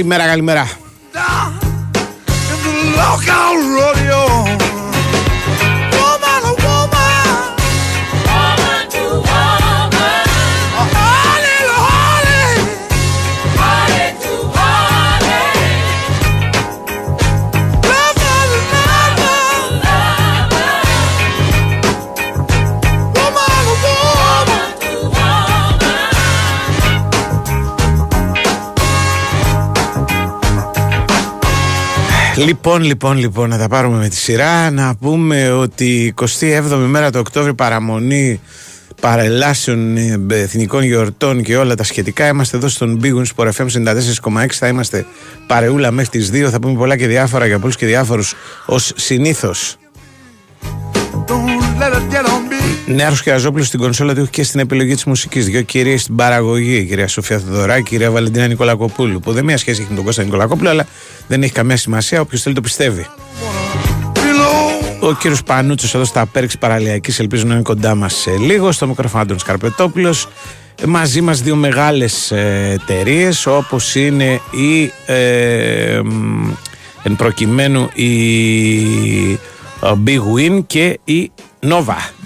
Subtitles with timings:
[0.00, 0.79] Καλημέρα, καλημέρα.
[32.44, 34.70] Λοιπόν, λοιπόν, λοιπόν, να τα πάρουμε με τη σειρά.
[34.70, 38.40] Να πούμε ότι 27η μέρα του Οκτώβρη παραμονή
[39.00, 42.26] παρελάσεων ε, εθνικών γιορτών και όλα τα σχετικά.
[42.26, 43.66] Είμαστε εδώ στον Big Win Sport FM
[44.32, 44.46] 94,6.
[44.50, 45.06] Θα είμαστε
[45.46, 46.48] παρεούλα μέχρι τις 2.
[46.50, 48.34] Θα πούμε πολλά και διάφορα για πολλούς και διάφορους
[48.66, 49.76] ως συνήθως.
[51.26, 52.49] Don't let it get on me.
[52.94, 55.46] Νέαρο Κεραζόπουλο στην κονσόλα του και στην επιλογή της μουσικής.
[55.46, 56.76] Δύο κυρίε στην παραγωγή.
[56.76, 59.20] Η κυρία Σοφία Θεοδωράκη, η κυρία Βαλεντίνα Νικολακοπούλου.
[59.20, 60.86] Που δεν μία σχέση έχει με τον Κώστα Νικολακόπουλο, αλλά
[61.28, 62.20] δεν έχει καμία σημασία.
[62.20, 63.06] Όποιος θέλει το πιστεύει.
[64.14, 65.08] Below.
[65.08, 68.72] Ο κύριος Πανούτσος εδώ στα Πέρξη Παραλιακής, ελπίζω να είναι κοντά μας σε λίγο.
[68.72, 70.28] Στο μικρόφωνο Άντων Σκαρπετόπουλος.
[70.86, 74.92] Μαζί μας δύο μεγάλες εταιρείες, όπως είναι η.
[75.06, 76.50] Ε, μ,
[77.02, 78.12] εν προκειμένου η
[79.82, 81.30] ε, Big Win και η
[81.62, 82.19] Nova.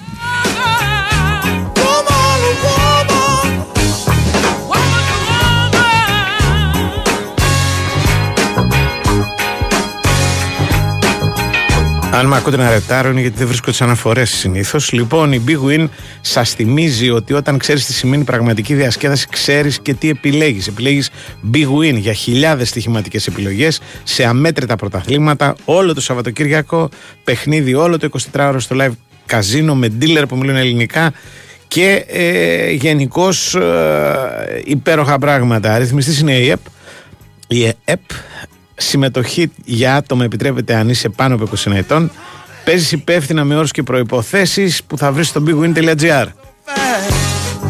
[12.14, 14.92] Αν με ακούτε να ρετάρω είναι γιατί δεν βρίσκω τις αναφορές συνήθως.
[14.92, 15.88] Λοιπόν, η Big Win
[16.20, 20.66] σας θυμίζει ότι όταν ξέρεις τι σημαίνει πραγματική διασκέδαση, ξέρεις και τι επιλέγεις.
[20.66, 21.10] Επιλέγεις
[21.52, 26.88] Big Win για χιλιάδες στοιχηματικές επιλογές σε αμέτρητα πρωταθλήματα όλο το Σαββατοκύριακο.
[27.24, 28.92] Παιχνίδι όλο το 24ωρο στο live
[29.26, 31.12] καζίνο με dealer που μιλούν ελληνικά
[31.68, 35.72] και ε, γενικώς ε, υπέροχα πράγματα.
[35.72, 36.60] Αριθμιστής είναι η ΕΠ.
[37.48, 38.00] Η ΕΠ
[38.74, 42.10] συμμετοχή για άτομα επιτρέπεται αν είσαι πάνω από 20 ετών.
[42.64, 46.26] Παίζεις υπεύθυνα με όρους και προποθέσει που θα βρεις στο bigwin.gr.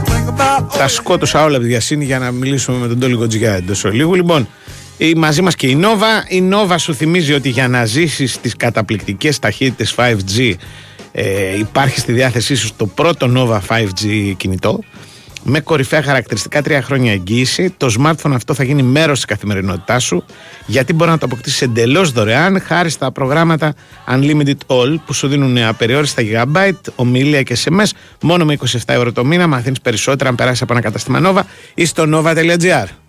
[0.04, 3.52] Think about Τα σκότωσα όλα από τη διασύνη για να μιλήσουμε με τον Τόλι Κοντζιά
[3.52, 4.14] εντός ολίγου.
[4.14, 4.48] Λοιπόν,
[4.96, 6.32] η, μαζί μας και η Nova.
[6.32, 10.54] Η Nova σου θυμίζει ότι για να ζήσεις τις καταπληκτικές ταχύτητες 5G
[11.12, 14.80] ε, υπάρχει στη διάθεσή σου το πρώτο Nova 5G κινητό
[15.44, 17.74] με κορυφαία χαρακτηριστικά τρία χρόνια εγγύηση.
[17.76, 20.24] Το smartphone αυτό θα γίνει μέρος της καθημερινότητάς σου,
[20.66, 23.74] γιατί μπορεί να το αποκτήσεις εντελώς δωρεάν χάρη στα προγράμματα
[24.10, 27.90] Unlimited All που σου δίνουν απεριόριστα gigabyte, ομιλία και SMS
[28.20, 29.46] μόνο με 27 ευρώ το μήνα.
[29.46, 31.42] Μαθαίνεις περισσότερα αν περάσεις από ένα κατάστημα Nova
[31.74, 33.03] ή στο nova.gr.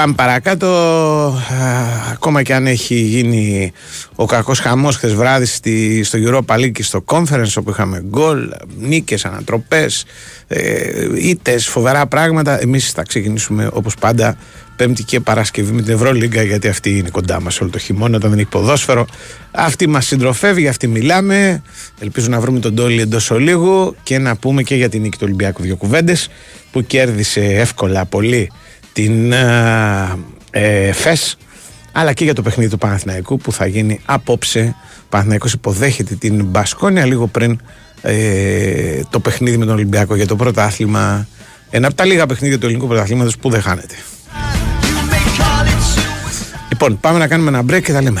[0.00, 0.66] Πάμε παρακάτω.
[0.66, 3.72] Α, ακόμα και αν έχει γίνει
[4.14, 8.50] ο κακός χαμός χθες βράδυ στη, στο Europa League και στο Conference όπου είχαμε γκολ,
[8.78, 10.04] νίκες, ανατροπές,
[10.46, 12.60] ε, ήττες, φοβερά πράγματα.
[12.60, 14.36] Εμείς θα ξεκινήσουμε όπως πάντα
[14.76, 18.30] Πέμπτη και Παρασκευή με την Ευρωλίγκα γιατί αυτή είναι κοντά μας όλο το χειμώνα όταν
[18.30, 19.06] δεν έχει ποδόσφαιρο.
[19.50, 21.62] Αυτή μας συντροφεύει, για αυτή μιλάμε.
[22.00, 25.24] Ελπίζω να βρούμε τον Τόλι εντός ολίγου και να πούμε και για την νίκη του
[25.26, 26.28] Ολυμπιακού δύο κουβέντες
[26.72, 28.50] που κέρδισε εύκολα πολύ
[28.92, 30.18] την ε,
[30.50, 31.36] ε, ΦΕΣ
[31.92, 34.74] αλλά και για το παιχνίδι του Παναθηναϊκού που θα γίνει απόψε.
[34.98, 37.60] Ο Παναθηναϊκός υποδέχεται την Μπασκόνια λίγο πριν
[38.02, 41.26] ε, το παιχνίδι με τον Ολυμπιακό για το πρωτάθλημα.
[41.70, 43.94] Ένα από τα λίγα παιχνίδια του ελληνικού πρωταθλήματος που δεν χάνεται.
[46.68, 48.20] Λοιπόν, πάμε να κάνουμε ένα break και τα λέμε.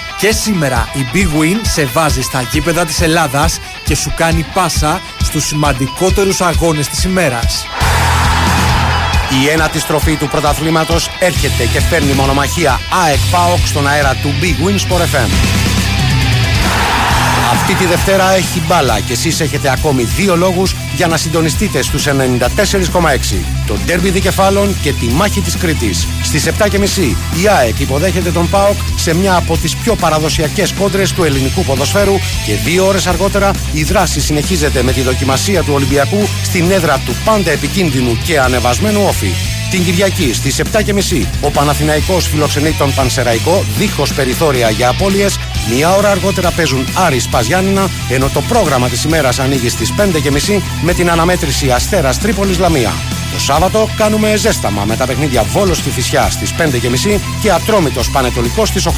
[0.21, 5.01] Και σήμερα η Big Win σε βάζει στα γήπεδα της Ελλάδας και σου κάνει πάσα
[5.23, 7.65] στους σημαντικότερους αγώνες της ημέρας.
[9.41, 14.67] Η ένατη στροφή του πρωταθλήματος έρχεται και φέρνει μονομαχία ΑΕΚ ΠΑΟΚ στον αέρα του Big
[14.67, 15.29] Win Sport FM.
[17.51, 22.07] Αυτή τη Δευτέρα έχει μπάλα και εσείς έχετε ακόμη δύο λόγους για να συντονιστείτε στους
[22.07, 23.43] 94,6.
[23.67, 26.07] Το ντέρμπι δικεφάλων και τη μάχη της Κρήτης.
[26.23, 31.23] Στις 7.30 η ΑΕΚ υποδέχεται τον ΠΑΟΚ σε μια από τις πιο παραδοσιακές κόντρες του
[31.23, 32.15] ελληνικού ποδοσφαίρου
[32.45, 37.15] και δύο ώρες αργότερα η δράση συνεχίζεται με τη δοκιμασία του Ολυμπιακού στην έδρα του
[37.25, 39.31] πάντα επικίνδυνου και ανεβασμένου όφη.
[39.71, 45.37] Την Κυριακή στις 7.30 ο Παναθηναϊκός φιλοξενεί τον Πανσεραϊκό δίχως περιθώρια για απώλειες.
[45.69, 50.93] Μία ώρα αργότερα παίζουν Άρης Παζιάννηνα ενώ το πρόγραμμα της ημέρας ανοίγει στις 5.30 με
[50.93, 52.91] την αναμέτρηση Αστέρας Τρίπολης Λαμία.
[53.33, 58.67] Το Σάββατο κάνουμε ζέσταμα με τα παιχνίδια Βόλος και Φυσιά στις 5.30 και Ατρόμητος Πανετολικός
[58.67, 58.91] στις 8.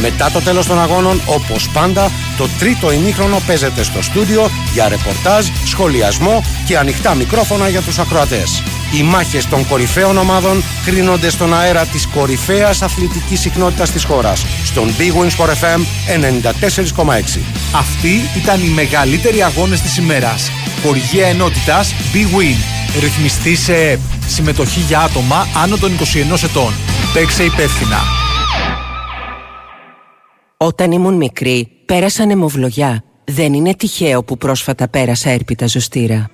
[0.00, 5.46] Μετά το τέλος των αγώνων, όπως πάντα, το τρίτο ημίχρονο παίζεται στο στούντιο για ρεπορτάζ,
[5.64, 8.62] σχολιασμό και ανοιχτά μικρόφωνα για τους ακροατές.
[8.98, 14.88] Οι μάχες των κορυφαίων ομάδων κρίνονται στον αέρα της κορυφαίας αθλητικής συχνότητας της χώρας, στον
[14.98, 17.40] Big Wings for FM 94,6.
[17.74, 20.50] Αυτοί ήταν οι μεγαλύτεροι αγώνες της ημέρας.
[20.82, 22.56] Χορηγία ενότητας Big Win.
[23.00, 23.98] Ρυθμιστή σε ΕΠ.
[24.26, 26.72] Συμμετοχή για άτομα άνω των 21 ετών.
[27.14, 27.98] Παίξε υπεύθυνα.
[30.56, 33.04] Όταν ήμουν μικρή, πέρασαν αιμοβλογιά.
[33.24, 36.33] Δεν είναι τυχαίο που πρόσφατα πέρασα έρπιτα ζωστήρα.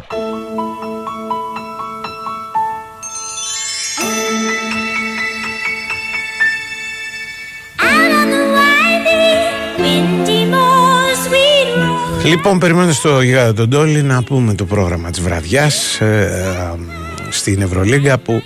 [12.25, 17.61] Λοιπόν, περιμένουμε στο Γιγάδο τον Τόλι να πούμε το πρόγραμμα της βραδιάς ε, ε, στην
[17.61, 18.43] Ευρωλίγκα που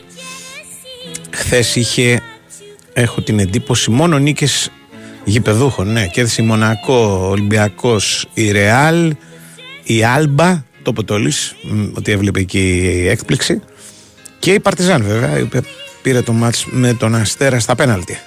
[1.29, 2.21] χθες είχε,
[2.93, 4.71] έχω την εντύπωση, μόνο νίκες
[5.23, 5.91] γηπεδούχων.
[5.91, 9.15] Ναι, κέρδισε η Μονακό, Ολυμπιακός, η Ρεάλ,
[9.83, 11.55] η Άλμπα, το Ποτόλης,
[11.93, 13.61] ότι έβλεπε εκεί η έκπληξη
[14.39, 15.63] και η Παρτιζάν βέβαια, η οποία
[16.01, 18.17] πήρε το μάτς με τον Αστέρα στα πέναλτι.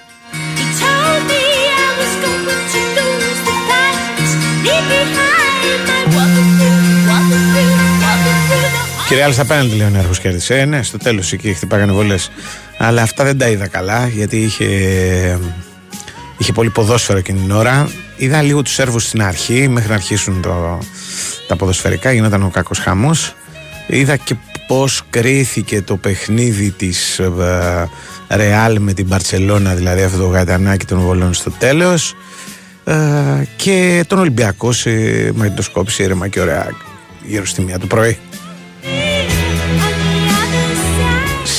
[9.09, 10.59] Κύριε Άλλη, στα πέναλτι λέει ο Νέαρχος κέρδισε.
[10.59, 12.31] Ε, ναι, στο τέλος εκεί χτυπάγανε βολές.
[12.77, 14.65] Αλλά αυτά δεν τα είδα καλά γιατί είχε,
[16.37, 17.89] είχε πολύ ποδόσφαιρο εκείνη την ώρα.
[18.17, 20.79] Είδα λίγο τους Σέρβους στην αρχή μέχρι να αρχίσουν το,
[21.47, 22.11] τα ποδοσφαιρικά.
[22.11, 23.35] Γινόταν ο κακός χαμός.
[23.87, 24.35] Είδα και
[24.67, 27.29] πώς κρίθηκε το παιχνίδι της ε,
[28.29, 32.15] Ρεάλ με την Μπαρσελόνα, δηλαδή αυτό το γατανάκι των βολών στο τέλος.
[32.83, 32.93] Ε,
[33.55, 34.89] και τον Ολυμπιακό σε
[35.35, 36.67] μαγνητοσκόπηση ήρεμα και ωραία
[37.25, 38.17] γύρω στη μία του πρωί.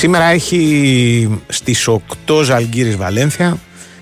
[0.01, 1.89] Σήμερα έχει στις
[2.27, 3.57] 8 Ζαλγκύρης Βαλένθια,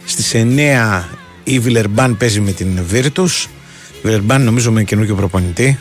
[0.05, 1.05] στις 9
[1.45, 3.49] η Βιλερμπάν παίζει με την Βίρτους,
[4.03, 5.79] Βιλερμπάν νομίζω με καινούργιο προπονητή.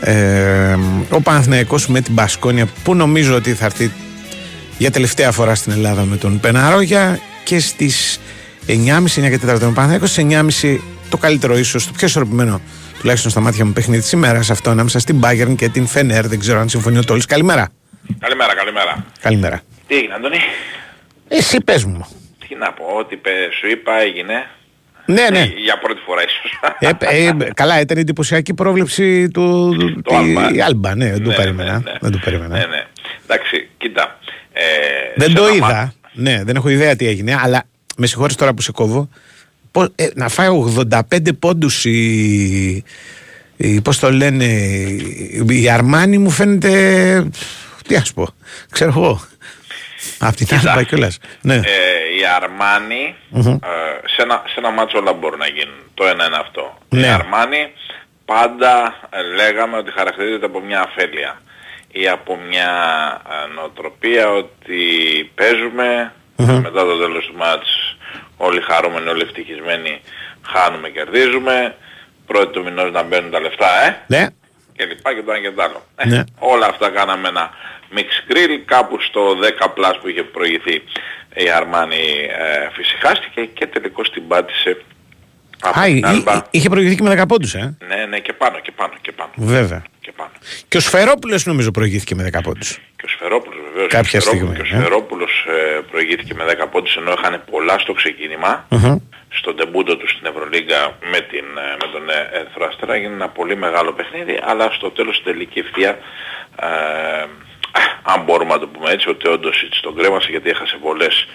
[0.00, 0.76] Ε,
[1.10, 3.92] ο Παναθηναϊκός με την Μπασκόνια που νομίζω ότι θα έρθει
[4.78, 8.20] για τελευταία φορά στην Ελλάδα με τον Πεναρόγια και στις
[8.66, 8.72] 9.30,
[9.20, 10.24] 9 και 4 ο Παναθηναϊκός, στις
[10.62, 10.78] 9.30
[11.08, 12.60] το καλύτερο ίσως, το πιο ισορροπημένο
[12.98, 16.38] τουλάχιστον στα μάτια μου παιχνίδι της ημέρας αυτό ανάμεσα στην Bayern και την Φενέρ, δεν
[16.38, 17.24] ξέρω αν συμφωνεί ο Τόλης.
[17.24, 17.79] Καλημέρα.
[18.18, 19.04] Καλημέρα, καλημέρα.
[19.20, 19.60] Καλημέρα.
[19.86, 20.36] Τι έγινε, Αντώνη;
[21.28, 22.06] Εσύ πες μου.
[22.48, 24.34] Τι να πω, ό,τι πε- σου είπα έγινε.
[25.06, 25.38] Ναι, ναι.
[25.38, 26.60] Ε, Για πρώτη φορά ίσως.
[26.78, 30.50] Ε, ε, καλά, ήταν εντυπωσιακή πρόβλεψη του Το Άλμπα.
[30.54, 31.72] η Άλμπα, ναι, δεν το Ναι, περίμενα.
[31.72, 31.98] ναι, ναι.
[32.00, 32.56] Δεν το περίμενα.
[32.58, 32.86] Ναι, ναι.
[33.24, 34.18] Εντάξει, κοίτα.
[34.52, 34.62] Ε,
[35.16, 35.66] Δεν σε το ένα είδα.
[35.66, 37.62] μάτι- Ναι, δεν έχω ιδέα τι έγινε, αλλά
[37.96, 39.08] με συγχωρείς τώρα που σε κόβω.
[39.70, 42.84] Πώς- ε, να φάει 85 πόντους η,
[43.56, 46.70] η, πώς το λένε, η, η Αρμάνη μου φαίνεται,
[47.90, 48.26] τι ας πω,
[48.70, 49.20] ξέρω εγώ,
[50.18, 50.70] απ' την Κοίτα.
[50.70, 51.18] Άλμπα κιόλας.
[51.40, 51.54] Ναι.
[51.54, 51.60] Ε,
[52.20, 53.40] η αρμανη ε,
[54.14, 55.74] σε, ένα, σε ένα μάτσο όλα μπορούν να γίνουν.
[55.94, 56.78] Το ένα είναι αυτό.
[56.88, 57.06] Ναι.
[57.06, 57.72] Η Αρμάνι
[58.24, 61.40] πάντα ε, λέγαμε ότι χαρακτηρίζεται από μια αφέλεια
[61.92, 62.70] ή από μια
[63.30, 64.80] ε, νοοτροπία ότι
[65.34, 67.96] παίζουμε μετά το τέλος του μάτς
[68.36, 70.00] όλοι χαρούμενοι, όλοι ευτυχισμένοι
[70.52, 71.76] χάνουμε, κερδίζουμε
[72.26, 74.26] πρώτη του μηνός να μπαίνουν τα λεφτά, ε ναι,
[74.72, 75.82] και λοιπά και το ένα και το άλλο.
[75.96, 76.24] Ε, Ναι.
[76.38, 77.50] όλα αυτά κάναμε ένα
[77.96, 80.82] mix grill κάπου στο 10 plus που είχε προηγηθεί
[81.34, 81.96] η Αρμάνη
[82.38, 84.82] ε, φυσικάστηκε και τελικώς την πάτησε
[85.62, 86.34] από Α, την εί- Άλμπα.
[86.36, 89.12] εί- είχε προηγηθεί και με 10 πόντους, ε; Ναι, ναι, και πάνω, και πάνω, και
[89.12, 89.30] πάνω.
[89.36, 89.82] Βέβαια.
[90.00, 90.30] Και πάνω.
[90.68, 92.78] Και ο Σφερόπουλος νομίζω προηγήθηκε με 10 πόντους.
[92.96, 93.88] Και ο Σφερόπουλος βεβαίως.
[93.92, 94.80] Κάποια ο Σφερόπουλος- στιγμή, Και ο ε.
[94.86, 98.66] Σφερόπουλος ε, προηγήθηκε με 10 πόντους ενώ είχαν πολλά στο ξεκίνημα.
[98.68, 98.96] Μμμ.
[99.32, 103.28] Στον τεμπούντο τους στην Ευρωλίγκα με, την, ε, με τον ε, Ερυθρό Αστέρα έγινε ένα
[103.28, 105.98] πολύ μεγάλο παιχνίδι αλλά στο τέλος στην τελική ευθεία
[106.62, 106.70] ε, α,
[108.02, 111.28] αν μπορούμε να το πούμε έτσι, ότι όντως έτσι τον κρέμασε γιατί έχασε πολλές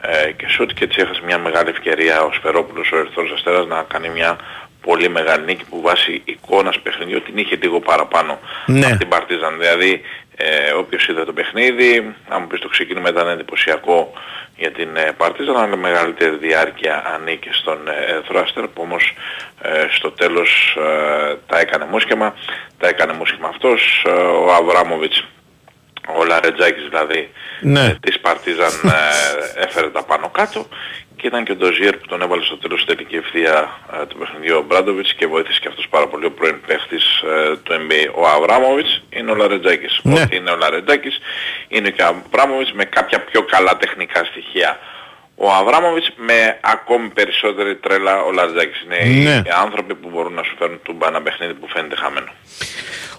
[0.00, 3.82] ε, και σούτ και έτσι έχασε μια μεγάλη ευκαιρία ο Σφερόπουλος ο Ερθρός Αστέρας να
[3.88, 4.38] κάνει μια
[4.80, 8.86] πολύ μεγάλη νίκη που βάσει εικόνας παιχνιδιού την είχε λίγο παραπάνω Ναι.
[8.86, 9.58] από την Παρτίζαν.
[9.58, 10.00] Δηλαδή
[10.36, 14.12] ε, όποιος είδε το παιχνίδι, αν μου πεις το ξεκίνημα ήταν εντυπωσιακό
[14.56, 19.14] για την ε, Παρτίζαν, αλλά με μεγαλύτερη διάρκεια ανήκε στον ε, Ερθρό Αστέρα που όμως
[19.62, 22.34] ε, στο τέλος ε, τα έκανε μόσχεμα,
[22.78, 25.24] τα έκανε μόσχεμα αυτός, ε, ο Αβράμοβιτς
[26.18, 27.84] ο Λαρετζάκης δηλαδή Ναι.
[27.84, 30.66] ε, της Παρτίζαν ε, έφερε τα πάνω κάτω
[31.16, 34.16] και ήταν και ο Ντοζιέρ που τον έβαλε στο τέλος στην τελική ευθεία ε, του
[34.18, 38.10] παιχνιδιού ο Μπράντοβιτς και βοήθησε και αυτός πάρα πολύ ο πρώην παίχτης ε, του NBA.
[38.14, 40.00] Ο Αβράμοβιτς είναι ο Λαρετζάκης.
[40.02, 40.20] Ναι.
[40.22, 41.18] Ό,τι είναι ο Λαρετζάκης
[41.68, 44.78] είναι και ο Αβράμοβιτς με κάποια πιο καλά τεχνικά στοιχεία.
[45.42, 48.80] Ο Αβράμοβιτς με ακόμη περισσότερη τρέλα ο Λαρετζάκης.
[48.84, 49.42] Είναι Ναι.
[49.46, 52.30] οι άνθρωποι που μπορούν να σου φέρουν τούμπα ένα παιχνίδι που φαίνεται χαμένο.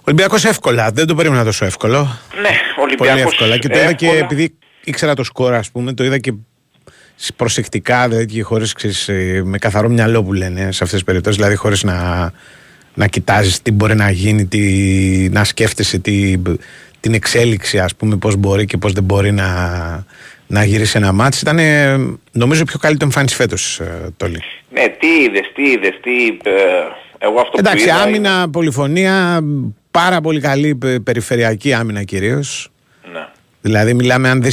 [0.02, 1.98] Ο Ολυμπιακός εύκολα, δεν το περίμενα τόσο εύκολο.
[2.42, 3.58] Ναι, ο Πολύ Ολυμπιακός εύκολα.
[3.58, 4.24] Και το είδα και εύκολα.
[4.26, 4.54] επειδή
[4.84, 6.34] ήξερα το σκορ, ας πούμε, το είδα και
[7.16, 8.76] σ- προσεκτικά, δηλαδή και χωρίς
[9.44, 11.38] με καθαρό μυαλό που λένε σε αυτές τις περιπτώσεις.
[11.38, 12.32] Δηλαδή, χωρίς να,
[12.94, 14.60] να κοιτάζεις τι μπορεί να γίνει, τι,
[15.32, 16.38] να σκέφτεσαι τι,
[17.00, 19.48] την εξέλιξη, ας πούμε, πώς μπορεί και πώς δεν μπορεί να,
[20.48, 21.38] να γυρίσει ένα μάτι.
[21.42, 21.98] Ήταν, ε,
[22.32, 23.82] νομίζω, η πιο καλή του εμφάνιση φέτος,
[24.18, 24.42] Τόλι.
[24.74, 26.28] Ναι, τι είδες, τι είδες, τι...
[26.28, 26.52] ε,
[27.18, 28.02] εγώ αυτό Εντάξει, που είδα...
[28.02, 29.44] άμυνα, πολυφωνία,
[29.92, 32.72] πάρα πολύ καλή πε- περιφερειακή άμυνα κυρίως.
[33.14, 33.28] Ναι.
[33.62, 34.52] Δηλαδή, μιλάμε αν δει.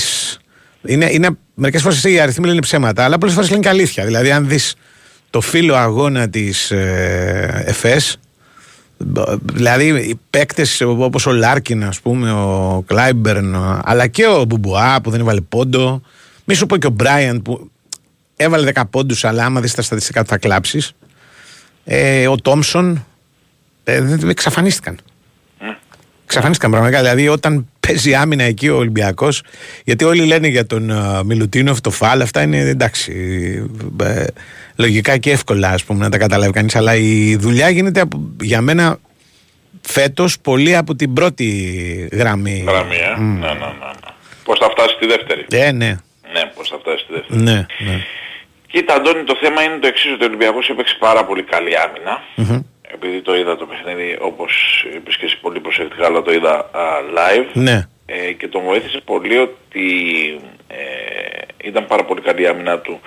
[0.85, 4.05] Είναι, είναι, Μερικές φορές οι αριθμοί λένε ψέματα, αλλά πολλές φορές λένε και αλήθεια.
[4.05, 4.75] Δηλαδή, αν δεις
[5.31, 8.17] το φύλλο αγώνα της ε, ΕΦΕΣ,
[9.53, 15.01] δηλαδή οι παίκτες όπως ο Λάρκιν, ας πούμε, ο Κλάιμπερν, ο- αλλά και ο Μπουμπουά
[15.01, 16.03] που δεν έβαλε πόντο.
[16.45, 17.71] Μη σου πω και ο Μπράιαν που
[18.37, 20.93] έβαλε 10 πόντους, αλλά άμα δεις τα στατιστικά του θα κλάψεις.
[21.85, 23.05] Ε, ο Τόμσον
[23.85, 24.99] ε, δεν δεν εξαφανίστηκαν.
[26.29, 27.03] Εξαφανίστηκαν πραγματικά.
[27.03, 29.43] Δηλαδή, όταν παίζει άμυνα εκεί ο Ολυμπιακός,
[29.85, 33.13] γιατί όλοι λένε για τον ε, Μιλουτίνοφ, τον Φαλ, αυτά είναι εντάξει.
[34.03, 34.25] ε,
[34.77, 36.77] λογικά και εύκολα ας πούμε, να τα καταλάβει κανείς.
[36.77, 38.99] Αλλά η δουλειά γίνεται από, για μένα
[39.81, 41.49] φέτος πολύ από την πρώτη
[42.13, 42.65] γραμμή.
[42.67, 43.21] Γραμμή, ε.
[43.21, 44.11] Ναι, ναι, ναι, ναι.
[44.45, 45.47] Πώς θα φτάσει στη δεύτερη.
[45.51, 45.97] Ε, ναι.
[46.33, 47.43] Ναι, πώς θα φτάσει στη δεύτερη.
[47.43, 48.05] Ναι, ναι.
[48.67, 52.15] Κοίτα, Αντώνη, το θέμα είναι το εξής, ότι ο Ολυμπιακός έπαιξε πάρα πολύ καλή άμυνα.
[52.95, 56.83] Επειδή το είδα το παιχνίδι, όπως είπες και εσύ πολύ προσεκτικά, αλλά το είδα α,
[57.19, 57.47] live.
[57.53, 57.83] ναι.
[58.11, 59.87] Ε, και τον βοήθησε πολύ ότι
[60.69, 60.79] ε,
[61.69, 63.01] ήταν πάρα πολύ καλή η άμυνα του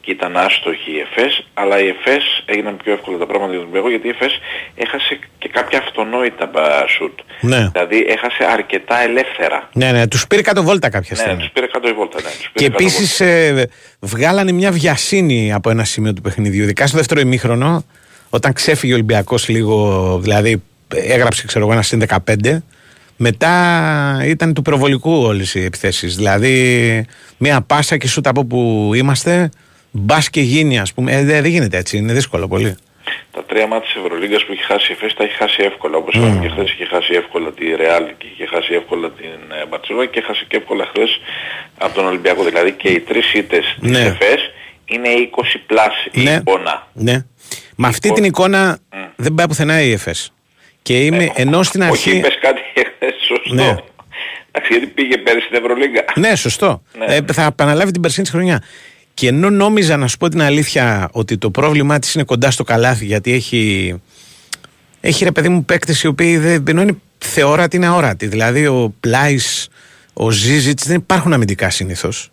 [0.00, 3.68] και ήταν άστοχη η ΕΦΕΣ, αλλά η ΕΦΕΣ έγιναν πιο εύκολα τα πράγματα για τον
[3.72, 4.38] Ολυμπιακό γιατί η ΕΦΕΣ
[4.74, 7.18] έχασε και κάποια αυτονόητα μπα, σουτ.
[7.40, 7.68] Ναι.
[7.72, 9.68] Δηλαδή έχασε αρκετά ελεύθερα.
[9.72, 11.38] Ναι, ναι, τους πήρε κάτω βόλτα κάποια Ναι, στιγμή.
[11.38, 12.16] τους πήρε κάτω η βόλτα.
[12.22, 13.62] Ναι, τους Και πήρε κάτω η επίση ε,
[14.00, 16.62] βγάλανε μια βιασύνη από ένα σημείο του παιχνιδιού.
[16.62, 17.84] Ειδικά στο δεύτερο ημίχρονο,
[18.34, 20.62] όταν ξέφυγε ο Ολυμπιακός λίγο, δηλαδή
[20.94, 22.56] έγραψε ξέρω εγώ ένα συν 15,
[23.16, 23.52] μετά
[24.24, 26.16] ήταν του προβολικού όλες οι επιθέσεις.
[26.16, 27.06] Δηλαδή,
[27.38, 29.48] μια πάσα και σούτα από όπου είμαστε,
[29.90, 31.12] μπας και γίνει, ας πούμε.
[31.12, 32.76] Ε, δεν δεν γίνεται έτσι, είναι δύσκολο πολύ.
[33.32, 35.96] Τα τρία μάτια της Ευρωλίγκας που έχει χάσει η ΕΦΕΣ τα έχει χάσει εύκολα.
[35.96, 39.66] Όπως είπαμε και χθες είχε χάσει εύκολα τη Ρεάλ και είχε χάσει εύκολα την ε,
[39.68, 41.10] Μπαρτσελόνα και έχασε και εύκολα χθες
[41.78, 42.42] από τον Ολυμπιακό.
[42.44, 43.98] Δηλαδή και οι τρεις ήττες της Ναι.
[43.98, 44.40] ΕΦΕΣ
[44.84, 46.30] είναι 20 πλάς η Ναι.
[46.40, 46.74] εικόνα.
[46.92, 47.16] Ναι.
[47.76, 48.78] Με αυτή την εικόνα
[49.16, 50.32] δεν πάει πουθενά η ΕΦΕΣ.
[50.82, 52.10] Και είμαι, ενώ στην Όχι αρχή.
[52.10, 53.54] είπες κάτι χθες σωστό.
[53.54, 53.76] Ναι.
[54.50, 56.04] Εντάξει γιατί πήγε πέρυσι στην Ευρωλίγκα.
[56.14, 56.82] Ναι, σωστό.
[56.98, 57.14] Ναι.
[57.14, 58.62] Ε, θα επαναλάβει την περσίνη της χρονιά.
[59.14, 62.64] Και ενώ νόμιζα να σου πω την αλήθεια ότι το πρόβλημά της είναι κοντά στο
[62.64, 63.94] καλάθι γιατί έχει.
[65.00, 68.26] Έχει ρε παιδί μου παίκτες οι οποίοι δεν ενώ είναι θεόρατοι είναι αόρατοι.
[68.26, 69.68] Δηλαδή ο Πλάις,
[70.12, 72.30] ο Ζίζιτς δεν υπάρχουν αμυντικά συνήθως.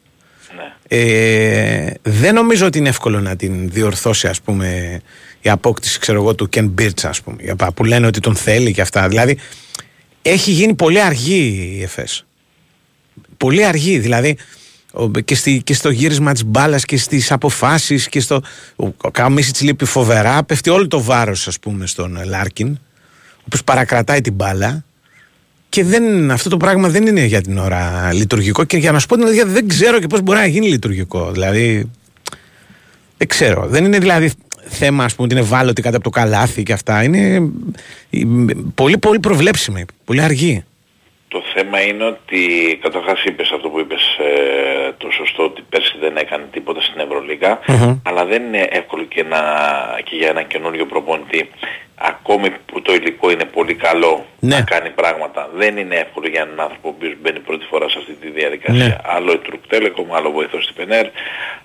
[0.55, 0.98] Ναι.
[0.98, 5.00] Ε, δεν νομίζω ότι είναι εύκολο να την διορθώσει ας πούμε
[5.41, 8.36] η απόκτηση ξέρω εγώ του Ken Birch ας πούμε για πα- που λένε ότι τον
[8.36, 9.38] θέλει και αυτά δηλαδή
[10.22, 12.25] έχει γίνει πολύ αργή η ΕΦΕΣ
[13.38, 14.38] πολύ αργή δηλαδή
[14.91, 18.41] ο- και, στη, και στο γύρισμα της μπάλας και στις αποφάσεις και στο
[18.75, 22.67] ο, ο Καμίσιτς λείπει φοβερά πέφτει όλο το βάρος ας πούμε στον Λάρκιν
[23.38, 24.84] ο οποίος παρακρατάει την μπάλα
[25.69, 29.08] και δεν, αυτό το πράγμα δεν είναι για την ώρα λειτουργικό και για να σου
[29.08, 31.31] πω την αλήθεια δεν ξέρω και πώς μπορεί να γίνει λειτουργικό.
[31.31, 31.91] Δηλαδή,
[33.17, 33.67] δεν ξέρω.
[33.67, 34.31] Δεν είναι δηλαδή
[34.69, 37.03] θέμα ας πούμε ότι είναι ευάλωτη κάτω από το καλάθι και αυτά.
[37.03, 37.51] Είναι
[38.09, 38.19] ε,
[38.75, 40.63] πολύ πολύ προβλέψιμη, πολύ αργή.
[41.27, 42.39] Το θέμα είναι ότι
[42.81, 47.59] καταρχάς είπες αυτό που είπες ε, το σωστό ότι πέρσι δεν έκανε τίποτα στην ευρωλιγα
[48.03, 49.39] αλλά δεν είναι εύκολο και, να,
[50.03, 51.49] και για ένα καινούριο προπονητή
[51.95, 54.55] ακόμη που το υλικό είναι πολύ καλό Ναι.
[54.55, 55.49] να κάνει πράγματα.
[55.55, 58.85] Δεν είναι εύκολο για έναν άνθρωπο που μπαίνει πρώτη φορά σε αυτή τη διαδικασία.
[58.88, 58.97] Ναι.
[59.03, 61.05] Άλλο η Τουρκ Telecom, άλλο βοηθός στην Πενέρ,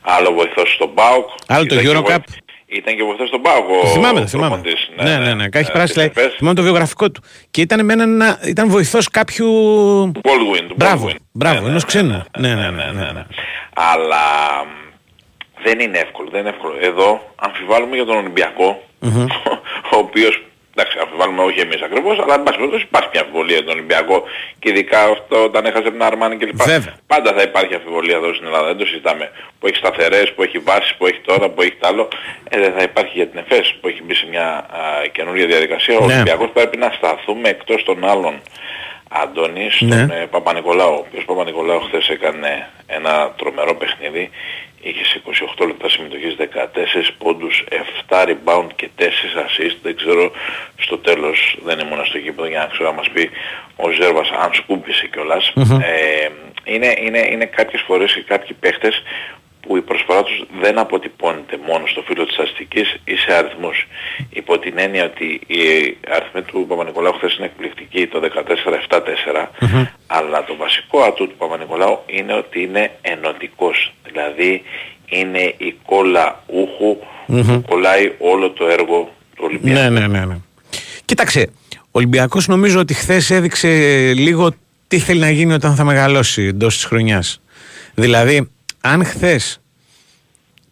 [0.00, 1.28] άλλο βοηθός στον ΠΑΟΚ.
[1.46, 2.23] Άλλο το Ήταν και Eurocup.
[2.68, 4.54] Βοη- Ήταν και βοηθός στον ΠΑΟΚ ο Το θυμάμαι, το θυμάμαι.
[4.54, 4.90] προπονητής.
[4.97, 5.25] ναι, Ναι, ναι.
[5.25, 5.44] ναι, ναι.
[5.52, 5.92] Έχει Ε, περάσει.
[5.92, 6.35] της Δηλαδή, ΕΦΕΣ.
[6.37, 7.23] θυμάμαι το βιογραφικό του.
[7.50, 9.49] Και ήταν, με έναν, ήταν βοηθός κάποιου.
[10.14, 11.16] Baldwin, του Μπράβο, Baldwin.
[11.33, 12.23] μπράβο, Ναι, ναι, ενός ναι, ξένου.
[12.38, 13.12] ναι, Ναι, ναι, ναι, ναι, ναι, ναι, ναι.
[13.12, 13.25] ναι.
[13.75, 14.25] Αλλά
[14.64, 16.75] μ, δεν είναι εύκολο, δεν είναι εύκολο.
[16.80, 18.83] Εδώ αμφιβάλλουμε για τον Ολυμπιακό,
[19.92, 20.42] ο οποίος,
[20.76, 24.23] εντάξει, αμφιβάλλουμε όχι εμείς ακριβώς, αλλά εν πάση περιπτώσει υπάρχει μια αμφιβολία για τον Ολυμπιακό
[24.59, 26.62] και ειδικά αυτό όταν έχασε την Αρμάνη κλπ.
[26.62, 26.95] Βέβαια.
[27.07, 29.31] Πάντα θα υπάρχει αμφιβολία εδώ στην Ελλάδα, δεν το συζητάμε.
[29.59, 32.09] Που έχει σταθερές, που έχει βάσεις, που έχει τώρα, που έχει τ' άλλο.
[32.49, 35.99] Ε, δεν θα υπάρχει για την ΕΦΕΣ που έχει μπει σε μια α, καινούργια διαδικασία.
[35.99, 36.12] Ο Ναι.
[36.14, 38.40] Ολυμπιακός πρέπει να σταθούμε εκτός των άλλων.
[39.23, 40.14] Αντώνης, στον Ναι.
[40.21, 44.31] ε, Παπα-Νικολάου, ο οποίος Παπα-Νικολάου χθες έκανε ένα τρομερό παιχνίδι.
[44.86, 45.20] Είχες σε
[45.56, 47.64] 28 λεπτά συμμετοχής 14 πόντους,
[48.08, 49.76] 7 rebound και 4 assist.
[49.82, 50.30] Δεν ξέρω
[50.76, 53.30] στο τέλος, δεν ήμουν στο γήπεδο για να ξέρω να μας πει
[53.76, 55.52] ο Ζέρβας αν σκούπισε κιόλας.
[55.82, 56.28] Ε,
[56.64, 59.02] είναι, είναι, είναι κάποιες φορές και κάποιοι παίχτες
[59.66, 63.87] που η προσφορά τους δεν αποτυπώνεται μόνο στο φύλλο της αστικής ή σε αριθμούς.
[64.30, 65.62] Υπό την έννοια ότι οι
[66.16, 68.21] αριθμοί του Παπα-Νικολάου χθες είναι εκπληκτικοί το
[68.88, 69.49] 14-7-4,
[70.06, 73.92] αλλά το βασικό ατού του Παπα-Νικολάου είναι ότι είναι ενωτικός.
[74.04, 74.62] Δηλαδή
[75.06, 79.80] είναι η κόλλα ούχου που κολλάει όλο το έργο του Ολυμπιακού.
[79.80, 80.36] Ναι, ναι, ναι, ναι.
[81.04, 83.69] Κοίταξε, ο Ολυμπιακός νομίζω ότι χθες έδειξε
[84.17, 84.50] λίγο
[84.88, 87.41] τι θέλει να γίνει όταν θα μεγαλώσει εντός της χρονιάς.
[87.95, 89.60] Δηλαδή, αν χθες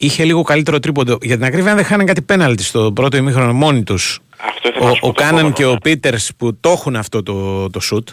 [0.06, 3.52] είχε λίγο καλύτερο τρίποντο, για την ακρίβεια, αν δεν χάνανε κάτι πέναλτι στο πρώτο ημίχρονο
[3.52, 4.20] μόνοι τους.
[4.36, 5.78] Αυτό ήθελα να Ο, σου πω ο το Κάναν επόμενο, και ο ναι.
[5.78, 8.08] Πίτερς που το έχουν αυτό το, το σουτ.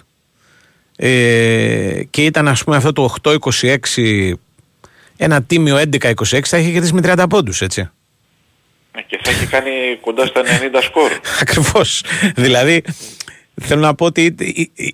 [0.96, 4.34] Ε, και ήταν ας πούμε αυτό το 8-26
[5.18, 6.12] ένα τίμιο 11-26
[6.44, 7.90] θα είχε κερδίσει με 30 πόντους έτσι
[8.92, 9.70] Ε, Και θα έχει κάνει
[10.02, 10.46] κοντά στα 90
[10.82, 11.12] σκορ.
[11.42, 12.04] Ακριβώς.
[12.36, 12.84] δηλαδή,
[13.62, 14.36] θέλω να πω ότι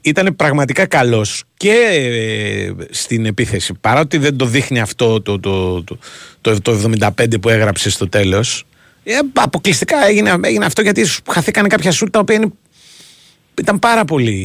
[0.02, 3.74] ήταν πραγματικά καλός και ε, στην επίθεση.
[3.82, 5.98] Παρότι δεν το δείχνει αυτό το, το, το,
[6.42, 8.64] το, το 75 που έγραψε στο τέλος.
[9.04, 12.48] Ε, αποκλειστικά έγινε, έγινε αυτό γιατί σου χαθήκανε κάποια σουτ τα οποία είναι,
[13.60, 14.36] ήταν πάρα πολύ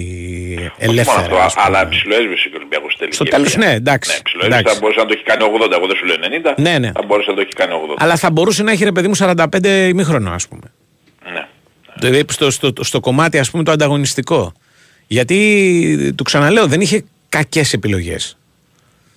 [0.78, 1.18] ελεύθερα.
[1.20, 1.76] Όχι μόνο ας αυτό, πούμε.
[1.76, 3.14] αλλά ψηλοέσβησε και ο Ολυμπιακός τελική.
[3.16, 3.66] Στο τέλος, ευθεία.
[3.68, 4.74] ναι, εντάξει, Ναι, ψηλοέσβησε, εντάξει.
[4.74, 6.90] θα μπορούσε να το έχει κάνει 80, εγώ δεν σου λέω 90, Ναι, ναι.
[6.94, 7.94] θα μπορούσε να το έχει κάνει 80.
[7.98, 10.69] Αλλά θα μπορούσε να έχει ρε παιδί μου 45 ημίχρονο ας πούμε.
[12.02, 12.10] Ναι.
[12.10, 14.52] Δηλαδή στο, στο, στο κομμάτι ας πούμε το ανταγωνιστικό.
[15.06, 18.36] Γιατί του ξαναλέω δεν είχε κακές επιλογές.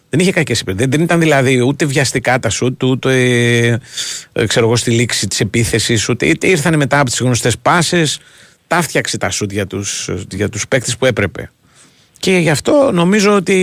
[0.09, 0.85] Δεν είχε κακές επιλογές.
[0.85, 3.13] Δεν, δεν ήταν δηλαδή ούτε βιαστικά τα σουτ, ούτε
[3.65, 3.79] ε,
[4.33, 8.19] ε, ξέρω εγώ στη λήξη της επίθεσης, ούτε είτε ήρθαν μετά από τις γνωστές πάσες,
[8.67, 11.51] τα φτιάξε τα σουτ για τους, για τους παίκτες που έπρεπε.
[12.19, 13.55] Και γι' αυτό νομίζω ότι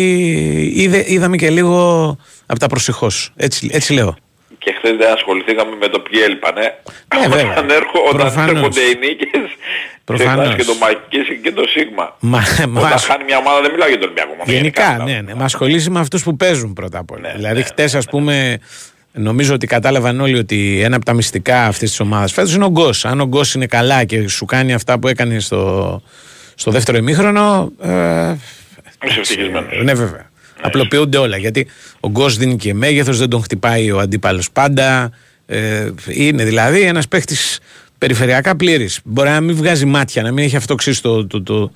[0.74, 3.33] είδε, είδαμε και λίγο από τα προσεχώς.
[3.37, 4.16] Έτσι, έτσι λέω.
[4.62, 6.64] Και χθες δεν ασχοληθήκαμε με το ποιοι έλειπανε.
[7.18, 7.50] Ναι, βέβαια.
[7.52, 8.50] Όταν, έρχο, όταν Προφανώς.
[8.54, 9.28] έρχονται οι νίκες,
[10.04, 10.34] Προφανώς.
[10.34, 12.16] ξεχνάς και το Μακίση και το Σίγμα.
[12.20, 14.32] Μα, Όταν μας- χάνει μια ομάδα δεν μιλάω για τον Ολυμπιακό.
[14.38, 15.06] μόνο Γενικά, μιλάω.
[15.06, 15.34] ναι, ναι.
[15.34, 17.28] Μα ασχολήσει με αυτούς που παίζουν πρώτα απ' όλα.
[17.28, 18.58] Ναι, δηλαδή, ναι, χτες, ας πούμε,
[19.12, 22.68] νομίζω ότι κατάλαβαν όλοι ότι ένα από τα μυστικά αυτής της ομάδας φέτος είναι ο
[22.70, 23.04] Γκος.
[23.04, 26.02] Αν ο Γκος είναι καλά και σου κάνει αυτά που έκανε στο,
[26.54, 27.72] στο δεύτερο ημίχρονο.
[27.82, 27.88] Ε,
[29.04, 29.82] Είσαι ευτυχισμένος.
[29.82, 30.29] ναι, βέβαια.
[30.62, 31.36] Απλοποιούνται όλα.
[31.36, 31.66] Γιατί
[32.00, 35.10] ο Γκος δίνει και μέγεθος, δεν τον χτυπάει ο αντίπαλος πάντα.
[35.46, 37.58] Ε, είναι δηλαδή ένας παίχτης
[37.98, 39.00] περιφερειακά πλήρης.
[39.04, 41.72] Μπορεί να μην βγάζει μάτια, να μην έχει αυτό ξέρεις το, το, το,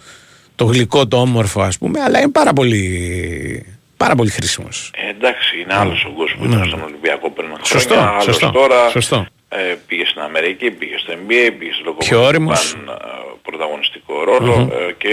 [0.55, 3.67] το γλυκό, το όμορφο, ας πούμε, αλλά είναι πάρα πολύ,
[3.97, 4.91] πάρα πολύ χρήσιμος.
[4.97, 7.63] Ε, εντάξει, είναι άλλος ο Γκος που ήταν στον Ολυμπιακό πριν χρόνια.
[7.73, 7.81] Ναι.
[7.81, 8.89] Σωστό, άλλος σωστό, τώρα.
[8.91, 9.27] σωστό.
[9.49, 12.09] Ε, πήγε στην Αμερική, πήγε στο NBA, πήγε στο Λοκομοτήβ.
[12.09, 12.73] Πιο ώριμος.
[12.75, 14.53] που πάνε, ε, πρωταγωνιστικό ρόλο.
[14.73, 15.05] ε, οκ.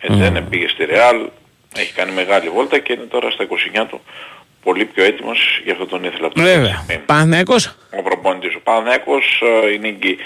[0.00, 1.16] Έτσι δεν είναι, πήγε στη Ρεάλ.
[1.76, 3.46] Έχει κάνει μεγάλη βόλτα και είναι τώρα στα
[3.82, 4.00] 29 του
[4.62, 5.60] πολύ πιο έτοιμος.
[5.64, 6.80] Γι' αυτό τον ήθελα από την Βέβαια.
[6.84, 7.02] στιγμή.
[7.06, 7.76] Παναθηναϊκός.
[7.98, 10.16] Ο προπονητής ο Παναθηναϊκός, ε, η νίκη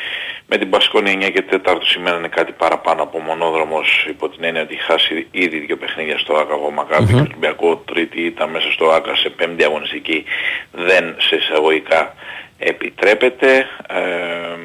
[0.46, 4.62] με την Πασκόνη 9 και 4 σήμερα είναι κάτι παραπάνω από μονόδρομος υπό την έννοια
[4.62, 8.50] ότι έχει χάσει ήδη δύο παιχνίδια στο ΆΚΑ ο Μακάμπι και ο Ολυμπιακό τρίτη ήταν
[8.50, 10.24] μέσα στο ΆΚΑ σε πέμπτη αγωνιστική
[10.72, 12.14] δεν σε εισαγωγικά
[12.58, 13.66] επιτρέπεται.
[13.88, 14.56] Ε,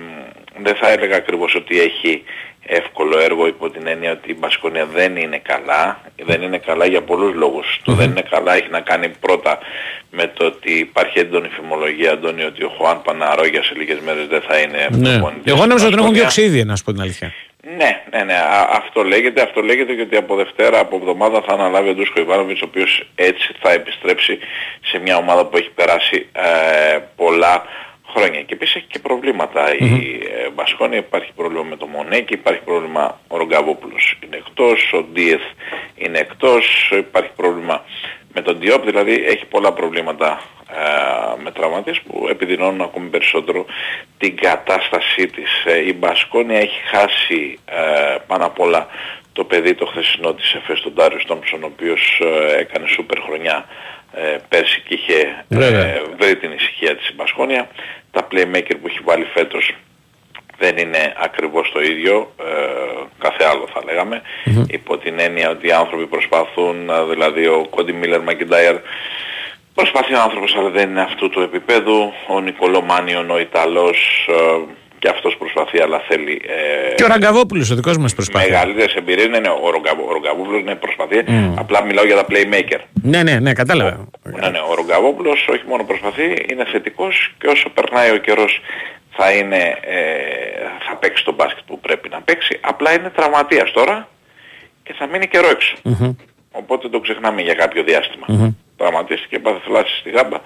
[0.61, 2.23] δεν θα έλεγα ακριβώς ότι έχει
[2.71, 6.01] εύκολο έργο υπό την έννοια ότι η Μπασκόνια δεν είναι καλά.
[6.25, 7.79] Δεν είναι καλά για πολλούς λόγους.
[7.83, 9.57] Το δεν είναι καλά έχει να κάνει πρώτα
[10.11, 14.41] με το ότι υπάρχει έντονη φημολογία, Αντώνη, ότι ο Χουάν Παναρόγια σε λίγες μέρες δεν
[14.41, 15.09] θα είναι Ναι.
[15.09, 16.13] προπονητής Εγώ της νόμιζα ότι τον έχουν Μπασκόνια.
[16.21, 17.33] διώξει ήδη, να σου πω την αλήθεια.
[17.77, 18.33] Ναι, ναι, ναι.
[18.33, 19.41] Α, αυτό λέγεται.
[19.41, 23.53] Αυτό λέγεται γιατί από Δευτέρα, από εβδομάδα θα αναλάβει ο Ντούσκο Ιβάνοβιτς, ο οποίος έτσι
[23.61, 24.37] θα επιστρέψει
[24.85, 27.63] σε μια ομάδα που έχει περάσει ε, πολλά
[28.15, 28.41] χρόνια.
[28.41, 29.75] Και επίσης έχει και προβλήματα.
[29.75, 35.03] Η ε, Μπασκόνια υπάρχει πρόβλημα με το Μονέκι, υπάρχει πρόβλημα ο Ρογκαβόπουλος είναι εκτός, ο
[35.03, 35.41] Ντίεθ
[35.95, 37.83] είναι εκτός, υπάρχει πρόβλημα
[38.33, 40.41] με τον Διόπ, δηλαδή έχει πολλά προβλήματα
[40.71, 43.65] ε, με τραυματίες που επιδεινώνουν ακόμη περισσότερο
[44.17, 45.63] την κατάστασή της.
[45.65, 48.87] Ε, η Μπασκόνια έχει χάσει ε, πάνω απ' όλα
[49.33, 53.65] το παιδί το χθεσινό της ΕΦΕΣ, τον Τάριος Τόμψον, ο οποίος ε, έκανε σούπερ χρονιά
[54.13, 55.85] ε, πέρσι και είχε Βέβαια.
[55.85, 57.69] ε, βρει την ησυχία της η Μπασκόνια.
[58.11, 59.75] Τα playmaker που έχει βάλει φέτος
[60.59, 62.43] δεν είναι ακριβώς το ίδιο, ε,
[63.17, 64.21] κάθε άλλο θα λέγαμε,
[64.67, 68.75] υπό την έννοια ότι οι άνθρωποι προσπαθούν, ε, δηλαδή ο Κόντι Μίλλερ Μακιντάιρ
[69.73, 74.33] προσπαθεί ο άνθρωπος αλλά δεν είναι αυτού του επίπεδου, ο Νικολό Μάνιον, ο Ιταλός, ε,
[74.99, 76.41] και αυτός προσπαθεί αλλά θέλει
[76.91, 78.49] ε, Και ο Ραγκαβόπουλος ο δικός μας προσπαθεί.
[78.49, 81.23] μεγαλύτερες εμπειρίες, ναι, ναι, ο, Ρογκαβ, ο Ρογκαβόπουλος ναι, προσπαθεί,
[81.55, 82.79] απλά μιλάω για τα playmaker.
[83.01, 84.07] Ναι, ναι, ναι, κατάλαβα.
[84.23, 88.61] Ναι, ναι, ο Ρογκαβόπουλος όχι μόνο προσπαθεί, είναι θετικός και όσο περνάει ο καιρός
[89.11, 89.97] θα, είναι, ε,
[90.89, 92.57] θα παίξει το μπάσκετ που πρέπει να παίξει.
[92.61, 94.07] Απλά είναι τραυματίας τώρα
[94.83, 95.75] και θα μείνει καιρό έξω.
[96.51, 98.25] Οπότε το ξεχνάμε για κάποιο διάστημα.
[98.29, 98.53] Mm-hmm.
[98.77, 100.37] Τραυματίστηκε, έπαθε θλάση στη γάμπα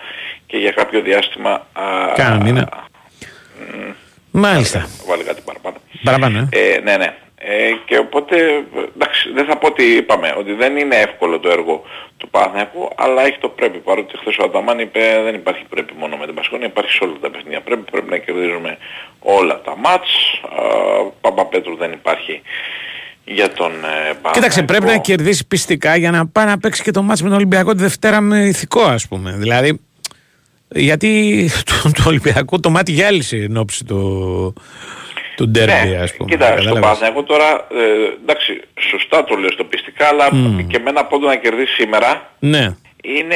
[0.45, 1.51] και για κάποιο διάστημα...
[1.73, 1.83] α,
[2.15, 2.69] Κάνα μήνα.
[4.35, 4.87] Μάλιστα.
[5.07, 5.75] Βάλει κάτι παραπάνω.
[6.03, 6.59] Παραπάνω, ε.
[6.59, 7.15] Ε, ναι, ναι.
[7.45, 8.35] Ε, και οπότε,
[8.95, 11.83] εντάξει, δεν θα πω ότι είπαμε, ότι δεν είναι εύκολο το έργο
[12.17, 13.77] του Παναθηναϊκού, αλλά έχει το πρέπει.
[13.77, 17.13] Παρότι χθες ο Αταμάν είπε δεν υπάρχει πρέπει μόνο με την Πασκόνια, υπάρχει σε όλα
[17.21, 17.61] τα παιχνίδια.
[17.61, 18.77] Πρέπει, πρέπει να κερδίζουμε
[19.19, 20.41] όλα τα μάτς.
[21.21, 22.41] Παπαπέτρου δεν υπάρχει
[23.25, 24.31] για τον ε, Παναθηναϊκό.
[24.31, 27.37] Κοίταξε, πρέπει να κερδίσει πιστικά για να πάει να παίξει και το μάτς με τον
[27.37, 29.31] Ολυμπιακό τη Δευτέρα με ηθικό, ας πούμε.
[29.37, 29.79] Δηλαδή,
[30.73, 34.53] γιατί του, του Ολυμπιακού το μάτι γυάλισε εν ώψη του,
[35.35, 36.29] του ντέρμπι, Ναι, ας πούμε.
[36.31, 40.29] κοίτα, στον Κατάλαβες; Παναθηναϊκό τώρα, ε, εντάξει, σωστά το λέω στο πιστικά, αλλά
[40.67, 42.75] και με ένα πόντο να κερδίσεις σήμερα, Ναι.
[43.03, 43.35] είναι,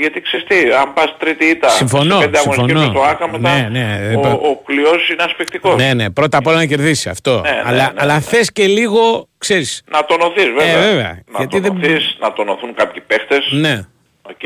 [0.00, 2.98] γιατί ξέρεις τι, αν πας τρίτη ήττα Συμφωνώ, σε πέντε αγωνιστικές συμφωνώ.
[2.98, 5.76] στο ΆΚΑ μετά, Ναι, ναι, ο, είπα- ο κλειός είναι ασπεκτικός.
[5.76, 7.40] Ναι, ναι, πρώτα απ' όλα να κερδίσει αυτό.
[7.40, 8.20] Ναι, ναι, αλλά ναι, αλλά ναι.
[8.20, 10.82] θες και λίγο, ξέρεις, Να τονωθείς βέβαια.
[10.82, 11.22] Ε, βέβαια.
[11.32, 13.48] Να Γιατί δεν- τονωθείς, να τονωθούν κάποιοι παίχτες.
[13.50, 13.80] ναι.
[14.22, 14.44] Οκ.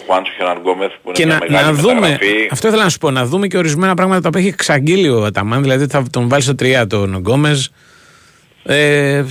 [0.00, 2.48] Ο Χουάντσο Χεραν Γκόμεθ που είναι Και μια να, μεγάλη να δούμε, μεταγραφή.
[2.50, 5.24] αυτό ήθελα να σου πω, να δούμε και ορισμένα πράγματα τα οποία έχει εξαγγείλει ο
[5.24, 7.70] Αταμάν, δηλαδή θα τον βάλει στο 3 τον Γκόμες.
[8.64, 9.24] Ε,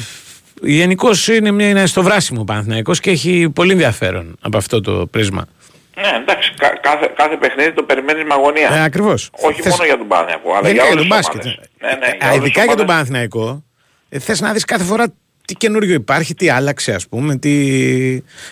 [0.61, 5.07] Γενικώς είναι, μια- είναι στο βράσιμο ο Παναθηναϊκός και έχει πολύ ενδιαφέρον από αυτό το
[5.11, 5.45] πρίσμα.
[5.95, 8.69] Ναι, εντάξει, κα- κάθε, κάθε παιχνίδι το περιμένεις με αγωνία.
[8.73, 9.29] Ε, ακριβώς.
[9.31, 11.41] Όχι Θες- μόνο για τον Παναθηναϊκό, αλλά Δεν για είναι όλες τον τις μπάσκετ.
[11.45, 11.69] ομάδες.
[11.81, 12.93] Ναι, ναι, Ε, για όλες ειδικά τις για τον ομάδες.
[12.93, 13.63] Παναθηναϊκό,
[14.09, 15.05] ε, θες να δεις κάθε φορά
[15.45, 17.35] τι καινούριο υπάρχει, τι άλλαξε ας πούμε.
[17.37, 17.51] Τι...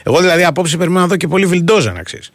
[0.04, 2.32] Εγώ δηλαδή απόψε περιμένω να δω και πολύ βιλντόζα να ξέρεις.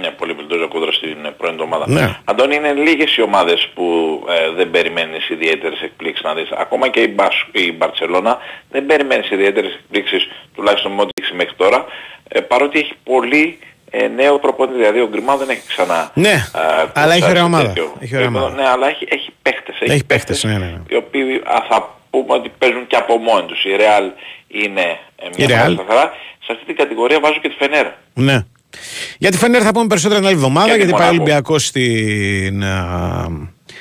[0.00, 1.88] Ναι, πολύ βελτιώζα κόντρα στην ε, πρώην ομάδα.
[1.88, 2.16] Ναι.
[2.24, 3.84] Αντώνη, είναι λίγες οι ομάδες που
[4.28, 6.50] ε, δεν περιμένεις ιδιαίτερες εκπλήξεις να δεις.
[6.50, 8.38] Ακόμα και η, Μπασ, η Μπαρτσελώνα
[8.70, 11.84] δεν περιμένεις ιδιαίτερες εκπλήξεις, τουλάχιστον με ό,τι έχει μέχρι τώρα,
[12.28, 13.58] ε, παρότι έχει πολύ
[13.90, 14.76] ε, νέο προπονητή.
[14.76, 16.10] Δηλαδή ο Γκριμάου δεν έχει ξανά...
[16.14, 16.60] Ναι, α,
[16.92, 17.66] αλλά κουρσάρει έχει ωραία σε ομάδα.
[17.66, 18.46] τέτοιο Έχει ωραία επίπεδο.
[18.46, 18.62] ομάδα.
[18.62, 19.76] Ναι, αλλά έχει, έχει παίχτες.
[19.80, 20.80] Έχει παίχτες, ναι, ναι, ναι.
[20.88, 23.60] Οι οποίοι α, θα πούμε ότι παίζουν και από μόνοι τους.
[23.64, 24.06] Η Real
[24.48, 24.80] είναι
[25.16, 25.72] ε, μια Η ομάδα Real.
[25.74, 26.04] σταθερά.
[26.44, 27.92] Σε αυτή την κατηγορία βάζω και τη Φενέρα.
[28.14, 28.38] Ναι.
[29.18, 31.22] Για τη Φενέρ θα πούμε περισσότερα την άλλη εβδομάδα Και τη γιατί πάει ο Μονακό.
[31.22, 33.26] Ολυμπιακός στην, α,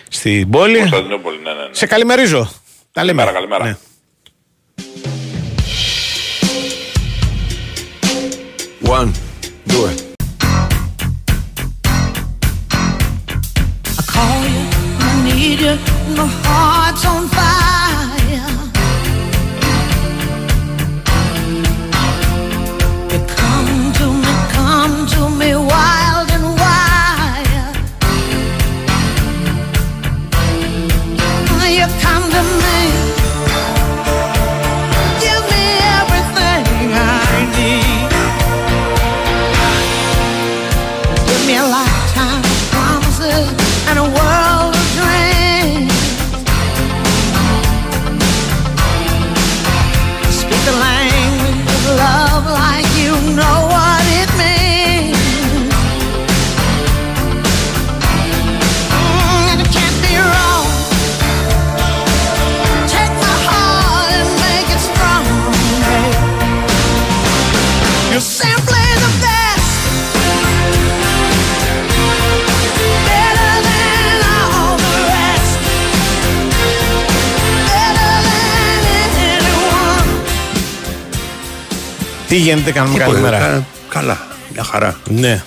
[0.10, 0.78] στην πόλη.
[0.80, 1.68] Κωνσταντινούπολη, ναι, ναι, ναι.
[1.72, 2.52] Σε καλημερίζω.
[2.92, 3.24] Τα λέμε.
[3.24, 3.64] Καλημέρα, καλημέρα.
[3.66, 3.78] Ναι.
[8.98, 9.12] One,
[9.72, 9.98] do it.
[14.00, 14.64] I call you,
[15.08, 15.76] I need you,
[16.18, 17.41] my heart's on fire.
[82.42, 83.38] Γίνεται, κάνουμε Τίποτα, καλημέρα.
[83.40, 85.00] κα- Καλά, μια χαρά.
[85.10, 85.44] Ναι.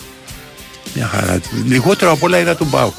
[0.94, 1.40] Μια χαρά.
[1.66, 2.94] Λιγότερο απ' όλα είδα τον Μπάουκ.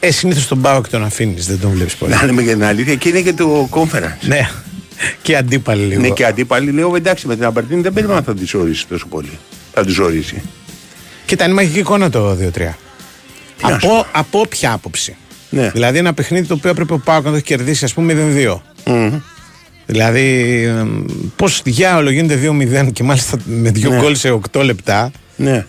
[0.00, 2.12] Ε, συνήθως τον πάω και τον αφήνεις, δεν τον βλέπεις πολύ.
[2.14, 2.94] Να λέμε για την αλήθεια.
[2.94, 4.26] Και είναι και το conference.
[4.26, 4.48] ναι.
[5.22, 6.00] Και αντίπαλοι λίγο.
[6.00, 9.38] Ναι, και αντίπαλοι λέω εντάξει με την Αμπερτίνη δεν περίμενα θα τη ζωρίσει τόσο πολύ.
[9.72, 10.42] Θα τη ζωρίσει.
[11.26, 12.36] Κοίτα, είναι μαγική εικόνα το 2-3.
[13.62, 15.16] να σου Από, από όποια άποψη.
[15.50, 15.70] Ναι.
[15.70, 18.60] Δηλαδή ένα παιχνίδι το οποίο έπρεπε ο Πάοκ να το έχει κερδίσει, ας πούμε 0-2.
[18.86, 19.20] Μμμ.
[19.86, 20.68] Δηλαδή,
[21.36, 23.96] πώς διάολο γίνεται 2-0 και μάλιστα με δύο Ναι.
[23.96, 25.10] γκολ σε 8 λεπτά.
[25.36, 25.66] Ναι.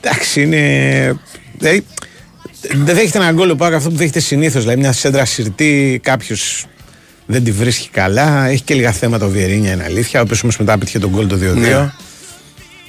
[0.00, 1.20] Εντάξει, είναι.
[1.58, 1.84] Δηλαδή,
[2.84, 4.62] δεν δέχεται ένα γκολ ο Πάοκ αυτό που δέχεται συνήθως.
[4.62, 6.66] Δηλαδή, μια σέντρα συρτή, κάποιος
[7.26, 8.46] δεν τη βρίσκει καλά.
[8.46, 10.20] Έχει και λίγα θέματα ο Βιερίνια, είναι αλήθεια.
[10.20, 11.54] Ο οποίο όμως μετά πέτυχε τον γκολ το 2-2.
[11.54, 11.90] Ναι.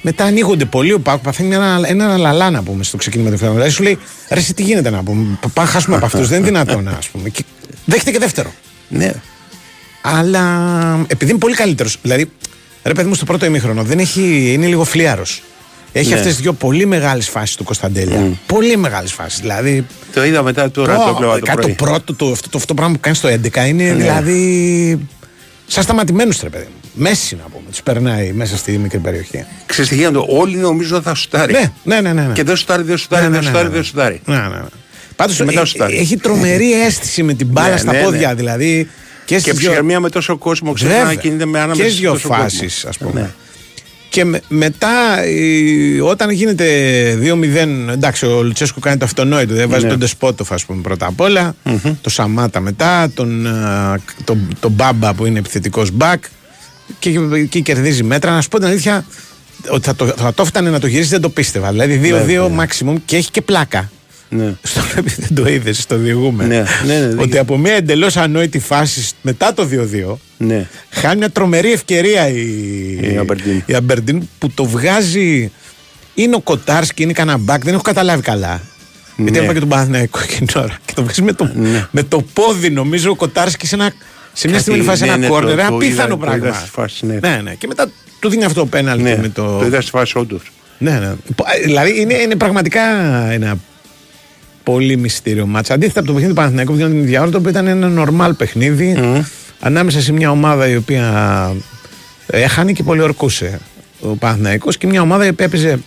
[0.02, 0.92] Μετά ανοίγονται πολύ.
[0.92, 3.54] Ο Πάουκ παθαίνει ένα, ένα λαλά να πούμε στο ξεκίνημα του φιλικού.
[3.54, 5.38] Δηλαδή σου λέει ρε, εσύ τι γίνεται να πούμε.
[5.52, 6.28] Πάμε χάσουμε από αυτούς.
[6.28, 7.28] Δεν είναι δυνατόν ας πούμε.
[7.28, 7.44] Και
[7.84, 8.52] δέχεται και δεύτερο.
[8.88, 9.12] Ναι.
[10.00, 11.96] Αλλά επειδή είναι πολύ καλύτερος.
[12.02, 12.30] Δηλαδή,
[12.82, 15.42] ρε παιδί μου, στο πρώτο ημίχρονο δεν έχει, είναι λίγο φλίαρος.
[15.92, 16.14] Έχει Ναι.
[16.14, 18.32] αυτές τις δύο πολύ μεγάλες φάσεις του Κωνσταντέλια.
[18.46, 19.40] Πολύ μεγάλες φάσεις.
[19.40, 19.86] Δηλαδή.
[20.14, 21.74] Το είδα μετά τώρα Πω, το βλέπα το κάτι πρωί.
[21.74, 23.92] το πρώτο, το, αυτό, το, αυτό το πράγμα που κάνεις στο 11 είναι Ναι.
[23.94, 25.08] δηλαδή.
[25.66, 26.74] Σαν σταματημένους ρε παιδί μου.
[26.94, 27.62] Μέση να πούμε.
[27.70, 29.44] Τους περνάει μέσα στη μικρή περιοχή.
[29.66, 31.52] Ξέρεις τι γίνεται, όλοι νομίζουν θα σουτάρει.
[31.52, 32.12] Ναι, ναι, ναι.
[32.12, 32.32] ναι, ναι.
[32.32, 33.74] Και δεν σουτάρει, δεν σουτάρει, Ναι, ναι, δεν ναι, σουτάρει, ναι.
[33.74, 34.20] δεν σουτάρει.
[34.24, 34.60] Ναι, ναι, ναι.
[35.16, 35.96] Πάντως Και μετά ε, σουτάρει.
[35.96, 38.28] έχει τρομερή αίσθηση με την μπάλα Ναι, στα ναι, πόδια.
[38.28, 38.34] ναι.
[38.34, 38.88] Δηλαδή
[39.30, 41.04] και, Και στις δύο- ψυχραιμία με τόσο κόσμο, ξέρει Βέβαια.
[41.06, 42.90] να κινείται με ανάμεσα και σε δύο τόσο φάσεις, κόσμο.
[42.90, 43.20] ας πούμε.
[43.20, 43.30] Ναι.
[44.08, 46.66] Και με- μετά, η- όταν γίνεται
[47.20, 49.54] 2-0, εντάξει, ο Λουτσέσκου κάνει το αυτονόητο.
[49.54, 49.90] Δεν βάζει Ναι.
[49.90, 51.54] τον Τεσπότοφ, ας πούμε, πρώτα απ' όλα.
[52.00, 56.24] Το Σαμάτα μετά, τον, α, τον, τον Μπάμπα που είναι επιθετικός μπακ.
[56.98, 58.30] Και εκεί κερδίζει μέτρα.
[58.34, 59.04] Να σου πω την αλήθεια,
[59.68, 61.70] ότι θα το, θα το έφτανε να το γυρίσει δεν το πίστευα.
[61.70, 63.90] Δηλαδή 2-2 maximum και έχει και πλάκα.
[64.32, 64.54] Ναι.
[64.62, 66.44] Στο δεν το είδες, το διηγούμε.
[66.46, 67.40] Ναι, ναι, ναι, ότι δίκιο.
[67.40, 70.66] από μια εντελώς ανόητη φάση μετά το 2-2 Ναι.
[70.90, 72.44] χάνει μια τρομερή ευκαιρία η,
[73.12, 73.62] Η Αμπερντίν.
[73.66, 75.50] η Αμπερντίν που το βγάζει.
[76.14, 78.60] Είναι ο Κοτάρσκι, είναι κανένα μπακ, δεν έχω καταλάβει καλά.
[79.16, 79.36] Γιατί Ναι.
[79.36, 80.76] έπρεπε και τον Παναθηναϊκό εκείνη την ώρα.
[80.84, 81.86] Και το βγάζει με το, Ναι.
[81.90, 83.92] με το πόδι, νομίζω, ο Κοτάρσκι σε, ένα,
[84.32, 85.54] σε μια Κάτι, στιγμή φάση ναι, ένα ναι, κόρνερ.
[85.54, 86.58] το- Ένα το απίθανο είδα- το είδα πράγμα.
[86.60, 87.18] στη φάση, ναι.
[87.22, 87.54] ναι, ναι.
[87.54, 89.58] Και μετά του δίνει αυτό το πέναλτι Ναι, με το.
[89.58, 90.52] το είδα στη φάση όντως.
[90.78, 91.12] Ναι, ναι.
[91.34, 92.80] Πο- ε, Δηλαδή είναι, είναι πραγματικά
[93.32, 93.58] ένα
[94.72, 95.74] πολύ μυστήριο μάτσα.
[95.74, 97.88] Αντίθετα από το παιχνίδι του Παναθηναϊκού που γινόταν την ίδια ώρα, το οποίο ήταν ένα
[97.88, 98.96] νορμάλ παιχνίδι
[99.60, 101.52] ανάμεσα σε μια ομάδα η οποία
[102.26, 103.58] έχανε και πολύ ορκούσε
[104.00, 105.78] ο Παναθηναϊκός και μια ομάδα η οποία έπαιζε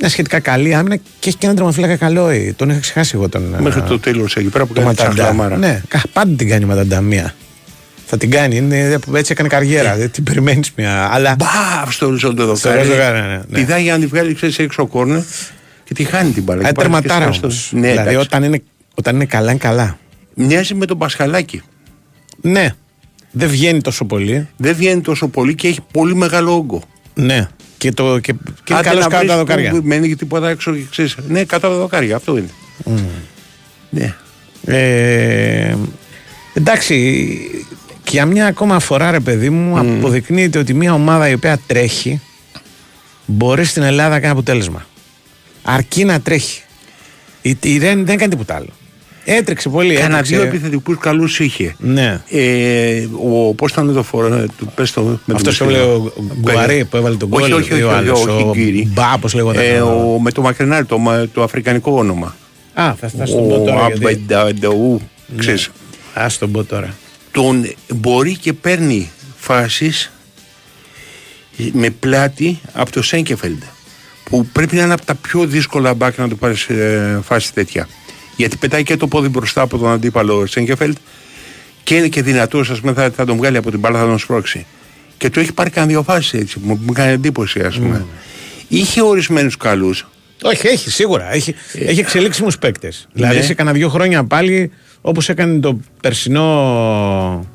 [0.00, 2.28] μια σχετικά καλή άμυνα και έχει και έναν τερματοφύλακα καλό.
[2.28, 3.56] ε, Τον είχα ξεχάσει εγώ τον.
[3.58, 5.22] Μέχρι ε, το τέλο εκεί πέρα που το κάνει τη Ματαντά.
[5.22, 5.56] σαχλαμάρα.
[5.56, 7.34] Ναι, κα- πάντα την κάνει η Ματαντά μία.
[8.06, 8.56] Θα την κάνει.
[8.56, 9.96] Είναι, έτσι έκανε καριέρα.
[9.96, 11.08] Δεν την περιμένεις μια.
[11.12, 11.36] Αλλά.
[11.38, 12.78] Μπαφ στο οριζόντιο Στο δοκάρι.
[12.88, 13.58] οριζόντιο, ναι, ναι, ναι.
[13.58, 15.20] Πηδάει για να τη βγάλει ξέρεις, έξω κόρνερ
[15.86, 16.60] και τη χάνει την μπάλα.
[16.60, 17.70] Ε, Και πάει και τερματάρα στο- όμως.
[17.72, 18.26] Ναι, δηλαδή εντάξει.
[18.26, 18.62] όταν είναι,
[18.94, 19.98] όταν είναι καλά, είναι καλά.
[20.34, 21.62] Μοιάζει με τον Πασχαλάκη.
[22.40, 22.74] Ναι.
[23.30, 24.48] Δεν βγαίνει τόσο πολύ.
[24.56, 26.82] Δεν βγαίνει τόσο πολύ και έχει πολύ μεγάλο όγκο.
[27.14, 27.48] Ναι.
[27.78, 28.38] Και, το, και, και
[28.70, 29.80] είναι Άντε καλός να κάτω βρεις τα που δοκάρια.
[29.82, 31.16] Μένει και τίποτα έξω και ξέρεις.
[31.28, 32.16] Ναι, κάτω από τα δοκάρια.
[32.16, 32.48] Αυτό είναι.
[33.90, 34.14] Ναι.
[34.66, 35.76] Ε,
[36.54, 37.36] εντάξει,
[38.02, 42.20] και για μια ακόμα φορά, ρε παιδί μου, αποδεικνύεται ότι μια ομάδα η οποία τρέχει
[43.26, 44.86] μπορεί στην Ελλάδα να κάνει αποτέλεσμα.
[45.68, 46.60] Αρκεί να τρέχει.
[47.42, 48.68] Η, η Ρεν δεν κάνει τίποτα άλλο.
[49.24, 49.94] Έτρεξε πολύ.
[49.94, 50.34] Κάνα έτρεξε.
[50.36, 51.74] δύο επιθετικούς καλούς είχε.
[51.78, 52.20] Ναι.
[52.30, 56.12] Ε, ο, πώς ήταν το φορά, του πες το με Αυτός το που λέει ο
[56.40, 57.60] Γκουαρί που έβαλε τον Όχι, γκολ.
[57.60, 58.88] όχι, ή ο όχι, άλλος, όχι, ο Γκύρι.
[58.92, 59.62] Μπα, πώς λέγονταν.
[59.64, 62.36] Ε, ο- ο, με το μακρινάρι, το, μα- το αφρικανικό όνομα.
[62.74, 63.86] Α, θα, θα στον πω τώρα.
[63.94, 65.00] γιατί- Αμπενταου.
[65.36, 65.70] Ξέρεις,
[66.14, 66.94] Ας τον πω τώρα.
[67.30, 70.10] τον μπορεί και παίρνει φάσεις
[71.72, 73.62] με πλάτη από το Σέγκεφελντ
[74.30, 77.88] που πρέπει να είναι από τα πιο δύσκολα μπακ να του πάρεις ε, φάση τέτοια.
[78.36, 80.96] Γιατί πετάει και το πόδι μπροστά από τον αντίπαλο Σέγκεφελντ
[81.82, 84.18] και είναι και δυνατός, ας πούμε, θα, θα τον βγάλει από την μπάλα, θα τον
[84.18, 84.66] σπρώξει.
[85.18, 88.04] Και το έχει πάρει κανένα δύο φάσεις έτσι, μου, μου κάνει εντύπωση, ας πούμε.
[88.68, 90.06] Είχε ορισμένους καλούς.
[90.42, 91.32] Όχι, έχει σίγουρα.
[91.34, 93.08] Έχει, έχει εξελίξιμους παίκτες.
[93.12, 93.42] Δηλαδή Ναι.
[93.42, 97.46] σε κανένα δύο χρόνια πάλι, όπως έκανε το περσινό.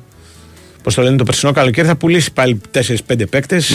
[0.82, 3.70] Πώς το λένε, το περσινό καλοκαίρι θα πουλήσει πάλι 4-5 παίκτες.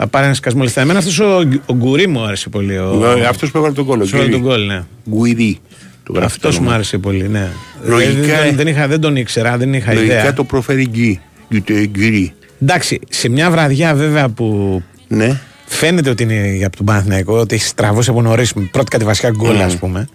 [0.00, 0.80] Θα πάρει ένα σκασμό λεφτά.
[0.80, 2.78] Εμένα αυτός ο, ο Γκουρί μου άρεσε πολύ.
[2.78, 3.04] Ο...
[3.28, 4.04] Αυτός που έβαλε τον κόλλο.
[4.04, 4.82] Σου έβαλε τον γκολ, ναι.
[5.10, 5.58] Γκουιδί.
[6.04, 6.74] του γράφει το Αυτό μου όνομα.
[6.74, 7.48] άρεσε πολύ, ναι.
[7.84, 8.44] Λογικά, Δηλαδή, ε.
[8.44, 10.32] δεν, δεν, είχα, δεν τον ήξερα, δεν είχα Λογικά ιδέα.
[10.32, 11.20] το προφέρει γκί.
[11.48, 12.32] Γιουτε γκυρί.
[12.62, 15.40] Εντάξει, σε μια βραδιά βέβαια που Ναι.
[15.66, 19.56] φαίνεται ότι είναι για τον Παναθηναϊκό, ότι έχει στραβώσει από νωρίς με πρώτη κατηβασιά γκολ,
[19.56, 19.60] Mm.
[19.60, 20.08] ας πούμε,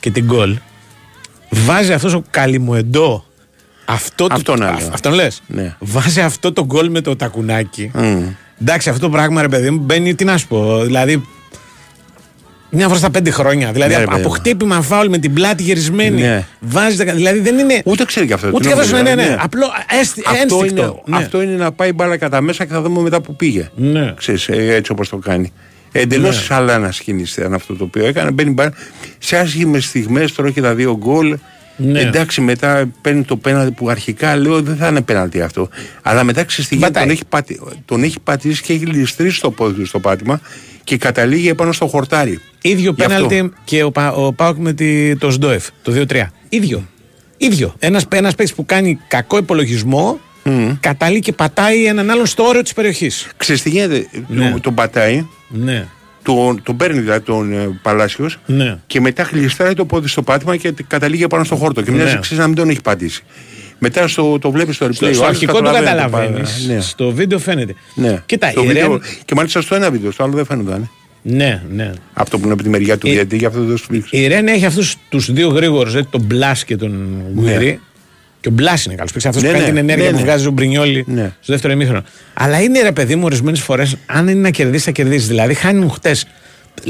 [0.00, 0.56] και την γκολ.
[1.50, 3.24] Βάζει αυτός ο Καλιμουεντό.
[3.84, 4.76] Αυτό το- Αυτόν άλλο.
[4.76, 5.74] αυ- αυτόν λες; Ναι.
[5.78, 7.90] Βάζει αυτό το γκολ με το τακουνάκι.
[7.94, 8.22] Μμ.
[8.60, 10.82] Εντάξει, αυτό το πράγμα ρε παιδί μου μπαίνει, τι να σου πω.
[10.84, 11.22] Δηλαδή.
[12.70, 13.72] Μια φορά στα πέντε χρόνια.
[13.72, 14.40] Δηλαδή Ναι, ρε από, παιδί από μου.
[14.40, 16.20] χτύπημα φάουλ με την πλάτη γυρισμένη.
[16.20, 16.46] Ναι.
[16.60, 16.96] Βάζει.
[16.96, 17.82] δεκα- Δηλαδή δεν είναι.
[17.84, 18.48] Ούτε ξέρει και αυτό.
[18.48, 19.28] Ούτε τι και αυτό, ναι, νόμιζε, ναι, ναι.
[19.28, 19.36] ναι.
[19.40, 19.66] Απλό
[20.00, 20.84] έστι, Αυτό ένστικτο.
[20.84, 21.24] είναι, ναι.
[21.24, 23.70] αυτό είναι να πάει μπάλα κατά μέσα και θα δούμε μετά που πήγε.
[23.74, 24.14] Ναι.
[24.16, 25.52] Ξέρεις, ε, έτσι όπως το κάνει.
[25.92, 26.42] Εντελώς Ναι.
[26.42, 28.30] σαλάνα κίνηση ήταν αυτό το οποίο έκανε.
[28.30, 28.72] Μπαίνει μπάλα.
[29.18, 31.36] Σε άσχημες στιγμές τώρα έχει τα δύο γκολ.
[31.80, 32.00] Ναι.
[32.00, 35.68] Εντάξει, μετά παίρνει το πέναλτι που αρχικά λέω δεν θα είναι πέναλτι αυτό.
[36.02, 37.06] Αλλά μετά ξέρεις τι γίνεται, Πατάει.
[37.06, 40.40] τον έχει, πατη, τον έχει πατήσει και έχει ληστρήσει το πόδι του στο πάτημα
[40.84, 42.40] και καταλήγει επάνω στο χορτάρι.
[42.62, 43.26] ίδιο Γι' αυτό.
[43.26, 46.22] πέναλτι και ο, Πα- ο Πάοκ με τη, το Σντόεφ, το 2-3.
[46.48, 46.88] ίδιο.
[47.36, 47.74] ίδιο.
[47.78, 50.18] Ένας ένας παίκτης που κάνει κακό υπολογισμό
[50.80, 53.28] καταλήγει και πατάει έναν άλλον στο όριο της περιοχής.
[53.36, 54.50] Ξέρεις τι γίνεται, Ναι.
[54.50, 55.86] τον, τον πατάει, Ναι.
[56.22, 58.78] Τον, τον παίρνει δηλαδή τον ε, Παλάσιος Ναι.
[58.86, 61.82] και μετά γλιστράει το πόδι στο πάτημα και καταλήγει πάνω στο χόρτο.
[61.82, 61.96] Και Ναι.
[61.96, 63.22] μοιάζει εξής να μην τον έχει πατήσει.
[63.78, 64.94] Μετά στο, το βλέπεις στο replay.
[64.94, 66.64] Στο, ο στο άλλος αρχικό το καταλαβαίνει καταλαβαίνεις.
[66.66, 66.80] πα- Ναι.
[66.80, 67.74] Στο βίντεο φαίνεται.
[67.94, 68.22] ναι.
[68.26, 69.00] Κοίτα, Στο η βίντεο- Ρεν.
[69.24, 70.82] Και μάλιστα στο ένα βίντεο, στο άλλο δεν φαίνονταν.
[70.82, 70.88] ε.
[71.22, 71.92] Ναι, ναι.
[72.14, 74.16] Αυτό που είναι από τη μεριά του Ε, διαιτητή, γι' αυτό δεν το σφυρίξω.
[74.16, 77.80] Η Ρεν έχει αυτούς τους δύο γρήγορους, δηλαδή τον Μπλας και τον Γουιρί.
[78.48, 79.28] Και ο Μπλάς είναι καλός παίκτης.
[79.30, 80.30] Αυτός Ναι, που κάνει ναι, την ενέργεια ναι, που ναι.
[80.30, 81.32] βγάζει ο Μπρινιόλι Ναι.
[81.40, 82.02] στο δεύτερο ημίχρονο.
[82.34, 85.28] Αλλά είναι ρε παιδί μου, ορισμένες φορές, αν είναι να κερδίσεις, θα κερδίσεις.
[85.28, 86.26] Δηλαδή, χάνουν χτες.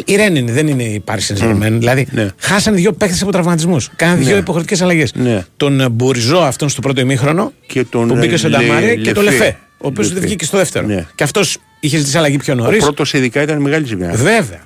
[0.05, 1.71] Η Ρεν είναι, δεν είναι η Παρί Σεν Ζερμέν.
[1.71, 2.29] Δηλαδή, Ναι.
[2.39, 3.91] χάσαν δύο παίκτες από τραυματισμούς.
[3.97, 4.39] Κάναν δύο Ναι.
[4.39, 5.15] υποχρεωτικές αλλαγές.
[5.15, 5.45] Ναι.
[5.57, 8.95] Τον ε, Μπουριζό αυτόν στο πρώτο ημίχρονο Και τον, που μπήκε ε, στο Λε- Νταμάρε
[8.95, 9.39] και τον Λεφέ.
[9.39, 9.57] Λεφέ.
[9.79, 10.19] Ο οποίος Λεφέ.
[10.19, 10.87] δεν βγήκε στο δεύτερο.
[10.87, 11.07] Ναι.
[11.15, 12.79] Και αυτός είχε ζητήσει αλλαγή πιο Ο νωρίς.
[12.79, 14.11] πρώτος ειδικά ήταν μεγάλη ζημιά.
[14.15, 14.61] Βέβαια.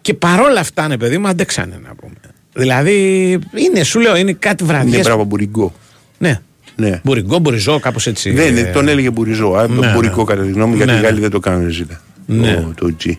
[0.00, 2.14] Και παρόλα αυτά, ναι, παιδί μου, αντέξανε να πούμε.
[2.54, 5.02] Δηλαδή, είναι, σου λέω, είναι κάτι Ναι, βραδιές.
[5.02, 5.72] μπράβο, μπουριγκό.
[6.18, 6.40] Ναι.
[6.76, 7.00] Ναι.
[7.04, 8.30] Μπουριγκό, μπουριζό, κάπως έτσι.
[8.30, 9.52] Δεν, ε, είναι, τον έλεγε Μπουριζό.
[9.52, 10.24] Α, ναι, μπουρικό ναι.
[10.24, 11.06] κατά τη γνώμη μου, γιατί Ναι, οι ναι.
[11.06, 12.00] Γάλλοι δεν το κάνουν ζήτα.
[12.26, 12.54] Ναι.
[12.54, 13.12] Το, το G.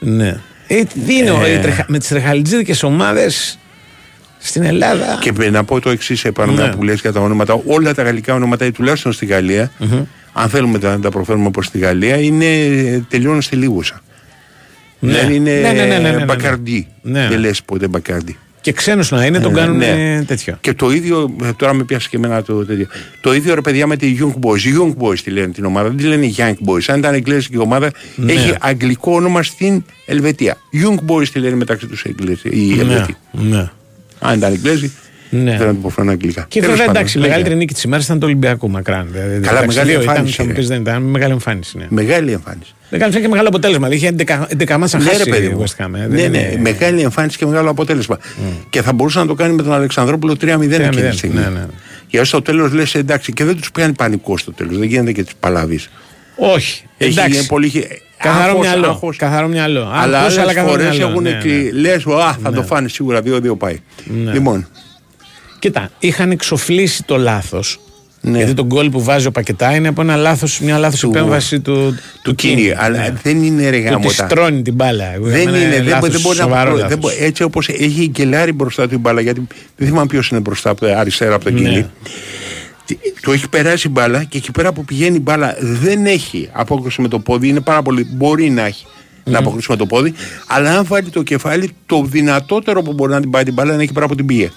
[0.00, 0.36] Ναι.
[0.66, 1.52] Ε, τι είναι, ο- Ε.
[1.52, 3.58] οι τρεχα- με τις τρεχαλιτζίδικες ομάδες
[4.38, 6.68] στην Ελλάδα; Και παι- να πω το εξής επάνω Ναι.
[6.70, 7.60] που λες για τα ονόματα.
[7.66, 9.70] Όλα τα γαλλικά ονόματα, ή τουλάχιστον στη γαλλια
[10.32, 12.46] αν θέλουμε να τα προφέρουμε όπως στη Γαλλία, είναι,
[13.08, 14.00] τελειώνουν στη λίγουσα.
[14.98, 15.12] Ναι.
[15.12, 16.24] Δεν είναι Ναι, ναι, ναι, ναι, ναι, ναι.
[16.24, 16.86] μπακαρντί.
[17.02, 17.28] Ναι.
[17.28, 18.36] Δεν λες ποτέ μπακαρντί.
[18.60, 20.14] Και ξένους να είναι, τον Ε, κάνουν ναι.
[20.14, 20.56] ε, τέτοιο.
[20.60, 22.86] Και το ίδιο, ε, τώρα με πιάσεις και εμένα το τέτοιο.
[23.20, 24.78] Το ίδιο ρε παιδιά με τη Young Boys.
[24.78, 26.82] Young Boys τη λένε την ομάδα, δεν τη λένε Young Boys.
[26.86, 28.32] Αν ήταν εγγλέζικη ομάδα, Ναι.
[28.32, 30.56] έχει αγγλικό όνομα στην Ελβετία.
[30.84, 33.16] Young Boys τη λένε μεταξύ τους οι Ναι, Ελβετοί.
[33.32, 33.68] ναι.
[34.18, 34.90] Αν ήταν εγγλέζοι,
[35.30, 35.50] Ναι.
[35.50, 36.44] δεν θα το προφέρουν αγγλικά.
[36.48, 37.30] Και Τέλος βέβαια πάντων, εντάξει, η λέγε.
[37.30, 39.08] μεγαλύτερη νίκη της ημέρας ήταν το Ολυμπιακό μακράν.
[39.12, 40.54] Δηλαδή, Καλά, εντάξει, μεγάλη δύο ήταν, εμφάνιση, θα μου ρε.
[40.54, 41.78] πεις, δεν ήταν μεγάλη εμφάνιση.
[41.78, 41.86] Ναι.
[41.88, 42.74] Μεγάλη εμφάνιση.
[42.90, 43.88] Μεγάλη εμφάνιση και μεγάλο αποτέλεσμα.
[43.88, 44.14] Δηλαδή είχε
[44.68, 45.64] 11, 11 μάτσα Ναι, χάσει ρε παιδί η μου.
[45.64, 45.88] West Ham.
[45.94, 48.18] ε, δεν Ναι, ναι, είναι- μεγάλη εμφάνιση και μεγάλο αποτέλεσμα.
[48.70, 51.40] Και θα μπορούσε να το κάνει με τον Αλεξανδρόπουλο 3-0 εκείνη 3-0, τη στιγμή.
[51.40, 51.66] ναι, ναι.
[52.08, 54.78] Γιατί στο τέλος λες εντάξει και δεν τους πιάνει πανικό στο τέλος.
[54.78, 55.78] Δεν γίνεται και τις παλαβεί.
[56.36, 56.82] Όχι.
[56.98, 57.38] Έχει εντάξει.
[57.38, 57.72] είναι πολύ.
[58.22, 58.86] Καθαρό άγχος, μυαλό.
[58.88, 59.16] άγχος.
[59.16, 59.90] Καθαρό μυαλό.
[59.94, 61.10] Αλλά Άγχος, άλλες καθαρό φορές μυαλό.
[61.10, 61.80] έχουν Ναι, και ναι.
[61.80, 62.66] λες, Α, θα το Ναι.
[62.66, 63.22] φάνε σίγουρα.
[63.22, 63.76] 2-2 πάει.
[64.24, 64.32] Ναι.
[64.32, 64.68] Λοιπόν,
[65.60, 67.80] Κοίτα, είχαν εξοφλήσει το λάθος.
[68.22, 68.36] Ναι.
[68.36, 71.60] Γιατί το γκολ που βάζει ο Πακετά είναι από ένα λάθος, μια λάθος Του- επέμβαση
[71.60, 72.72] του, του Κίνη.
[72.76, 73.14] Αλλά ναι.
[73.22, 74.10] δεν είναι ρε Του τη γάμοτα.
[74.28, 75.04] στρώνει την μπάλα.
[75.20, 76.88] Δεν Εμένα είναι, δεν, μπο- λάθος, δεν μπορεί να σοβαρό προ- λάθος.
[76.90, 79.46] δεν μπο- Έτσι όπως έχει η Γκελάρη μπροστά του την μπάλα, γιατί
[79.76, 81.60] δεν θυμάμαι ποιος είναι μπροστά από το αριστερά από τον Ναι.
[81.60, 81.86] Κίνη.
[82.84, 86.48] Τι- Το έχει περάσει η μπάλα και εκεί πέρα που πηγαίνει η μπάλα δεν έχει
[86.52, 87.48] απόκριση με το πόδι.
[87.48, 88.06] Είναι πάρα πολύ.
[88.10, 88.84] Μπορεί να έχει
[89.24, 90.14] να αποκρούσει με το πόδι.
[90.46, 93.82] Αλλά αν βάλει το κεφάλι, το δυνατότερο που μπορεί να την πάει την μπάλα είναι
[93.82, 94.50] εκεί πέρα που την πήγε.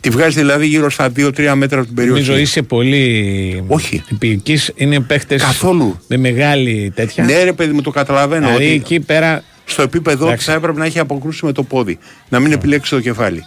[0.00, 2.20] Τη βγάζει δηλαδή γύρω στα 2-3 μέτρα από την περιοχή.
[2.20, 4.02] Νομίζω είσαι πολύ Όχι.
[4.12, 4.58] επιεικής.
[4.74, 6.00] Είναι παίχτες Καθόλου.
[6.08, 7.24] με μεγάλη τέτοια.
[7.24, 8.46] Ναι, ρε παιδί μου, το καταλαβαίνω.
[8.46, 9.42] δηλαδή ότι εκεί πέρα.
[9.64, 10.46] στο επίπεδο Εντάξει.
[10.46, 11.98] θα έπρεπε να έχει αποκρούσει με το πόδι.
[12.28, 13.42] Να μην επιλέξει το κεφάλι.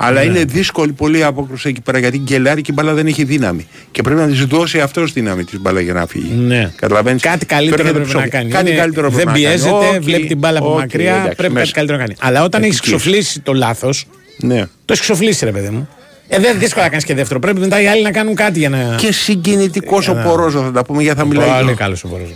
[0.00, 0.26] Αλλά Ναι.
[0.26, 3.66] είναι δύσκολη πολύ η απόκρουση εκεί πέρα γιατί γκελάρει και η μπάλα δεν έχει δύναμη.
[3.90, 6.32] Και πρέπει να της δώσει αυτός δύναμη της μπάλα για να φύγει.
[6.34, 6.72] Ναι.
[6.76, 8.50] Καταλαβαίνεις; Κάτι καλύτερο Τώρα πρέπει δεν να το κάνει.
[8.50, 9.56] Κάτι Είναι- καλύτερο δεν πρέπει να κάνει.
[9.58, 11.14] πιέζεται, Οκ, βλέπει την μπάλα από οκ, μακριά.
[11.14, 11.64] εντάξει, πρέπει μέσα.
[11.64, 12.16] κάτι καλύτερο να κάνει.
[12.20, 13.00] Αλλά όταν έχεις Ευτυχής.
[13.00, 14.06] ξοφλήσει το λάθος,
[14.38, 14.60] Ναι.
[14.60, 15.88] το έχεις ξοφλήσει, ρε παιδί μου.
[16.28, 17.38] Ε, δεν δύσκολα να κάνεις και δεύτερο.
[17.40, 18.94] Πρέπει μετά οι άλλοι να κάνουν κάτι για να.
[18.98, 21.48] Και συγκινητικός ο να- Πορόζο θα τα πούμε γιατί θα μιλάει.
[21.50, 22.34] Πολύ για- καλός ο Πορόζο.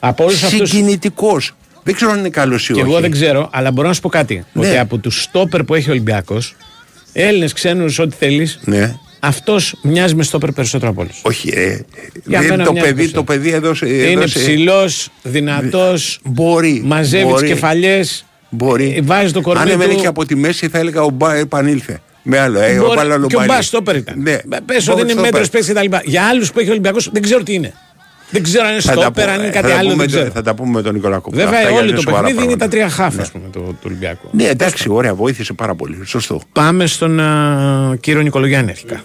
[0.00, 0.66] Από όλους αυτού.
[0.66, 1.54] Συγκινητικός.
[1.82, 2.90] Δεν ξέρω αν είναι καλός ή Και όχι.
[2.90, 4.44] εγώ δεν ξέρω, αλλά μπορώ να σου πω κάτι.
[4.52, 4.66] Ναι.
[4.68, 6.56] Ότι από τους στόπερ που έχει ο Ολυμπιακός,
[7.12, 8.94] Έλληνες, ξένους, ό,τι θέλεις, Ναι.
[9.20, 11.20] αυτός μοιάζει με στόπερ περισσότερο από όλους.
[11.22, 11.78] Όχι, ε,
[12.24, 13.24] Για δεν- μένα το, μοιάζει παιδί, περισσότερο.
[13.24, 13.86] το παιδί έδωσε.
[13.88, 16.82] Είναι έδωσε- ψηλός, δυνατός, Μπορεί.
[16.84, 18.24] μαζεύει μπορεί, τι κεφαλιές.
[18.54, 19.00] Μπορεί.
[19.04, 20.00] Βάζει το κορμί Αν έμενε του.
[20.00, 22.00] και από τη μέση θα έλεγα ο Μπα επανήλθε.
[22.22, 22.60] Με άλλο.
[22.60, 23.48] Ε, ο Μπορεί- Μπάλα και ο Λομπάλη.
[23.48, 24.14] Μπα στόπερ ήταν.
[24.22, 24.36] Ναι.
[24.36, 25.16] Πε Μπορεί ότι είναι στόπερ.
[25.22, 25.86] μέτρος παίξει κτλ.
[26.04, 27.72] Για άλλους που έχει ο Ολυμπιακός δεν ξέρω τι είναι.
[28.30, 29.90] Δεν ξέρω αν είναι Θα τα στόπερ, πω- αν είναι θα κάτι τα άλλο.
[29.90, 30.30] πούμε- Δεν ξέρω.
[30.30, 31.30] Θα τα πούμε με τον Νικολακό.
[31.34, 32.94] Βέβαια, Αυτά όλο είναι το σοβαρά παιχνίδι είναι τα πράγματα.
[32.96, 34.28] τρία χάφ, ας πούμε, του, του Ολυμπιακού.
[34.32, 35.98] Ναι, εντάξει, ωραία, βοήθησε πάρα πολύ.
[36.04, 36.40] Σωστό.
[36.52, 39.04] Πάμε στον α, κύριο Νικολογιάννη αρχικά.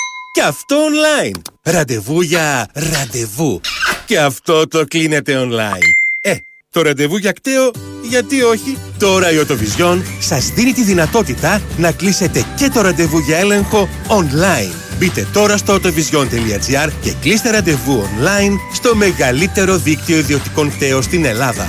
[0.33, 1.41] Και αυτό online.
[1.63, 3.61] Ραντεβού για ραντεβού.
[4.05, 5.83] Και αυτό το κλείνετε online.
[6.21, 6.35] Ε,
[6.71, 7.71] το ραντεβού για κταίο,
[8.09, 13.37] γιατί όχι; Τώρα η Οτοβιζιόν σας δίνει τη δυνατότητα να κλείσετε και το ραντεβού για
[13.37, 14.71] έλεγχο online.
[14.97, 21.67] Μπείτε τώρα στο autovision.gr και κλείστε ραντεβού online στο μεγαλύτερο δίκτυο ιδιωτικών κταίων στην Ελλάδα.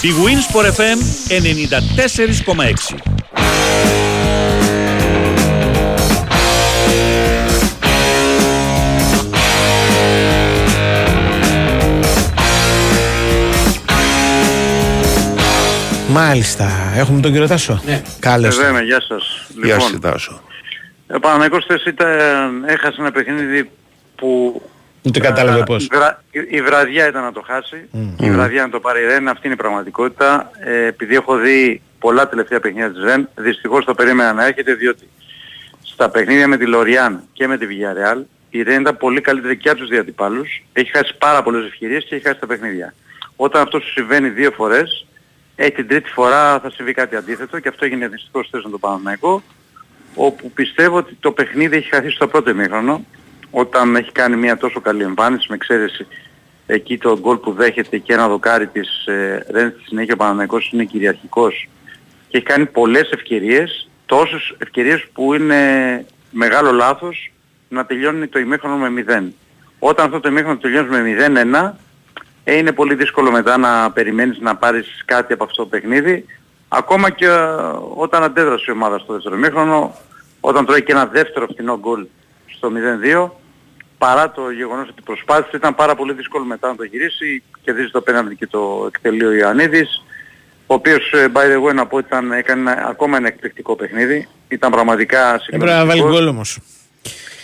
[0.00, 0.98] Η Winsport FM
[3.34, 4.05] 94,6.
[16.08, 16.68] Μάλιστα.
[16.96, 17.80] Έχουμε τον κύριο Τάσο.
[17.86, 18.02] Ναι.
[18.20, 18.58] Καλώς.
[18.58, 19.46] Εδώ είμαι, γεια σας.
[19.48, 20.40] Γεια Λοιπόν, σου Τάσο.
[21.14, 23.70] ο Παναγικός χθες ήταν, έχασε ένα παιχνίδι
[24.16, 24.62] που
[25.02, 25.84] Ούτε κατάλαβε ε, πώς.
[25.84, 27.88] η, βρα- η- η βραδιά ήταν να το χάσει.
[28.20, 30.50] Η βραδιά να το πάρει η Ρεν, αυτή είναι η πραγματικότητα.
[30.64, 35.08] Ε, επειδή έχω δει πολλά τελευταία παιχνίδια της Ρεν, δυστυχώς το περίμενα να έχετε διότι
[35.82, 39.68] στα παιχνίδια με τη Λοριάν και με τη Villarreal η Ρεν ήταν πολύ καλύτερη και
[39.68, 40.62] από τους δύο αντιπάλους.
[40.72, 42.94] Έχει χάσει πάρα πολλές ευκαιρίες και έχει χάσει τα παιχνίδια.
[43.36, 45.05] Όταν αυτό σου συμβαίνει δύο φορές,
[45.56, 48.80] ε, την τρίτη φορά θα συμβεί κάτι αντίθετο και αυτό έγινε δυστυχώς χθες με τον
[48.80, 49.42] Παναμαϊκό
[50.14, 53.04] όπου πιστεύω ότι το παιχνίδι έχει χαθεί στο πρώτο ημίχρονο
[53.50, 56.06] όταν έχει κάνει μια τόσο καλή εμφάνιση με εξαίρεση
[56.66, 60.70] εκεί το γκολ που δέχεται και ένα δοκάρι της ε, Ρεν στη συνέχεια ο Παναμαϊκός
[60.72, 61.68] είναι κυριαρχικός
[62.28, 67.32] και έχει κάνει πολλές ευκαιρίες, τόσες ευκαιρίες που είναι μεγάλο λάθος
[67.68, 69.32] να τελειώνει το ημίχρονο με 0.
[69.78, 71.76] Όταν αυτό το ημίχρονο τελειώνει με 0-1 ε,
[72.54, 76.24] είναι πολύ δύσκολο μετά να περιμένεις να πάρεις κάτι από αυτό το παιχνίδι.
[76.68, 77.30] Ακόμα και ε,
[77.96, 79.94] όταν αντέδρασε η ομάδα στο δεύτερο ημίχρονο,
[80.40, 82.06] όταν τρώει και ένα δεύτερο φθηνό γκολ
[82.46, 82.70] στο
[83.26, 83.30] 0-2,
[83.98, 88.00] παρά το γεγονός ότι προσπάθησε, ήταν πάρα πολύ δύσκολο μετά να το γυρίσει, κερδίζει το
[88.00, 90.02] πέναντι και το εκτελεί ο Ιωαννίδης,
[90.66, 94.28] ο οποίος, ε, by the way, να πω, ήταν, έκανε ένα- ακόμα ένα εκπληκτικό παιχνίδι.
[94.48, 96.18] Ήταν πραγματικά Έπρεπε να βάλει συγκλονιστικός.
[96.18, 96.58] γκολ όμως.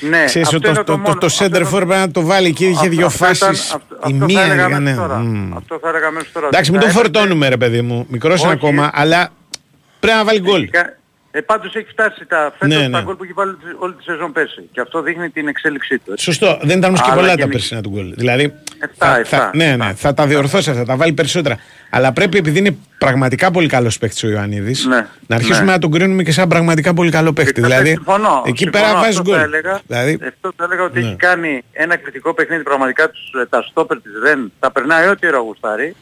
[0.09, 1.15] Ναι, Ξέρεις αυτό ότι είναι το, το, μόνο.
[1.19, 3.37] το, Αυτό center είναι- for πρέπει να το βάλει εκεί, είχε αυτό- δύο αυτό ήταν-
[3.37, 3.73] φάσεις.
[3.75, 4.75] αυτό- Η αυτό θα μία έλεγα έκανε.
[4.77, 5.19] αμέσως τώρα.
[5.19, 5.57] μμ.
[5.57, 6.47] Αυτό θα έλεγα αμέσως τώρα.
[6.47, 8.07] Εντάξει, μην τον Θα έπρεπε- φορτώνουμε ρε παιδί μου.
[8.09, 8.57] Μικρός είναι Όχι.
[8.57, 9.29] ακόμα, αλλά
[10.01, 10.71] πρέπει να βάλει γκολ.
[10.71, 10.97] Κα-
[11.35, 13.03] Ε, πάντως έχει φτάσει τα φέτος Ναι, τα ναι.
[13.05, 14.69] γκολ που έχει βάλει όλη- όλη τη σεζόν πέρσι.
[14.73, 16.13] Και αυτό δείχνει την εξέλιξή του.
[16.13, 16.25] έτσι.
[16.25, 16.59] Σωστό.
[16.63, 18.15] Δεν ήταν όμως και Αλλά πολλά και τα μη- περσινά του γκολ.
[18.17, 18.43] Δηλαδή,
[18.79, 21.57] Εφτά, θα, εφτά, θα, ναι, ναι, θα τα διορθώσει αυτά, θα τα βάλει περισσότερα.
[21.91, 25.71] Αλλά πρέπει, επειδή είναι πραγματικά πολύ καλός παίχτη ο Ιωαννίδης, Ναι, να αρχίσουμε ναι.
[25.73, 27.61] να τον κρίνουμε και σαν πραγματικά πολύ καλό παίχτη.
[27.61, 28.85] Ε, Δηλαδή, συμφωνώ, εκεί συμφωνώ.
[28.87, 29.39] πέρα βάζεις Αυτό γκολ.
[29.39, 31.07] θα έλεγα, Δηλαδή, αυτό θα έλεγα ότι Ναι.
[31.07, 34.53] έχει κάνει ένα κριτικό παιχνίδι πραγματικά τους, ε, τα στόπερ της Ρεν.
[34.61, 35.97] Τα περνάει ό,τι ώρα γουστάρει.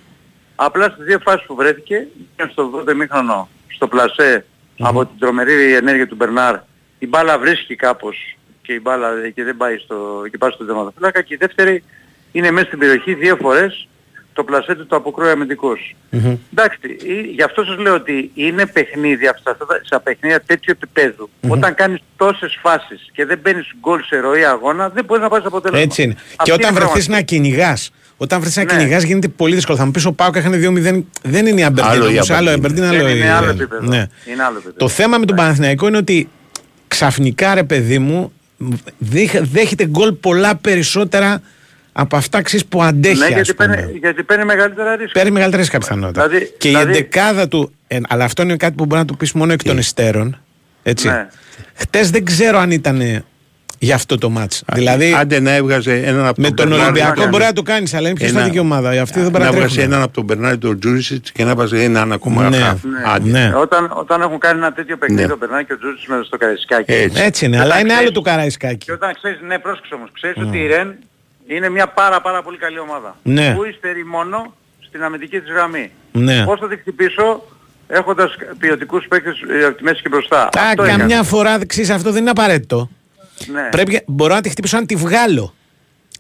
[0.55, 2.07] Απλά στις δύο φάσεις που βρέθηκε,
[2.37, 4.45] και στο 12 μήχρονο στο πλασέ
[4.81, 6.57] από την τρομερή ενέργεια του Μπερνάρ,
[6.99, 10.65] η μπάλα βρίσκει κάπως και η μπάλα ε, και δεν πάει στο, και πάει στο
[10.65, 11.83] τερματοφύλακα και η δεύτερη
[12.33, 13.89] είναι μέσα στην περιοχή δύο φορές
[14.33, 15.95] το πλασέ του το αποκρούει αμυντικός.
[16.53, 20.75] Εντάξει, ή- γι' αυτό σας λέω ότι είναι παιχνίδια αυτά, αυτά τα- στα παιχνίδια τέτοιου
[20.77, 21.31] επίπεδου.
[21.49, 25.47] Όταν κάνεις τόσες φάσεις και δεν μπαίνεις γκολ σε ροή αγώνα, δεν μπορείς να πάρεις
[25.47, 25.83] αποτέλεσμα.
[25.85, 26.13] έτσι είναι.
[26.17, 27.27] Αυτή και όταν είναι η βρεθείς να πραγματικότητα.
[28.21, 28.71] Κυνηγά, όταν βρεθεί να Ναι.
[28.79, 29.79] κυνηγάς γίνεται πολύ δύσκολο.
[29.79, 31.05] Θα μου πεις ο Πάουκ έκανε 2-0.
[31.23, 31.93] Δεν είναι η Αμπερντίν.
[31.93, 32.57] Άλλο η όμως, άλλο η Aberdeen.
[32.57, 33.87] Αμπερντίν, Δεν άλλο η- είναι άλλο επίπεδο.
[33.87, 34.07] Ναι.
[34.33, 34.77] Είναι άλλο επίπεδο.
[34.77, 36.29] Το θέμα με τον Παναθηναϊκό είναι ότι
[36.89, 38.33] ξαφνικά ρε παιδί μου
[38.99, 41.43] δέχ- δέχεται γκολ πολλά περισσότερα
[41.93, 43.75] από αυτά ξέρεις, που αντέχει Ναι, ας γιατί πούμε.
[43.77, 45.13] παίρνει, γιατί παίρνει μεγαλύτερα ρίσκα.
[45.13, 46.27] Παίρνει μεγαλύτερη ρίσκα πιθανότητα.
[46.29, 47.73] Δηλαδή- και δηλαδή- η εντεκάδα του.
[47.87, 50.41] ε, αλλά αυτό είναι κάτι που μπορεί να του πεις μόνο εκ των υστέρων.
[50.83, 51.09] Έτσι.
[51.09, 51.27] Ναι.
[51.75, 53.25] Χτες δεν ξέρω αν ήταν
[53.83, 54.63] για αυτό το μάτς.
[54.73, 57.95] δηλαδή Άντε να έβγαζε έναν από με τον Μπερνάρ Ολυμπιακό να μπορεί να το κάνεις,
[57.95, 58.89] αλλά είναι πιο Ένα- στατική ομάδα.
[59.03, 59.83] Αυτοί δεν να έβγαζε παρατρέχουν.
[59.93, 62.57] έναν από τον Μπερνάρ τον Τζούρισιτς και να βάζει έναν ακόμα Ναι.
[62.57, 62.85] χαφ.
[62.85, 63.03] Ναι.
[63.15, 63.31] Άντε.
[63.31, 63.53] Ναι.
[63.57, 65.33] Όταν, όταν έχουν κάνει ένα τέτοιο παιχνίδι, Ναι.
[65.33, 66.93] ο Μπερνάκη και ο Τζούτζης με στο Καραϊσκάκι.
[66.93, 67.23] Έτσι.
[67.23, 68.85] Έτσι είναι, Και αλλά όταν είναι άλλο ξέρεις- του Καραϊσκάκη.
[68.87, 70.95] Και όταν ξέρεις, ναι πρόσεξε όμως, ξέρεις ότι η Ρεν
[71.47, 73.17] είναι μια πάρα πάρα πολύ καλή ομάδα.
[73.23, 73.55] Ναι.
[73.57, 74.55] Που υστερεί μόνο
[74.87, 75.91] στην αμυντική της γραμμή.
[76.13, 76.45] Ναι.
[76.45, 77.45] Πώς θα τη χτυπήσω
[77.89, 80.43] έχοντας ποιοτικούς παίκτες ε, από τη μέση και μπροστά.
[80.43, 81.23] Α, Αυτό καμιά έκανε.
[81.23, 82.91] φορά ξέρεις αυτό δεν είναι απαραίτητο.
[83.47, 83.69] Ναι.
[83.71, 85.55] Πρέπει, μπορώ να τη χτυπήσω αν τη βγάλω.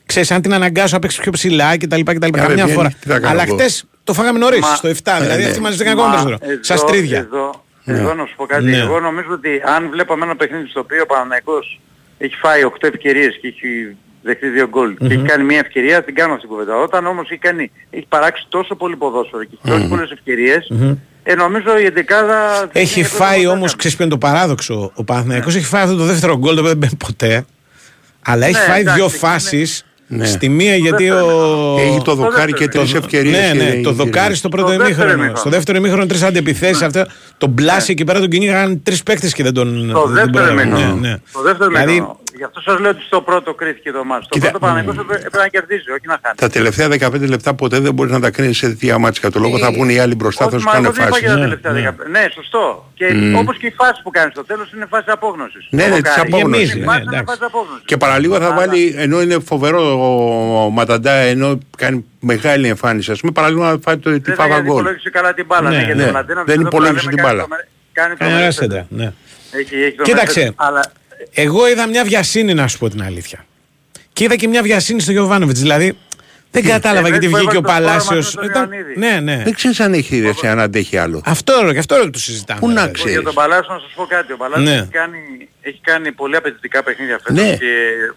[0.07, 2.01] Ξέρεις, αν την αναγκάσω να παίξει πιο ψηλά κτλ.
[2.01, 2.25] κτλ.
[2.25, 2.89] Άρα Καμιά βγαίνει, φορά.
[2.89, 4.93] τι θα κάνω Αλλά εγώ; χτες το φάγαμε νωρίς, Μα- στο 7.
[5.21, 5.49] δηλαδή ναι.
[5.49, 6.51] αυτοί μαζεύτηκαν ακόμα Μα περισσότερο.
[6.51, 7.18] εδώ- Σαν στρίδια.
[7.18, 8.64] Εδώ, εδώ να σου πω κάτι.
[8.64, 8.77] Ναι.
[8.77, 11.81] Εγώ νομίζω ότι αν βλέπαμε ένα παιχνίδι στο οποίο ο Παναθηναϊκός
[12.18, 16.14] έχει φάει 8 ευκαιρίες και έχει δεχτεί δύο γκολ και έχει κάνει μια ευκαιρία, την
[16.14, 16.77] κάνω αυτή την κουβέντα.
[16.77, 20.71] Όταν όμως έχει, κάνει, έχει παράξει τόσο πολύ ποδόσφαιρο και έχει τόσες πολλές ευκαιρίες,
[21.31, 22.68] ε, νομίζω η εντεκάδα...
[22.72, 25.83] Έχει είναι φάει πρώτο όμως, που ξέρεις ποιο είναι το παράδοξο; Ο Παναθηναϊκός έχει φάει
[25.83, 27.45] αυτό το δεύτερο γκολ το οποίο δεν μπαίνει ποτέ.
[28.24, 29.85] Αλλά έχει Ναι, φάει εντάξει, δύο είναι- φάσεις.
[30.12, 30.26] Ναι.
[30.26, 31.26] Στη μία γιατί ο.
[31.76, 32.85] Και έχει το δοκάρι και δεύτερο.
[32.85, 33.53] τρεις ευκαιρίες.
[33.53, 35.12] Ναι, ναι, και- το δοκάρι στο πρώτο Στο δεύτερο ημίχρονο.
[35.12, 35.37] ημίχρονο.
[35.39, 36.85] Στο δεύτερο ημίχρονο τρεις αντεπιθέσει.
[36.85, 37.05] Αυτό
[37.39, 39.91] τον πλάσι εκεί πέρα τον κυνήγαν τρεις παίκτες και δεν τον.
[39.93, 40.68] Το δεν δεύτερο πρόλαβαν.
[40.68, 40.95] ημίχρονο.
[40.95, 41.16] Ναι, ναι.
[41.33, 42.20] Το δεύτερο Δηλαδή, ημίχρονο.
[42.41, 44.24] Γι' αυτό σας λέω ότι στο πρώτο κρίθηκε το μάτς.
[44.24, 46.34] Στο Κοίτα, πρώτο Παναθηναϊκός έπρεπε έπρεπε να κερδίζει, όχι να χάνει.
[46.36, 49.20] Τα τελευταία 15 λεπτά ποτέ δεν μπορείς να τα κρίνεις σε τέτοια μάτια.
[49.22, 51.07] Κατά το λόγο θα πούνε οι άλλοι μπροστά θα Όχι, σου μα εγώ κάνουν δεν
[51.07, 51.24] είπα φάση.
[51.24, 51.80] για τα Ναι, τελευταία ναι.
[51.80, 52.09] 15.
[52.11, 52.91] Ναι, σωστό.
[52.95, 55.66] Και όπως και η φάση που κάνεις στο τέλος είναι φάση απόγνωσης.
[55.70, 56.32] Ναι, Το ναι, της δοκάρι.
[56.32, 57.24] απόγνωσης, Η ναι, φάση είναι εντάξει.
[57.28, 57.82] φάση απόγνωσης.
[57.84, 59.82] Και παραλίγο θα Αλλά- βάλει, ενώ είναι φοβερό
[60.64, 64.55] ο Ματαντά, ενώ κάνει μεγάλη εμφάνιση, ας πούμε, παραλίγο να φάει το, τη Δεν φάβα
[64.55, 64.78] θα γκολ.
[64.78, 65.70] υπολόγισε καλά την μπάλα.
[65.70, 66.09] Ναι, Ναι, γιατί ναι.
[66.09, 67.38] ο Λαντένο Δεν αυτό που υπολόγισε λέμε την κάνει μπάλα.
[67.47, 68.86] τρομερές- Κάνει Κανένα τρομερές σέντρα.
[68.91, 68.97] θέσεις.
[68.97, 69.12] Ναι.
[69.61, 70.55] Έχει, έχει τρομερές Κοίταξε.
[71.25, 71.39] Θέσεις.
[71.39, 73.45] Αλλά Εγώ είδα μια βιασύνη να σου πω την αλήθεια.
[74.12, 75.57] Και είδα και μια βιασύνη στο Γιωβάνοβιτ.
[75.57, 75.97] Δηλαδή
[76.51, 78.35] δεν κατάλαβα Ε, γιατί που βγήκε ο έβαλε το φόρμα Παλάσιος.
[78.35, 78.99] μαζί με τον Ιωαννίδη.
[78.99, 79.43] Ναι, ναι.
[79.45, 81.23] Δεν ξέρεις αν έχει ρε, αν αντέχει άλλο.
[81.25, 82.61] Αυτό ρε, και αυτό ρε, το συζητάμε.
[82.61, 82.93] Πού να δηλαδή.
[82.93, 83.12] ξέρεις.
[83.12, 84.33] για τον Παλάσιο να σας πω κάτι.
[84.33, 84.77] Ο Παλάσιος Ναι.
[84.77, 85.18] έχει, κάνει,
[85.61, 87.57] έχει κάνει πολύ απαιτητικά παιχνίδια φέτος Ναι.
[87.57, 87.66] και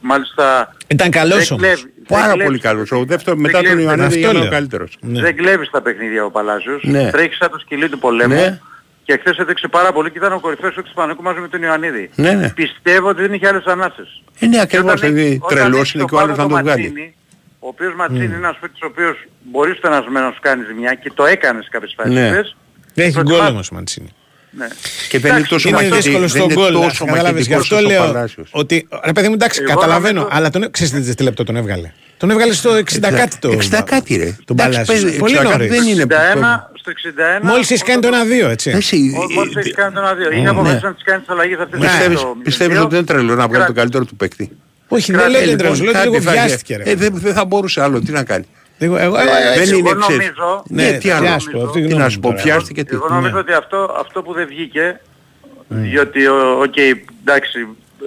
[0.02, 1.62] μάλιστα Ήταν καλός δεν όμως.
[1.68, 2.44] κλέβει, Πάρα κλέβεις.
[2.46, 2.92] πολύ καλός.
[2.92, 3.84] Ο δεύτερο μετά Δεν τον κλέβεις.
[3.86, 4.52] Ιωαννίδη Αυτό είναι ο λέω.
[4.52, 4.98] καλύτερος.
[5.02, 6.82] Δεν κλέβει τα παιχνίδια ο Παλάσιος.
[6.84, 7.10] Ναι.
[7.12, 8.60] Τρέχει σαν το σκυλί του πολέμου.
[9.06, 9.16] Ναι.
[9.16, 12.10] Και χθες έδειξε πάρα πολύ και ήταν ο κορυφαίος του Παναγικού μαζί με τον Ιωαννίδη.
[12.16, 12.50] Ναι, ναι.
[12.50, 14.22] Πιστεύω ότι δεν είχε άλλες ανάσες.
[14.40, 14.94] Ε, ναι, Και ακριβώς.
[14.94, 16.70] όταν Δηλαδή, έχει- όταν τρελός έχει είναι το και ο άλλος πάνω να τον το
[16.72, 16.84] βγάλει.
[16.90, 17.16] Ματσίνη,
[17.60, 19.16] Ο οποίος Ματσίνη είναι ένας παίκτης ο οποίος
[19.52, 22.14] μπορεί στενασμένος να σου κάνει ζημιά και το έκανες σε κάποιες φάσεις.
[22.14, 22.30] Ναι.
[22.30, 22.56] χθες.
[22.96, 24.10] Έχει γκολ Προτιμά- όμως ο Μαντσίνη.
[24.58, 24.68] Ναι.
[25.10, 26.74] Και δεν είναι Εντάξει, τόσο Είναι μαχητικός- δύσκολο δεν στον είναι γκολ.
[26.88, 27.48] τόσο Καταλάβεις.
[27.48, 28.50] Γι' μαχητικός αυτό όσο ο λέω Παλάσιος.
[28.52, 28.88] ότι.
[29.06, 30.14] Ρε παιδί μου, εντάξει, Εγώ καταλαβαίνω.
[30.20, 31.92] νομίζω- Αλλά τον, ξέρεις τι λεπτό τον έβγαλε.
[32.24, 33.50] Τον έβγαλες στο 60 κάτι το.
[33.50, 34.24] 60 κάτι ρε.
[34.46, 34.86] Τον Εντάξει, Παλάσιο.
[34.94, 35.70] παίζει- Πολύ 60 κάτι νωρίς.
[35.70, 36.04] δεν είναι.
[36.04, 37.48] 61, στο 61...
[37.48, 38.70] Μόλις έχεις κάνει το 1-2, έτσι.
[38.70, 40.30] Εσύ, Ο- Μόλις ε, έχεις κάνει τον άδειο.
[40.30, 40.36] Ναι.
[40.36, 41.80] Είναι αποφασίσει να τις κάνεις τις αλλαγές αυτές.
[41.80, 42.82] Πιστεύεις, στο πιστεύεις 0-2.
[42.82, 43.66] ότι δεν είναι τρελό να βγάλει Κράτη.
[43.66, 44.52] τον καλύτερο του παίκτη;
[44.88, 46.76] Όχι, δεν Κράτη, λέω ότι είναι λοιπόν, τρελός, λέω ότι κάτι λίγο θα- βιάστηκε.
[46.78, 46.84] ρε.
[46.84, 48.00] Ε, δεν δεν θα μπορούσε άλλο.
[48.02, 48.46] Τι να κάνει;
[48.78, 50.32] Λίγο- εγώ- εγώ- Ε, Δεν εγώ είναι νομίζω- ξέρεις.
[50.68, 52.30] Ναι, Ναι, τι άλλο; τι ας πω, αυτή η Τι γνώμη να σου μου πω,
[52.30, 52.42] τώρα.
[52.44, 52.96] πιάστηκε τι.
[52.96, 53.40] Εγώ νομίζω Ναι.
[53.40, 55.00] ότι αυτό, αυτό που δεν βγήκε,
[55.68, 56.78] διότι ο- οκ,
[57.22, 57.58] εντάξει,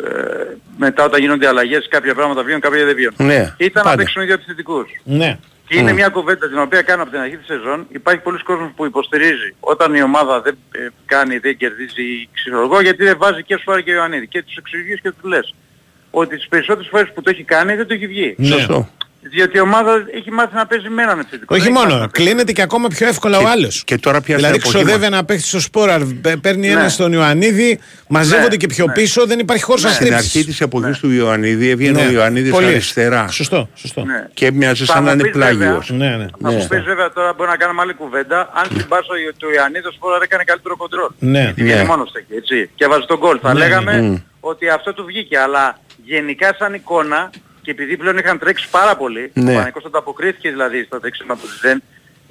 [0.04, 3.14] ε, μετά όταν γίνονται αλλαγές κάποια πράγματα βγαίνουν, κάποια δεν βγαίνουν.
[3.18, 3.90] Ναι, Ήταν πάντα.
[3.90, 4.88] να παίξουμε δύο επιθετικούς.
[5.04, 5.38] Ναι.
[5.68, 7.86] Και είναι μια κουβέντα την οποία κάνω από την αρχή της σεζόν.
[7.88, 12.80] Υπάρχει πολλοί κόσμος που υποστηρίζει όταν η ομάδα δεν ε, κάνει, δεν κερδίζει, ξέρω εγώ,
[12.80, 14.26] γιατί δεν βάζει και Σουάρ και Ιωαννίδη.
[14.28, 15.54] Και τους εξηγείς και τους λες.
[16.10, 18.34] Ότι τις περισσότερες φορές που το έχει κάνει δεν το έχει βγει.
[18.38, 18.46] Ναι.
[18.46, 18.88] Σωστό.
[19.30, 21.54] Διότι η ομάδα έχει μάθει να παίζει με έναν επιθετικό.
[21.54, 22.28] Όχι Δεν έχει μάθει μόνο, να παίζει.
[22.30, 23.84] κλείνεται και ακόμα πιο εύκολα ο άλλος.
[23.84, 25.12] Και τώρα πια Δηλαδή στην εποχή ξοδεύει μας.
[25.18, 25.98] ένα παίχτη στο σπόρα,
[26.42, 26.72] παίρνει Ναι.
[26.72, 28.92] ένα στον Ιωαννίδη, μαζεύονται Ναι, και πιο ναι.
[28.92, 30.48] πίσω, δεν υπάρχει χώρος να Στην αρχή στρίψει.
[30.48, 32.54] της εποχής του Ιωαννίδη έβγαινε ο Ιωαννίδης Ναι.
[32.54, 32.66] Πολύ.
[32.66, 33.28] αριστερά.
[33.28, 34.04] Σωστό, σωστό.
[34.04, 34.26] Ναι.
[34.34, 35.90] Και έμοιαζε Θα σαν να μου είναι πεις βέβαια, πλάγιος.
[35.90, 36.26] Ναι, ναι.
[36.42, 38.38] Θα μου πεις βέβαια τώρα μπορεί να κάνουμε άλλη κουβέντα.
[38.54, 41.08] Αν στην Πάσα του Ιωαννίδη ο Σπόραρ έκανε καλύτερο κοντρόλ.
[41.18, 41.40] Ναι.
[41.42, 42.70] Γιατί βγαίνει μόνος του εκεί, έτσι.
[42.74, 43.38] Και βάζει τον γκολ.
[43.42, 44.22] Θα Ναι, λέγαμε ναι.
[44.40, 45.38] ότι αυτό του βγήκε.
[45.38, 47.30] Αλλά γενικά σαν εικόνα
[47.66, 49.50] και επειδή πλέον είχαν τρέξει πάρα πολύ, Ναι.
[49.50, 51.82] ο Παναγικός ανταποκρίθηκε δηλαδή στα τρέξιμα του δεν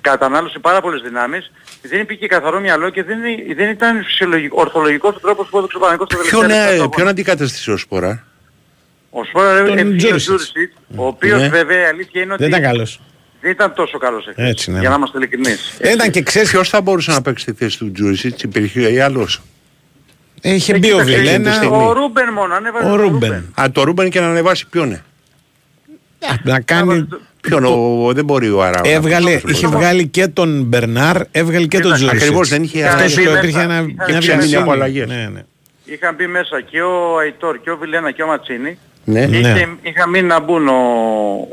[0.02, 3.18] κατανάλωσε πάρα πολλές δυνάμεις, δεν υπήρχε καθαρό μυαλό και δεν,
[3.56, 6.84] δεν ήταν φυσιολογικό, ορθολογικός ο τρόπος που έδειξε ο Παναγικός στο Ποιον, τελευταίο ε, λεπτό
[6.84, 7.10] του ποιον αγώνα.
[7.10, 8.24] αντικαταστήσε ο Σπορά;
[9.10, 10.24] Ο Σπόραρ Τον έφυγε ο Τζούρισιτς.
[10.26, 11.50] Τζούρισιτς, ο οποίος Ναι.
[11.50, 13.02] βέβαια η αλήθεια είναι ότι Δεν ήταν καλός.
[13.42, 14.80] δεν ήταν τόσο καλός εχθές, Έτσι, ναι.
[14.80, 15.76] για να είμαστε ειλικρινείς.
[15.80, 16.50] Δεν ήταν και ξέρεις.
[16.50, 19.42] Ποιος θα μπορούσε να παίξει τη θέση του Τζούρισιτς, υπήρχε ή άλλος;
[20.42, 21.68] Είχε Ε, μπει ο κοίταξε, Βιλένα.
[21.70, 23.54] Ο Ρούμπεν μόνο, ανέβαζε Ο τον Ρούμπεν.
[23.62, 25.04] Α, το Ρούμπεν και να ανεβάσει ποιον είναι;
[26.44, 27.08] Να κάνει.
[27.42, 28.82] Ποιον, ο, δεν μπορεί ο Αράου.
[28.86, 32.22] Έβγαλε, είχε βγάλει και τον Μπερνάρ, έβγαλε και τον Κοίταξε, Τζούρισιτς.
[32.24, 33.26] ακριβώς, δεν είχε Αυτός αλλαγή.
[33.32, 34.62] το υπήρχε ένα, Είχαν μια μπει ξέμεινε βιασύνη.
[34.62, 35.08] από αλλαγές.
[35.08, 35.44] Ναι, ναι.
[35.86, 38.78] Είχαν μπει μέσα και ο Αϊτόρ και ο Βιλένα και ο Μαντσίνι.
[39.04, 39.20] Ναι.
[39.22, 39.66] Είχε, Ναι.
[39.82, 40.74] είχαν μείνει να μπουν ο,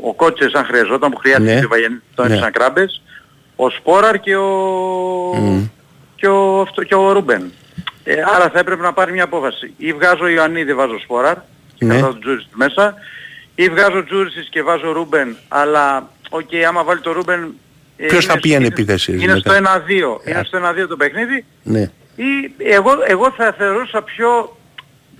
[0.01, 1.65] ο Κώτσιρας αν χρειαζόταν που χρειάστηκε Ναι.
[1.65, 2.31] ο Βαγιανίδης τον Ναι.
[2.31, 3.01] έριξαν κράμπες.
[3.55, 4.49] Ο Σπόραρ και ο,
[6.15, 7.51] και ο, αυτό- και ο Ρούμπεν.
[8.03, 9.73] Ε, άρα θα έπρεπε να πάρει μια απόφαση.
[9.77, 11.35] Ή βγάζω Ιωαννίδη βάζω Σπόραρ
[11.75, 11.91] και Ναι.
[11.93, 12.93] κρατάω τον Τζούρισιτς μέσα.
[13.55, 15.37] Ή βγάζω Τζούρισιτς και βάζω Ρούμπεν.
[15.47, 17.53] Αλλά, οκ, άμα βάλει το Ρούμπεν...
[17.97, 20.27] ε, Ποιος είναι- θα πήγαινε είναι- επίθεσης Είναι μετά; στο 1-2.
[20.29, 21.45] Είναι στο 1-2 το παιχνίδι.
[21.63, 21.91] Ναι.
[22.15, 24.57] Ή εγώ, εγώ θα θεωρούσα πιο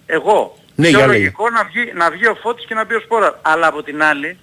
[0.05, 0.57] εγώ.
[0.75, 1.19] Ναι, πιο για λέγε.
[1.19, 3.39] λογικό να βγει, να βγει ο Φώτης και να μπει ο Σπόρα.
[3.41, 4.37] Αλλά από την άλλη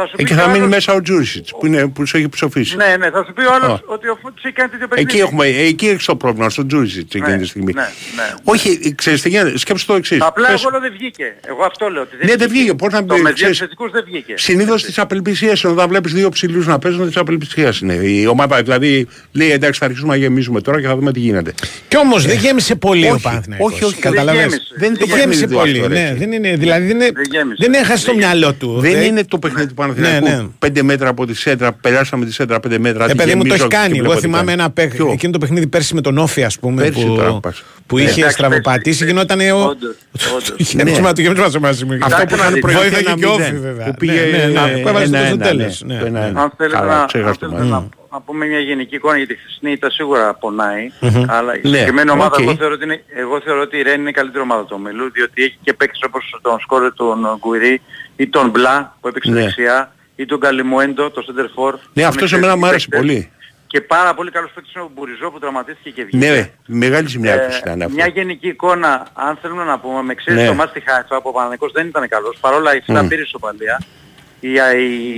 [0.00, 2.16] θα σου πει Εκεί ο θα μείνει άλλος- μέσα ο Τζούρισιτς που, είναι, που σου
[2.16, 2.76] έχει ψοφήσει.
[2.76, 3.80] Ναι, ναι, θα σου πει ο άλλος Α.
[3.86, 5.10] ότι ο Φώτης έχει κάνει τέτοιο παιχνίδι.
[5.12, 7.72] Εκεί, έχουμε, εκεί έχεις το πρόβλημα, στον Τζούρισιτς εκείνη Ναι, τη στιγμή.
[7.72, 7.80] ναι,
[8.16, 8.34] ναι.
[8.44, 10.18] Όχι, ξέρεις τι γίνεται, σκέψου το εξής.
[10.20, 11.24] Απλά Πες- εγώ λέω δεν βγήκε.
[11.48, 12.02] Εγώ αυτό λέω.
[12.02, 12.74] Ότι Ναι, δεν βγήκε.
[12.74, 14.34] Πώς να Το μπει, με δύο ξέρεις, επιθετικούς δεν βγήκε.
[14.36, 17.94] Συνήθως της απελπισίας όταν βλέπεις δύο ψηλούς να παίζουν της απελπισίας είναι.
[17.94, 21.54] Η ομάδα δηλαδή λέει εντάξει θα αρχίσουμε να γεμίζουμε τώρα και θα δούμε τι γίνεται.
[21.88, 23.72] Κι όμως δεν γέμισε πολύ ο όχι, Παναθηναϊκός.
[23.72, 24.40] όχι, όχι, Καταλαβες.
[24.40, 24.74] δεν γέμισε.
[24.78, 25.78] Δεν είναι το Δεν γέμισε παιχνίδι του πολύ.
[25.78, 26.18] αυτό, ρε, Ναι, εσύ.
[26.18, 27.56] δεν είναι, δηλαδή δεν, είναι, Δεν γέμισε.
[27.70, 28.80] δεν έχασε το Δεν μυαλό του.
[28.80, 30.26] Δεν Ε, είναι το παιχνίδι του Παναθηναϊκού.
[30.28, 30.48] Ναι, ναι.
[30.58, 33.04] Πέντε μέτρα από τη σέντρα, περάσαμε τη σέντρα πέντε μέτρα.
[33.04, 33.92] Ε, τη παιδί μου το γεμίζω έχει και κάνει.
[33.92, 34.60] βλέπω Εγώ τι θυμάμαι κάνει.
[34.62, 37.40] ένα παίχ, Ποιο; εκείνο το παιχνίδι πέρσι με τον Όφη, ας πούμε, Πέρσι τώρα, που,
[37.40, 37.62] πας.
[37.86, 38.02] που Ναι.
[38.02, 38.98] είχε Εντάξει, στραβοπατήσει.
[38.98, 39.64] πέρσι, Γινόταν ο.
[39.64, 39.94] όντως,
[40.36, 40.48] όντως.
[40.48, 41.98] Το γέμισμα του γέμισμα μαζί μου.
[42.02, 43.86] Αυτό που είχαν προηγηθεί Βοήθαγε ένα και ο Όφη, μηδέν, βέβαια.
[43.86, 45.82] Που πήγε Ναι, ναι, ναι, που έβαλε στο ένα-ένα, τέλος.
[45.86, 46.32] ναι, Ναι, το ένα-ένα.
[46.32, 46.40] ναι.
[46.40, 47.06] Αν θέλετε, Καλά,
[47.64, 48.16] να, αν ξέχασα το θέλετε μάτι.
[48.16, 50.90] να, να πούμε μια γενική εικόνα γιατί η χθεσινή ήταν σίγουρα πονάει.
[51.28, 52.40] Αλλά η Ναι, συγκεκριμένη ομάδα οκ.
[52.42, 55.10] εγώ, θεωρώ ότι είναι, εγώ θεωρώ ότι η Ρεν είναι η καλύτερη ομάδα του ομίλου
[55.12, 57.80] διότι έχει και παίκτες όπως τον Σκόρε, τον Γκουιρί
[58.16, 59.40] ή τον Μπλα που έπαιξε Ναι.
[59.40, 61.74] δεξιά ή τον Καλιμουέντο, το σέντερ φορ.
[61.92, 63.30] Ναι, αυτός εμένα μου άρεσε πολύ.
[63.66, 66.30] Και πάρα πολύ καλός παίκτης είναι ο Μπουριζό που τραυματίστηκε και βγήκε.
[66.30, 67.94] Ναι, μεγάλη ζημιά Ε, του ήταν αυτό.
[67.94, 70.46] μια γενική εικόνα, αν θέλουμε να πούμε, με ξέρεις Ναι.
[70.48, 73.04] το Μακάμπι Χάιφα που ο Παναθηναϊκός δεν ήταν καλός, παρόλα η μμ.
[73.08, 73.80] πήρε ισοπαλία,
[74.40, 74.50] η,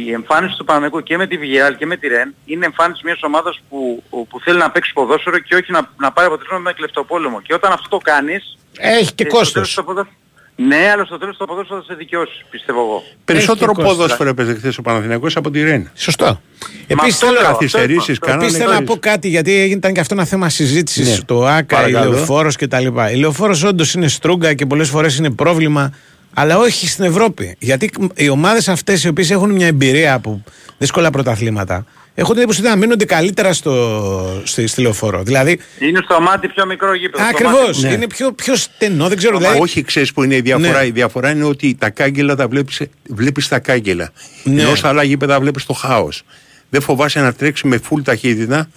[0.07, 3.19] η εμφάνιση του Παναγικού και με τη Βιγεράλ και με τη Ρεν είναι εμφάνιση μιας
[3.23, 7.41] ομάδας που, που θέλει να παίξει ποδόσφαιρο και όχι να, να πάρει αποτέλεσμα με κλεφτοπόλεμο.
[7.41, 8.59] Και όταν αυτό το κάνεις...
[8.79, 9.75] Έχει και ε, στο τέλος κόστος.
[9.75, 10.17] το ποδόσφαιρο-
[10.57, 13.03] Ναι, αλλά στο τέλος το ποδόσφαιρο θα σε δικαιώσει, πιστεύω εγώ.
[13.25, 13.97] Περισσότερο έχει και κόστος.
[14.03, 15.91] ποδόσφαιρο έπαιζε χθες ο Παναθηναϊκός από τη Ρεν.
[15.95, 16.41] Σωστό.
[16.87, 18.45] Επίσης αυτό θέλω, λέω, αυτό Καθυστερήσεις είπα, αυτό κάνανε.
[18.45, 21.25] επίσης θέλω να πω κάτι γιατί ήταν και αυτό ένα θέμα συζήτησης Ναι.
[21.25, 22.11] το ΑΚΑ, η Παρακαλώ.
[22.13, 22.87] λεωφόρο κτλ.
[23.13, 25.95] Η λεωφόρος όντως είναι στρούγκα και πολλές φορές είναι πρόβλημα
[26.35, 27.57] Αλλά όχι στην Ευρώπη.
[27.59, 30.43] Γιατί οι ομάδες αυτές οι οποίες έχουν μια εμπειρία από
[30.79, 35.23] δύσκολα πρωταθλήματα έχουν την εντύπωση ότι αμήνονται καλύτερα στο, στη, στη λεωφόρο.
[35.23, 37.25] Δηλαδή, Είναι στο μάτι πιο μικρό γήπεδο.
[37.25, 37.83] στο ακριβώς.
[37.83, 39.33] μάτι- Είναι πιο, πιο στενό, δεν ξέρω.
[39.33, 40.81] Μα Δηλαδή, όχι, ξέρεις που είναι η διαφορά.
[40.81, 40.87] Ναι.
[40.87, 44.11] Η διαφορά είναι ότι τα κάγκελα τα βλέπεις, βλέπεις τα κάγκελα.
[44.45, 44.63] Ναι.
[44.63, 46.23] Ενώ στα άλλα γήπεδα βλέπεις το χάος.
[46.71, 48.69] Δεν φοβάσαι να τρέξεις με full ταχύτητα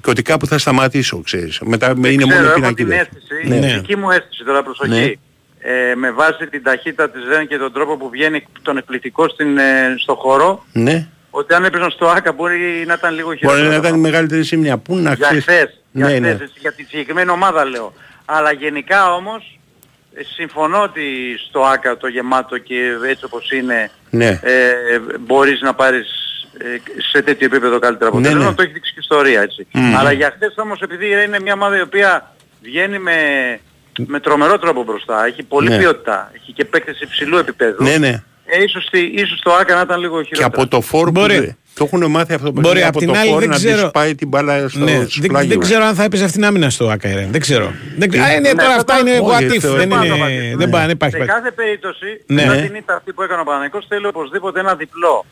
[0.00, 1.58] και ότι κάπου θα σταματήσω, ξέρεις.
[1.64, 2.98] Μετά Δεν είναι ξέρω, μόνο έχω την πινακίδες.
[2.98, 3.72] αίσθηση, Ναι.
[3.72, 5.12] η δική μου αίσθηση τώρα προσοχή, Ναι.
[5.62, 9.58] Ε, με βάση την ταχύτητα της ΡΕΝ και τον τρόπο που βγαίνει τον εκπληκτικό στην,
[9.58, 11.06] ε, στο χώρο, Ναι.
[11.30, 13.62] ότι αν έπαιζαν στο ΆΚΑ μπορεί να ήταν λίγο χειρότερο.
[13.62, 14.78] Μπορεί να ήταν η μεγαλύτερη ζημιά.
[14.78, 15.42] Πού να Για ξέρεις.
[15.44, 16.28] χθες, για, Ναι, χθες, ναι.
[16.30, 17.92] έτσι, για τη συγκεκριμένη ομάδα λέω.
[18.24, 19.58] Αλλά γενικά όμως
[20.14, 21.02] ε, συμφωνώ ότι
[21.48, 24.28] στο ΆΚΑ το γεμάτο και έτσι όπως είναι Ναι.
[24.42, 26.08] ε, μπορείς να πάρεις
[26.58, 28.48] ε, σε τέτοιο επίπεδο καλύτερα αποτέλεσμα.
[28.48, 28.54] ναι.
[28.54, 29.66] Το έχεις δείξει και η ιστορία έτσι.
[29.72, 29.96] Μμμ.
[29.96, 33.14] Αλλά για χθες όμως επειδή είναι μια ομάδα η οποία βγαίνει με,
[34.06, 35.78] με τρομερό τρόπο μπροστά, έχει πολλή Ναι.
[35.78, 37.82] ποιότητα, έχει και παίκτες υψηλού επίπεδου.
[37.84, 38.22] Ναι, ναι.
[38.52, 40.62] Ε, ίσως, στη- ίσως το ΆΚΑ να ήταν λίγο Και χειρότερο.
[40.62, 41.38] από το φόρ που Μπορεί.
[41.38, 43.48] δεν- το έχουν μάθει αυτό το Μπορεί, παιδί, απ' από την το άλλη φόρ δεν
[43.48, 45.50] να ξέρω- της πάει την μπάλα στο ναι, στους δεν, πλάγιους.
[45.52, 47.26] δεν ξέρω αν θα έπαιζε αυτήν άμυνα στο ΑΚΑΕΡ.
[47.26, 47.72] Δεν ξέρω.
[47.98, 48.24] Δεν, ξέρω.
[48.24, 49.58] Α, είναι, Ναι, τώρα θα αυτά το- είναι όχι, what if.
[49.58, 50.68] θεωρώ- Δεν, Πάνω είναι, απαντήσω, δεν ναι.
[50.72, 51.16] πάει, δεν υπάρχει.
[51.16, 52.46] Σε κάθε περίπτωση, Ναι.
[52.46, 55.24] μετά την ήττα αυτή που έκανε ο Παναγικός θέλει οπωσδήποτε ένα διπλό.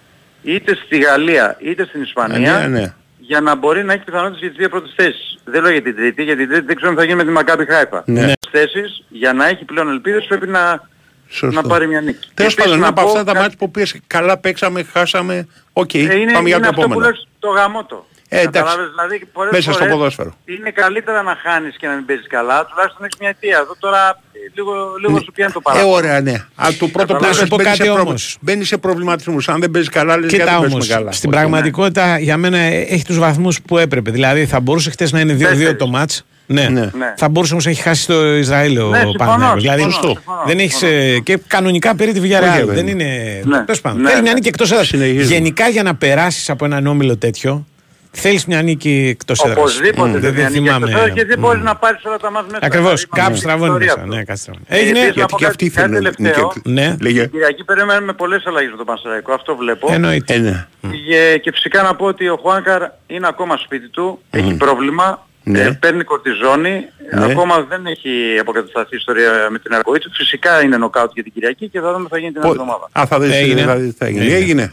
[0.42, 2.94] Είτε στη Γαλλία είτε στην Ισπανία Ναι, ναι.
[3.18, 5.38] για να μπορεί να έχει πιθανότητες για τις δύο πρώτες θέσεις.
[5.44, 7.30] Δεν λέω για την τρίτη, γιατί την τρίτη δεν ξέρω αν θα γίνει με τη
[7.30, 8.02] Μακάπη Χάιφα.
[8.06, 8.32] Ναι.
[8.52, 8.60] Ναι.
[8.60, 10.88] Θέσεις, για να έχει πλέον ελπίδες πρέπει να,
[11.28, 11.60] Σωστό.
[11.62, 12.28] να πάρει μια νίκη.
[12.34, 15.48] Τέλος Επίσης, πάντων, να από πω αυτά τα κάτι- μάτια που πήγες καλά παίξαμε, χάσαμε,
[15.72, 17.00] οκ, ε, είναι, πάμε για είναι το αυτό που επόμενο.
[17.10, 18.06] λες το γαμότο.
[18.30, 18.52] Ε, εντάξει.
[18.60, 20.34] Καταλάβες, δηλαδή, πολλές Μέσα στο φορές ποδόσφαιρο.
[20.44, 23.58] Είναι καλύτερα να χάνεις και να μην παίζεις καλά, τουλάχιστον έχεις μια αιτία.
[23.58, 25.94] Εδώ τώρα ε, λίγο, λίγο σου πιάνει το Ε, παράδειγμα.
[25.96, 26.44] ωραία, ναι.
[26.54, 27.18] Αλλά το πρώτο Καταλάβες.
[27.18, 28.36] πλάσιο Να σου πω μπαίνει, κάτι σε προ- όμως.
[28.40, 29.48] μπαίνει σε προβληματισμούς.
[29.48, 31.12] Αν δεν παίζεις καλά, λες γιατί Κοίτα δεν όμως, παίζουμε καλά.
[31.12, 31.48] στην Όχι, ναι.
[31.48, 34.10] πραγματικότητα για μένα ε, έχει τους βαθμούς που έπρεπε.
[34.10, 35.76] Δηλαδή θα μπορούσε χτες να είναι 2-2 Τέσσερις.
[35.78, 36.24] το μάτς.
[36.50, 36.68] Ναι.
[36.68, 36.80] Ναι.
[36.80, 37.14] Ναι.
[37.16, 39.62] Θα μπορούσε όμως να έχει χάσει το Ισραήλ ο Ναι, συμφωνώ, Παναγιώτης.
[39.62, 40.76] Δηλαδή συμφωνώ, συμφωνώ, δεν έχεις.
[40.76, 41.20] συμφωνώ.
[41.20, 42.56] και κανονικά περί τη Όχι, Villarreal.
[42.58, 42.74] βέβαια.
[42.74, 43.40] Δεν είναι.
[43.44, 43.58] Ναι.
[43.64, 44.00] Τέλος πάντων.
[44.00, 44.36] Ναι, Θέλεις μια ναι.
[44.38, 44.86] νίκη εκτός έδρας.
[44.86, 45.24] Συνεχίζουμε.
[45.34, 47.66] Γενικά για να περάσεις από έναν όμιλο τέτοιο,
[48.10, 49.56] θέλεις μια νίκη εκτός έδρας.
[49.58, 51.12] Οπωσδήποτε Δεν, δεν δεν θυμάμαι.
[51.14, 52.66] και δεν μπορείς να πάρεις όλα τα μάτς μέσα.
[52.66, 52.90] Ακριβώς.
[53.00, 54.00] Δηλαδή, Κάπου είναι στραβώνει ιστορία μέσα.
[54.00, 54.14] αυτό.
[54.16, 54.64] Ναι, κάτι στραβώνει.
[54.68, 54.98] Ε, Έγινε.
[54.98, 56.44] επίσης, να Γιατί πω και κάτι- αυτοί κάτι θέλουν τελευταίο.
[56.46, 56.70] νικητή.
[56.70, 56.96] Ναι.
[57.00, 57.20] Λέγε.
[57.20, 59.88] Την Κυριακή περιμένουμε πολλές αλλαγές στο Πανσεραϊκό, αυτό βλέπω.
[59.92, 60.34] Εννοείται.
[60.34, 60.66] Ε, ναι.
[61.08, 65.60] Και, και φυσικά να πω ότι ο Χουάνκαρ είναι ακόμα σπίτι του, έχει πρόβλημα, Ναι.
[65.60, 66.84] ε, παίρνει κορτιζόνη,
[67.14, 67.24] Ναι.
[67.24, 70.10] ακόμα δεν έχει αποκατασταθεί η ιστορία με την Αρκοίτσου.
[70.12, 72.60] Φυσικά είναι νοκάουτ για την Κυριακή και θα δούμε τι θα γίνει την άλλη Πο-
[72.62, 72.88] εβδομάδα.
[72.92, 73.60] Α, θα δεις, Έγινε.
[73.60, 74.24] δηλαδή, θα έγινε.
[74.34, 74.72] Έγινε.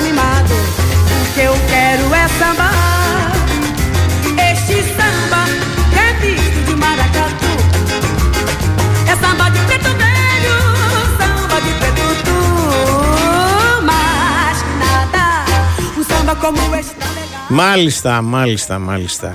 [0.00, 0.54] animado.
[1.22, 3.32] O que eu quero é sambar.
[4.50, 5.42] Este samba
[5.92, 7.50] que é misto de maracatu
[9.12, 10.56] É samba de preto velho,
[11.18, 12.38] samba de preto tu
[13.90, 15.24] Mais que nada,
[15.98, 19.32] um samba como este tão legal Μάλιστα, μάλιστα, μάλιστα.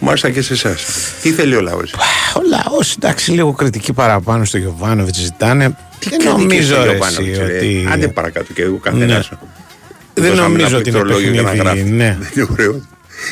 [0.00, 0.84] Μάλιστα και σε εσάς.
[1.22, 1.94] Τι θέλει ο λαός;
[2.36, 5.76] Ο λαός, εντάξει, λίγο κριτική παραπάνω στο Γιωβάνοβιτς ζητάνε.
[6.08, 7.88] Δεν νομίζω ρε, εσύ, ότι.
[7.92, 9.30] Άντε παρακάτω και εγώ καθένας.
[10.20, 11.90] Δεν Δώσαμε νομίζω ένα ότι είναι πληκτρολόγιο για να παιχνίδι, γράφει.
[11.90, 12.16] ναι.
[12.20, 12.80] Δεν είναι ωραίο.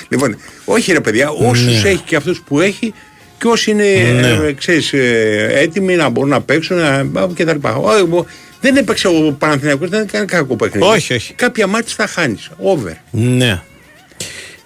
[0.09, 1.89] Λοιπόν, όχι ρε παιδιά, όσους Ναι.
[1.89, 2.95] έχει και αυτούς που έχει
[3.39, 3.84] και όσοι είναι
[4.20, 4.28] Ναι.
[4.49, 7.74] ε, ξέρεις, ε, έτοιμοι να μπορούν να παίξουν ε, και τα λοιπά.
[7.74, 8.26] Όχι, εγώ-
[8.61, 10.86] δεν έπαιξε ο Παναθηναϊκός, δεν έκανε κακό παιχνίδι.
[10.86, 11.32] Όχι, όχι.
[11.34, 12.51] Κάποια μάτια θα χάνεις.
[12.59, 12.93] Over.
[13.11, 13.62] Ναι.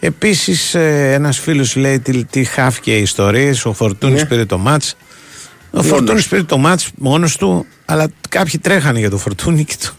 [0.00, 3.52] Επίσης, ένας φίλος λέει τι, τι χάφηκε οι ιστορίε.
[3.64, 4.28] Ο Φορτούνης Ναι.
[4.28, 4.96] πήρε το μάτς.
[5.74, 9.90] Ο Φορτούνης πήρε το μάτς μόνος του, αλλά κάποιοι τρέχανε για το Φορτούνη και το,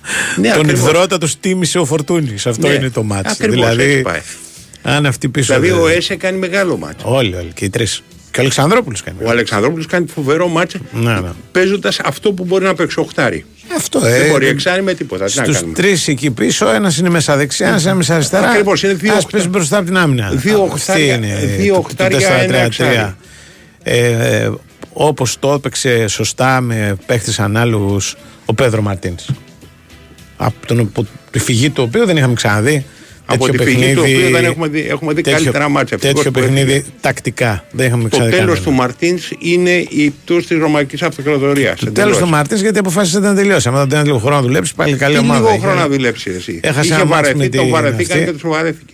[0.41, 0.89] Ναι, τον ακριβώς.
[0.89, 2.47] υδρότα τους τίμησε ο Φορτούνης.
[2.47, 2.73] Αυτό Ναι.
[2.73, 3.31] είναι το μάτς.
[3.31, 4.19] Ακριβώς, έτσι Δηλαδή, πάει.
[4.81, 5.53] αν αυτοί πίσω.
[5.53, 7.13] Δηλαδή δεν- ο ΕΣΕ κάνει μεγάλο μάτσο.
[7.15, 7.51] Όλοι, όλοι.
[7.53, 8.03] Και οι τρεις.
[8.31, 9.17] Και ο Αλεξανδρόπουλος κάνει.
[9.23, 11.29] Ο Αλεξανδρόπουλος κάνει φοβερό μάτσο Ναι, ναι.
[11.51, 13.45] παίζοντας αυτό που μπορεί να παίξει οχτάρι.
[13.75, 15.25] Αυτό, ε, Δεν μπορεί εξάρι με τίποτα.
[15.25, 15.73] Τι να Στους κάνουμε.
[15.73, 18.49] τρεις εκεί πίσω, ένας είναι μέσα δεξιά, ένας είναι μέσα αριστερά.
[18.49, 20.29] Ακριβώς, είναι δύο Ας οχτά- πέσει μπροστά από την άμυνα.
[20.29, 23.17] Δύο Αυτή οχτάρια- είναι δύο το- το οχτάρια,
[24.95, 24.99] 4-3-3.
[24.99, 25.01] ένα εξάρι.
[25.01, 28.15] Ε, Όπως το έπαιξε σωστά με παίχτες ανάλογους
[28.45, 29.15] ο Πέδρο Μαρτίν.
[30.37, 32.85] Από τον, από τη φυγή του οποίου δεν είχαμε ξαναδεί.
[33.25, 35.97] Από τέτοιο τη φυγή του παιχνίδι- οποίου δεν έχουμε δει, έχουμε δει τέτοιο- καλύτερα μάτια.
[35.97, 37.65] Τέτοιο παιχνίδι τακτικά.
[37.71, 38.31] Δεν είχαμε Το ξαναδεί.
[38.31, 38.65] τέλος κανένα.
[38.65, 41.79] του Μαρτίνς είναι η πτώση της Ρωμαϊκής Αυτοκρατορίας.
[41.79, 43.67] Το τέλος του Μαρτίνς γιατί αποφάσισε να τελειώσει.
[43.69, 45.39] Αν δεν λίγο χρόνο να δουλέψει, πάλι καλή Τι ομάδα.
[45.39, 45.59] λίγο είχε.
[45.59, 46.59] χρόνο να δουλέψει εσύ.
[46.63, 48.31] Έχασε Είχε ένα μάτς βαρεθεί, με τον την βαρεθήκαν αυτή.
[48.31, 48.93] και του βαρέθηκε.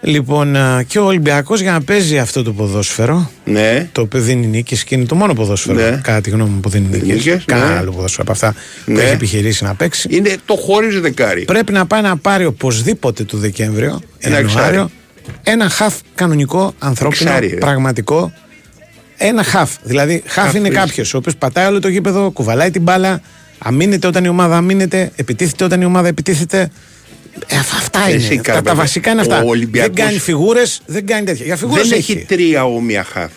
[0.00, 0.52] Τέλο πάντων.
[0.52, 0.54] Τέλος πάντων.
[0.54, 3.30] Λοιπόν, α, και ο Ολυμπιακός για να παίζει αυτό το ποδόσφαιρο.
[3.44, 3.88] Ναι.
[3.92, 6.00] Το οποίο δίνει νίκε και είναι το μόνο ποδόσφαιρο, Ναι.
[6.02, 7.12] κατά τη γνώμη μου, που δίνει νίκε.
[7.12, 7.78] Νίκες, Κανένα ναι.
[7.78, 9.02] άλλο ποδόσφαιρο από αυτά που Ναι.
[9.02, 10.08] έχει επιχειρήσει να παίξει.
[10.10, 11.44] Είναι το χωρί δεκάρι.
[11.44, 14.90] Πρέπει να πάει να πάρει οπωσδήποτε του Δεκέμβριο, Ένα Ιανουάριο,
[15.42, 17.56] ένα χαφ κανονικό, ανθρώπινο, Εξάρι, ρε.
[17.56, 18.32] πραγματικό.
[19.16, 19.70] Ένα χαφ.
[19.82, 20.78] Δηλαδή, χαφ Χαφ είναι είσαι.
[20.78, 23.20] κάποιος ο οποίος πατάει όλο το γήπεδο, κουβαλάει την μπάλα,
[23.58, 26.70] αμήνεται όταν η ομάδα αμήνεται, επιτίθεται όταν η ομάδα επιτίθεται.
[27.46, 28.42] Ε, αυ- αυτά Εσύ, είναι.
[28.42, 29.42] Τα, Καρπέ, τα βασικά είναι ο αυτά.
[29.42, 31.44] Ολυμπιακός Δεν κάνει φιγούρες, δεν κάνει τέτοια.
[31.44, 33.30] Για φιγούρες Δεν έχει τρία όμοια χαφ.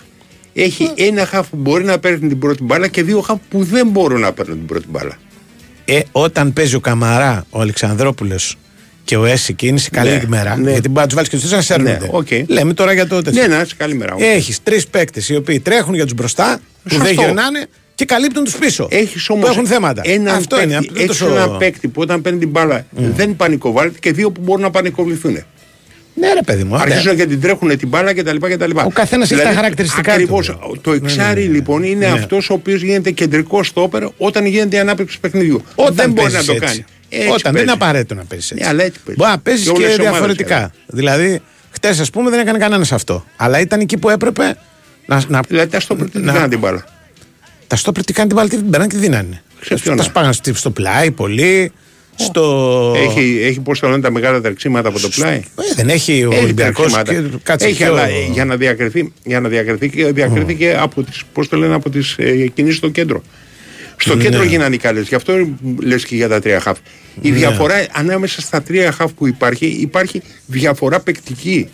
[0.54, 3.88] Έχει ένα χαφ που μπορεί να παίρνει την πρώτη μπάλα και δύο χαφ που δεν
[3.88, 5.18] μπορούν να παίρνουν την πρώτη μπάλα.
[5.86, 8.56] Ε, όταν παίζει ο Καμαρά, ο Αλεξανδρόπουλος
[9.04, 10.72] και ο Έσε και είναι σε καλή Ναι, μέρα, ναι.
[10.72, 11.98] γιατί μπορεί να του βάλεις και τους τέσσερα σέρνονται.
[12.02, 12.28] Ναι, οκ.
[12.48, 13.42] Λέμε τώρα για το τέτοιο.
[13.42, 14.16] Ναι, να είσαι καλημέρα.
[14.18, 17.22] Έχεις τρεις παίκτες οι οποίοι τρέχουν για τους μπροστά, που δεν Σωστό.
[17.22, 17.68] γυρνάνε
[18.00, 18.88] και καλύπτουν τους πίσω.
[18.92, 20.02] Έχεις όμως που έχουν θέματα.
[20.36, 20.74] Αυτό είναι.
[20.74, 24.32] Παίκτη, δεν έχεις τόσο- έναν παίκτη που όταν παίρνει την μπάλα δεν πανικοβάλλεται και δύο
[24.32, 25.32] που μπορούν να πανικοβληθούν.
[26.14, 26.76] Ναι, ρε παιδί μου.
[26.76, 26.94] άντε.
[26.94, 28.36] Αρχίζουν και την τρέχουν την μπάλα κτλ.
[28.38, 28.72] κτλ.
[28.78, 30.80] Ο καθένας έχει τα χαρακτηριστικά Ακριβώς, του.
[30.82, 32.12] Το εξάρι λοιπόν είναι Ναι.
[32.12, 35.64] αυτός ο οποίος γίνεται κεντρικός στόπερ όταν γίνεται η ανάπτυξη παιχνιδιού.
[35.76, 36.66] Όταν δεν μπορεί να παίζεις το έτσι.
[36.66, 36.86] κάνει.
[37.10, 37.64] Έτσι Όταν δεν παίζει.
[37.64, 38.64] είναι απαραίτητο να παίζεις έτσι.
[38.64, 39.20] Ναι, αλλά έτσι παίζει.
[39.22, 40.56] Μπορεί να παίζεις Και και, όλες οι ομάδες διαφορετικά.
[40.56, 40.72] παίζουν.
[40.86, 41.42] Δηλαδή,
[41.72, 43.26] χτες ας πούμε δεν έκανε κανένας αυτό.
[43.36, 44.56] Αλλά ήταν εκεί που έπρεπε
[45.06, 45.22] να.
[45.28, 46.86] να Δηλαδή τα στόπερ τι να- κάναν την μπάλα.
[47.70, 49.42] Τα στόπερ τι κάνει την μπάλα, την παίρνανε και τη δίνανε.
[49.62, 50.04] Σε ποιον Τα να.
[50.04, 51.72] σπάγανε στο- στο πλάι πολύ.
[52.16, 52.94] Στο...
[52.98, 55.44] Έχει, έχει πώ το λένε τα μεγάλα τρεξίματα από το πλάι; Ε,
[55.76, 56.92] δεν έχει ο Έχει Ολυμπιακός.
[56.94, 57.38] τρεξίματα.
[57.44, 61.22] Κάτσε Έχει, πιο- αλλά ε, για να διακριθεί, για να διακριθεί, και- διακρίθηκε από τις,
[61.34, 63.24] πώς το λένε, από τις ε, κινήσεις στο κέντρο.
[63.98, 64.24] Στο Ναι.
[64.24, 65.08] κέντρο γίνανε οι καλές.
[65.08, 65.34] Γι' αυτό
[65.80, 66.78] λες και για τα τρία χαφ.
[67.22, 67.36] Η Ναι.
[67.38, 71.70] διαφορά ανάμεσα στα τρία χαφ που υπάρχει, υπάρχει διαφορά παικτική.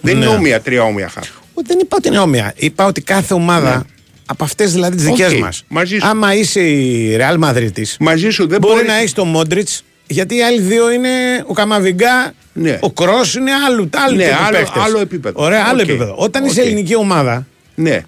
[0.00, 0.24] Δεν Ναι.
[0.24, 1.28] είναι όμοια τρία όμοια χαφ.
[1.54, 2.52] Ο, Δεν είπα ότι είναι όμοια.
[2.56, 3.84] Είπα ότι κάθε ομάδα,
[4.32, 5.36] από αυτές δηλαδή τις δικές Ναι.
[5.36, 6.06] Οκ, μας, μαζί σου.
[6.06, 7.70] άμα είσαι η Real Madrid,
[8.00, 11.08] Μαζί σου δεν μπορεί μπορείς- να έχει τον Μόντριτς, γιατί οι άλλοι δύο είναι
[11.46, 12.78] ο Καμαβιγκά, Ναι.
[12.80, 14.82] ο Κρός είναι άλλου, άλλου Ναι, τύπου άλλο- παίχτες.
[14.82, 15.42] άλλο επίπεδο.
[15.44, 15.88] Ωραία, άλλο Οκ.
[15.88, 16.14] επίπεδο.
[16.18, 16.66] Όταν είσαι Οκ.
[16.66, 18.00] ελληνική ομάδα, Ναι,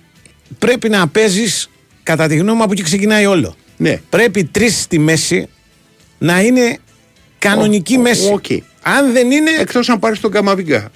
[0.59, 1.71] πρέπει να παίζεις
[2.03, 3.57] κατά τη γνώμη μου από εκεί ξεκινάει όλο.
[3.77, 4.01] ναι.
[4.09, 5.49] Πρέπει τρεις στη μέση
[6.19, 6.79] να είναι
[7.39, 8.31] κανονική Ο- ο- μέση.
[8.33, 8.45] οκ.
[8.83, 9.51] Αν δεν είναι.
[9.61, 10.91] Εκτός αν πάρεις τον Καμαβιγκά.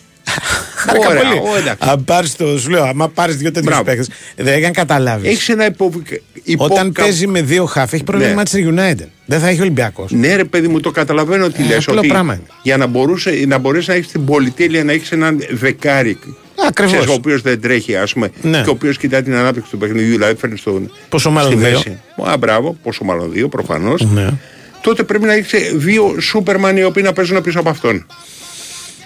[0.75, 1.39] Χάρηκα Ωραία, πολύ.
[1.55, 1.89] ω, εντάξει.
[1.91, 3.85] Αν πάρεις το, σου λέω, άμα πάρεις δύο τέτοιους Μπράβο.
[3.85, 4.05] παίχτε,
[4.37, 5.29] δεν έκανε καταλάβεις.
[5.31, 6.03] Έχεις ένα υποβι...
[6.43, 8.43] υπο- Όταν κα- παίζει με δύο χάφ, έχει πρόβλημα Ναι.
[8.43, 9.07] Manchester United.
[9.27, 10.11] Δεν θα έχει Ολυμπιακός.
[10.11, 12.43] Ναι, ρε παιδί μου, το καταλαβαίνω τι Ε, λες απλό Ότι πράγμα είναι.
[12.63, 16.19] για να, μπορούσε, να μπορέσει να έχεις την πολυτέλεια να έχεις έναν δεκάρι.
[16.69, 16.93] Ακριβώς.
[16.93, 18.61] ξέρεις, Ο οποίος δεν τρέχει, ας πούμε, Ναι.
[18.63, 20.93] και ο οποίος κοιτάει την ανάπτυξη του παιχνιδιού, δηλαδή φέρνει στον.
[21.09, 21.71] Πόσο μάλλον στη δύο.
[21.71, 21.99] μέση.
[22.33, 24.03] Α, μπράβο, πόσο μάλλον δύο, προφανώς.
[24.13, 24.27] Ναι.
[24.81, 28.07] Τότε πρέπει να έχεις δύο Σούπερμαν οι οποίοι να παίζουν πίσω από αυτόν.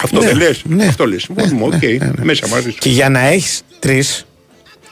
[0.03, 0.63] Αυτό Ναι, δεν λες.
[0.69, 0.85] ναι.
[0.87, 1.29] Αυτό λες.
[1.61, 1.73] Οκ,
[2.23, 2.79] μέσα μαζί σου.
[2.79, 4.27] Και για να έχεις τρεις.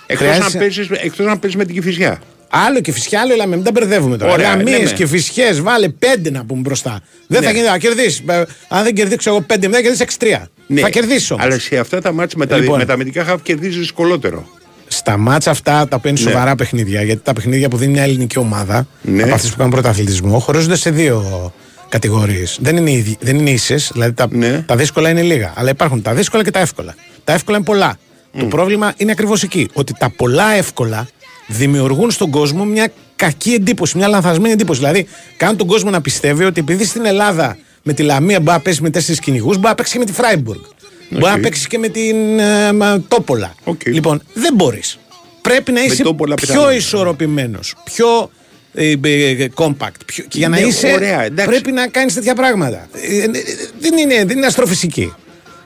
[0.06, 2.20] Εκτός να χρειάζεσαι- παίζεις εκτός να παίζεις με την Κηφισιά.
[2.52, 4.32] Άλλο και φυσικά, άλλο λέμε, μην τα μπερδεύουμε τώρα.
[4.32, 4.90] Ωραία, Λαμίες λέμε.
[4.90, 7.00] Κηφισιές, βάλε πέντε να πούμε μπροστά.
[7.26, 7.46] Δεν Ναι.
[7.46, 8.24] θα γίνει, θα κερδίσει.
[8.68, 10.48] Αν δεν κερδίσω εγώ πέντε, θα κερδίσει 6-3.
[10.66, 10.80] Ναι.
[10.80, 11.36] Θα κερδίσω.
[11.40, 12.78] Αλλά σε αυτά τα ματς με, τα- Λοιπόν.
[12.78, 14.48] με τα αμυντικά χαφ κερδίζεις δυσκολότερο.
[14.88, 16.30] Στα ματς αυτά τα οποία είναι Ναι.
[16.30, 19.22] σοβαρά παιχνίδια, γιατί τα παιχνίδια που δίνει μια ελληνική ομάδα, Ναι.
[19.22, 21.52] από αυτές που κάνουν πρωταθλητισμό, χωρίζονται σε δύο
[21.90, 22.58] κατηγορίες.
[22.60, 24.62] Δεν είναι, ίδι- δεν είναι ίσες, δηλαδή τα, Ναι.
[24.62, 25.52] τα δύσκολα είναι λίγα.
[25.56, 26.94] Αλλά υπάρχουν τα δύσκολα και τα εύκολα.
[27.24, 27.98] Τα εύκολα είναι πολλά.
[28.38, 29.68] Το πρόβλημα είναι ακριβώς εκεί.
[29.72, 31.08] Ότι τα πολλά εύκολα
[31.46, 34.78] δημιουργούν στον κόσμο μια κακή εντύπωση, μια λανθασμένη εντύπωση.
[34.80, 38.60] Δηλαδή, κάνουν τον κόσμο να πιστεύει ότι επειδή στην Ελλάδα με τη Λαμία μπορεί να
[38.62, 40.60] πέσει με τέσσερις κυνηγούς, μπορεί να παίξει και με τη Φράιμπουργκ.
[41.10, 43.54] Μπορεί να παίξει και με την ε, μα, Τόπολα.
[43.64, 43.80] Οκ.
[43.86, 44.98] Λοιπόν, δεν μπορείς.
[45.40, 46.74] Πρέπει να είσαι Τόπολα πιο πιθανόν.
[46.76, 48.26] ισορροπημένος, πιο ε, ε,
[49.54, 50.00] compact.
[50.06, 51.50] Πιο, και για να Ναι, είσαι, ωραία, εντάξει.
[51.50, 52.88] πρέπει να κάνεις τέτοια πράγματα.
[52.92, 53.28] Ε, ε, ε,
[53.80, 55.14] δεν, είναι, δεν είναι αστροφυσική.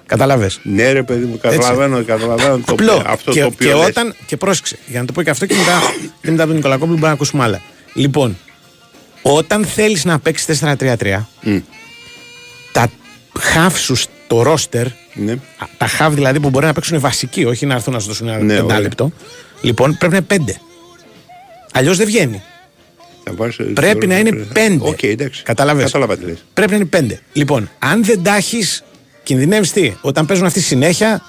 [0.07, 0.51] Καταλαβέ.
[0.63, 3.03] Ναι, ρε παιδί μου, καταλαβαίνω, καταλαβαίνω το, Απλό.
[3.07, 3.69] αυτό και, το οποίο.
[3.71, 3.87] και λες.
[3.87, 4.15] όταν.
[4.27, 5.81] Και πρόσεξε, για να το πω και αυτό και μετά,
[6.23, 7.61] και μετά από τον Νικολακόπουλο μπορούμε να ακούσουμε άλλα.
[7.95, 8.39] Λοιπόν,
[9.23, 11.27] όταν θέλεις να παίξεις 4-3-3,
[12.73, 12.89] τα
[13.41, 15.33] χαφ σου στο ρόστερ, Ναι.
[15.33, 15.37] α,
[15.79, 18.39] τα χαφ δηλαδή που μπορεί να παίξουν βασικοί, όχι να έρθουν να σου δώσουν ένα
[18.39, 19.13] Ναι, πεντάλεπτο,
[19.61, 20.61] λοιπόν πρέπει να είναι πέντε.
[21.73, 22.43] Αλλιώς δεν βγαίνει.
[23.25, 24.89] Θα βάζεις- Πρέπει να είναι πέντε.
[24.89, 25.43] Οκ, εντάξει.
[25.43, 25.85] Κατάλαβες.
[25.85, 26.45] Κατάλαβα τι λες.
[26.55, 27.21] Πρέπει να είναι πέντε.
[27.33, 28.85] Λοιπόν, αν δεν τα έχεις,
[29.23, 31.23] κινδυνεύεις τι; Όταν παίζουν αυτοί συνέχεια,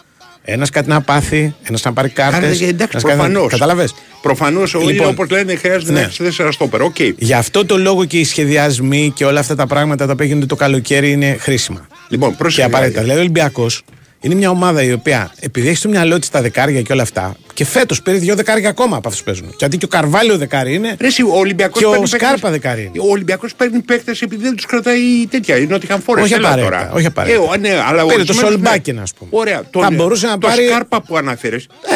[0.47, 2.57] Ένας κάτι να πάθει, ένας να πάρει κάρτες.
[2.59, 3.51] Κάνε- εντάξει, προφανώς.
[3.51, 3.87] Κατάλαβε.
[4.21, 5.99] Προφανώς, Λοιπόν, λοιπόν, όπως λένε, χρειάζεται ναι.
[5.99, 6.81] να έχεις τέσσερα στόπερ.
[6.81, 6.95] Οκ.
[7.17, 10.45] Γι' αυτό το λόγο και οι σχεδιασμοί και όλα αυτά τα πράγματα τα οποία γίνονται
[10.45, 11.87] το καλοκαίρι είναι χρήσιμα.
[12.09, 12.63] Λοιπόν, Και πρόσεχε.
[12.65, 12.93] απαραίτητα.
[12.93, 13.01] Γεια.
[13.01, 13.83] Δηλαδή, ο Ολυμπιακός
[14.25, 17.35] είναι μια ομάδα η οποία επειδή έχει στο μυαλό της τα δεκάρια και όλα αυτά,
[17.53, 19.55] και φέτος πήρε δύο δεκάρια ακόμα από αυτούς που παίζουν.
[19.57, 20.95] Γιατί και ο Καρβάλιο δεκάρι είναι.
[20.99, 23.07] Ρε, εσύ, ο Ολυμπιακός και ο παίρνει Σκάρπα παίκτες- δεκάρι είναι.
[23.07, 24.99] Ο Ολυμπιακός παίρνει παίκτες επειδή δεν τους κρατάει
[25.29, 25.57] τέτοια.
[25.57, 26.21] Είναι ότι είχαν φορέ.
[26.21, 27.43] Όχι απαραίτητα, όχι απαραίτητα.
[27.43, 29.01] Ε, ο- ναι, αλλά Πήρε το ορισμένους, Σολμπάκεν, ναι.
[29.01, 29.29] ας πούμε.
[29.33, 29.61] Ωραία.
[29.71, 31.55] Θα μπορούσε να το πάρει- Σκάρπα που αναφέρε.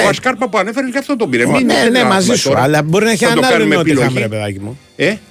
[0.10, 1.44] Ο Σκάρπα που ανέφερες και αυτό τον πήρε.
[1.46, 2.48] Ω, Μην ναι, δεν ναι, τραβάμε μαζί σου.
[2.50, 2.62] τώρα.
[2.62, 4.20] Αλλά μπορεί να έχει Θα το έναν άλλον κάνουμε Νότιχαμ, επιλογή.
[4.24, 4.80] ρε παιδάκι μου.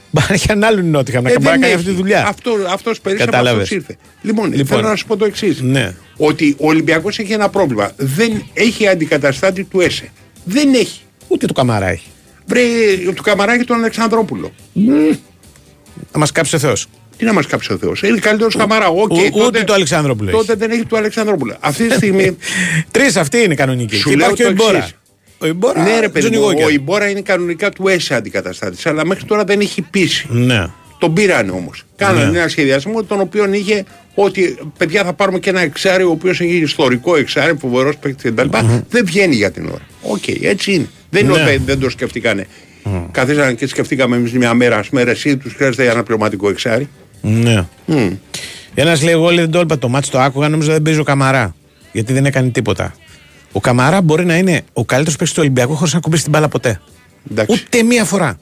[0.08, 1.74] Ε; Μπορεί να έχει έναν άλλον Νότιχαμ να Ε, μπορεί δεν να κάνει έχει.
[1.80, 2.26] αυτή τη δουλειά.
[2.26, 3.62] Αυτό, αυτός πέρυσι από Κατάλαβες.
[3.62, 3.96] αυτός ήρθε.
[4.22, 4.66] Λοιπόν, Λοιπόν.
[4.66, 5.60] θέλω να σου πω το εξής.
[5.60, 5.94] Ναι.
[6.16, 7.90] Ότι ο Ολυμπιακός έχει ένα πρόβλημα.
[7.96, 10.10] Δεν έχει αντικαταστάτη του ΕΣΕ.
[10.44, 11.00] Δεν έχει.
[11.28, 12.06] Ούτε του Καμαρά έχει.
[12.46, 12.60] Βρε,
[13.14, 14.52] του Καμαράκη τον Αλεξανδρόπουλο.
[16.10, 16.86] Θα μας κάψει ο Θεός.
[17.16, 18.02] Τι να μας κάψει ο Θεός.
[18.02, 18.86] Είναι καλύτερος Καμαρά.
[18.88, 21.54] Οκ, Ούτε τότε- του Αλεξανδρόπουλου Τότε δεν έχει του Αλεξανδρόπουλου.
[21.60, 22.36] Αυτή τη στιγμή.
[22.90, 23.96] Τρεις αυτοί είναι κανονικοί.
[23.96, 24.78] Σου Και λέω υπάρχει και ο το Ιμπόρα.
[24.78, 24.94] εξής.
[25.38, 25.82] Ο Ιμπόρα.
[25.82, 26.64] ναι, ρε παιδί Τζόνι μου, Γόκερ.
[26.66, 28.86] ο Ιμπόρα είναι κανονικά του ΕΣΕ αντικαταστάτης.
[28.86, 30.26] Αλλά μέχρι τώρα δεν έχει πείσει.
[30.30, 30.66] Ναι.
[30.98, 31.84] Τον πήρανε όμως.
[31.96, 32.38] Κάνανε Ναι.
[32.38, 33.84] ένα σχεδιασμό τον οποίο είχε
[34.14, 38.48] ότι παιδιά θα πάρουμε και ένα εξάρι ο οποίος έχει ιστορικό εξάρι, φοβερός παίκτης κτλ.
[38.90, 39.86] Δεν βγαίνει για την ώρα.
[40.02, 40.88] Οκ, έτσι είναι.
[41.10, 41.42] Δεν είναι Ναι.
[41.42, 42.46] ότι δεν το σκεφτήκανε.
[43.10, 46.88] Καθίσανε και σκεφτήκαμε εμείς μια μέρα, ας πούμε, εσύ τους χρειάζεται ένα πληρωματικό εξάρι.
[47.20, 47.66] Ναι.
[48.74, 51.02] Ένας λέει: Εγώ λέει, δεν το έβλεπα το ματς, το άκουγα, νόμιζα δεν παίζει ο
[51.02, 51.54] Καμαρά.
[51.92, 52.94] Γιατί δεν έκανε τίποτα.
[53.52, 56.48] Ο Καμαρά μπορεί να είναι ο καλύτερος παίκτης του Ολυμπιακού χωρίς να ακουμπήσει την μπάλα
[56.48, 56.80] ποτέ.
[57.30, 57.52] Εντάξει.
[57.66, 58.38] Ούτε μία φορά.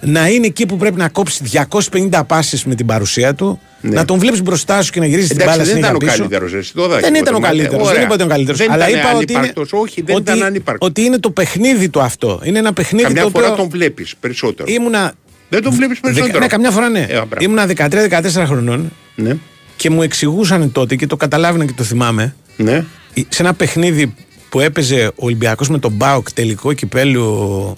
[0.00, 1.42] Να είναι εκεί που πρέπει να κόψει
[1.90, 3.90] 250 πάσει με την παρουσία του, Ναι.
[3.94, 6.12] να τον βλέπεις μπροστά σου και να γυρίζεις την Εντάξει, μπάλα δεν συνέχεια ήταν ο
[6.12, 6.18] πίσω.
[6.28, 6.52] καλύτερος.
[6.52, 7.88] Εσύ το Δεν ήταν ο καλύτερος.
[7.92, 8.58] Δεν είπα ότι ήταν ο καλύτερος.
[8.58, 9.72] Δεν Αλλά ήταν είπα ότι είναι, ανύπαρκτος.
[9.72, 10.88] Όχι, δεν ότι, ήταν ανύπαρκτος.
[10.88, 12.40] ότι είναι το παιχνίδι του αυτό.
[12.44, 13.56] Είναι ένα παιχνίδι Καμιά το φορά οποίο.
[13.56, 14.72] τον βλέπεις περισσότερο.
[14.72, 15.12] Ήμουνα.
[15.48, 16.38] Δεν τον βλέπεις περισσότερο.
[16.38, 17.00] Ναι, καμιά φορά ναι.
[17.00, 17.36] Ε, μπράβο.
[17.38, 19.36] Ήμουνα 13-14 χρονών Ναι.
[19.76, 22.34] και μου εξηγούσαν τότε και το καταλάβαινα και το θυμάμαι.
[22.56, 22.84] Ναι.
[23.28, 24.14] Σε ένα παιχνίδι
[24.54, 27.76] που έπαιζε ο Ολυμπιακός με τον Μπάουκ τελικό κυπέλου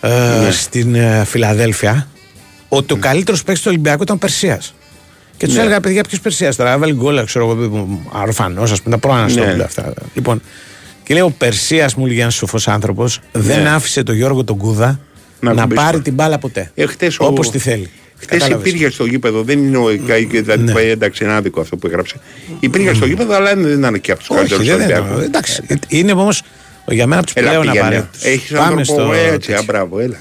[0.00, 0.50] ε, Ναι.
[0.50, 2.08] στην ε, Φιλαδέλφια
[2.68, 4.74] ότι ο καλύτερος παίκτης του Ολυμπιακού ήταν ο Περσίας.
[5.36, 5.60] Και τους Ναι.
[5.60, 9.62] έλεγα, παιδιά, ποιος Περσίας τώρα, έβαλε γκολ, ξέρω εγώ, αρφανό, ας πούμε, τα πρώτα Ναι.
[9.62, 9.92] αυτά.
[10.14, 10.42] Λοιπόν,
[11.04, 15.00] και λέει ο Περσίας, μου λέει ένας σοφός άνθρωπος, δεν άφησε τον Γιώργο τον Κούδα
[15.40, 16.02] Να να, κουμπίσει πάρει το.
[16.02, 16.70] την μπάλα ποτέ.
[16.74, 17.90] Ε, χτες ο- Όπως τη θέλει.
[18.24, 18.70] Χθες Κατάλαβες.
[18.72, 20.80] υπήρχε στο γήπεδο, δεν είναι ο δηλαδή, Ναι.
[20.80, 22.16] εντάξει, είναι άδικο αυτό που έγραψε.
[22.60, 25.22] Υπήρχε στο γήπεδο, αλλά δεν ήταν και από τους Όχι, καλύτερους δεν ήταν.
[25.24, 26.42] Εντάξει, είναι όμως
[26.88, 27.80] για μένα από τους Έλα, πλέον πήγαινε.
[27.86, 28.18] απαραίτητου.
[28.28, 29.12] Έχεις Πάμε άνθρωπο στο.
[29.12, 30.16] έτσι, α, μπράβο, έλα.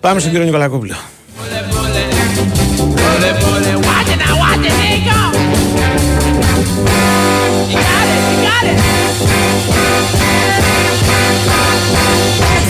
[0.00, 0.94] Πάμε στον κύριο Νικολακόπουλο.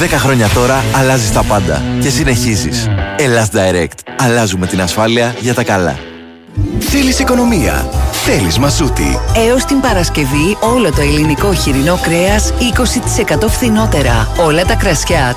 [0.00, 2.88] 10 χρόνια τώρα αλλάζεις τα πάντα και συνεχίζεις.
[3.16, 4.12] Ελλάς Direct.
[4.18, 5.98] Αλλάζουμε την ασφάλεια για τα καλά.
[6.78, 9.18] Θέλεις οικονομία; Θέλεις μασούτη.
[9.48, 12.52] Έως την Παρασκευή όλο το ελληνικό χοιρινό κρέας
[13.38, 14.28] 20% φθηνότερα.
[14.36, 15.36] Όλα τα κρασιά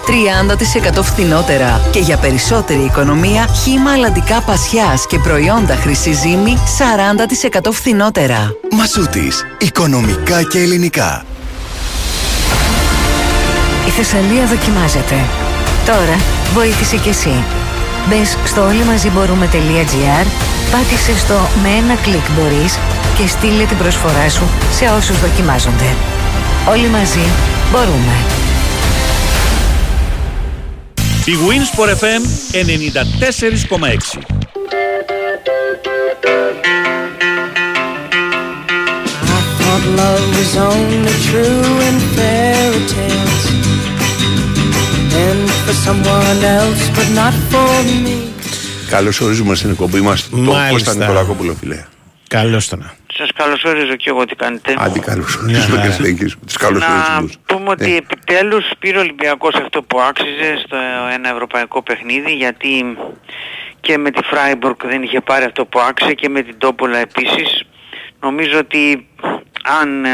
[0.97, 1.82] 30% φθηνότερα.
[1.91, 8.55] Και για περισσότερη οικονομία χύμα αλλαντικά πασιάς και προϊόντα χρυσή ζύμη 40% φθηνότερα.
[8.72, 9.45] Μασούτης.
[9.57, 11.26] Οικονομικά και ελληνικά.
[13.88, 15.16] Η Θεσσαλία δοκιμάζεται.
[15.86, 16.18] Τώρα
[16.54, 17.44] βοήθησε κι εσύ.
[18.08, 20.26] Μπες στο όλοιμαζιμπορούμε.gr,
[20.72, 22.78] πάτησε στο «Με ένα κλικ μπορείς»
[23.18, 25.96] και στείλε την προσφορά σου σε όσους δοκιμάζονται.
[26.70, 27.26] Όλοι μαζί
[27.72, 28.16] μπορούμε.
[31.26, 32.22] Η Winsport FM
[32.52, 34.44] 94,6.
[39.60, 43.73] Thought love was only true in fairy tales.
[48.90, 50.70] Καλώς ορίζουμε στην εκπομπή μας τον Μάλιστα.
[50.70, 51.86] Κώστα Νικολακόπουλο, φιλέ.
[52.28, 52.92] Καλώς τον.
[53.18, 54.76] Σας καλωσορίζω και εγώ τι κάνετε.
[54.78, 56.36] Άντι καλώ ορίζουμε και στην εγγύηση.
[56.46, 57.32] Τους καλώ Να ορίζουμε.
[57.46, 60.78] πούμε ότι επιτέλους πήρε ο Ολυμπιακός αυτό που άξιζε στο
[61.14, 62.98] ένα ευρωπαϊκό παιχνίδι γιατί
[63.82, 67.64] και με τη Freiburg δεν είχε πάρει αυτό που άξιζε και με την Τόπολα επίσης.
[68.20, 69.08] Νομίζω ότι
[69.64, 70.09] αν ε,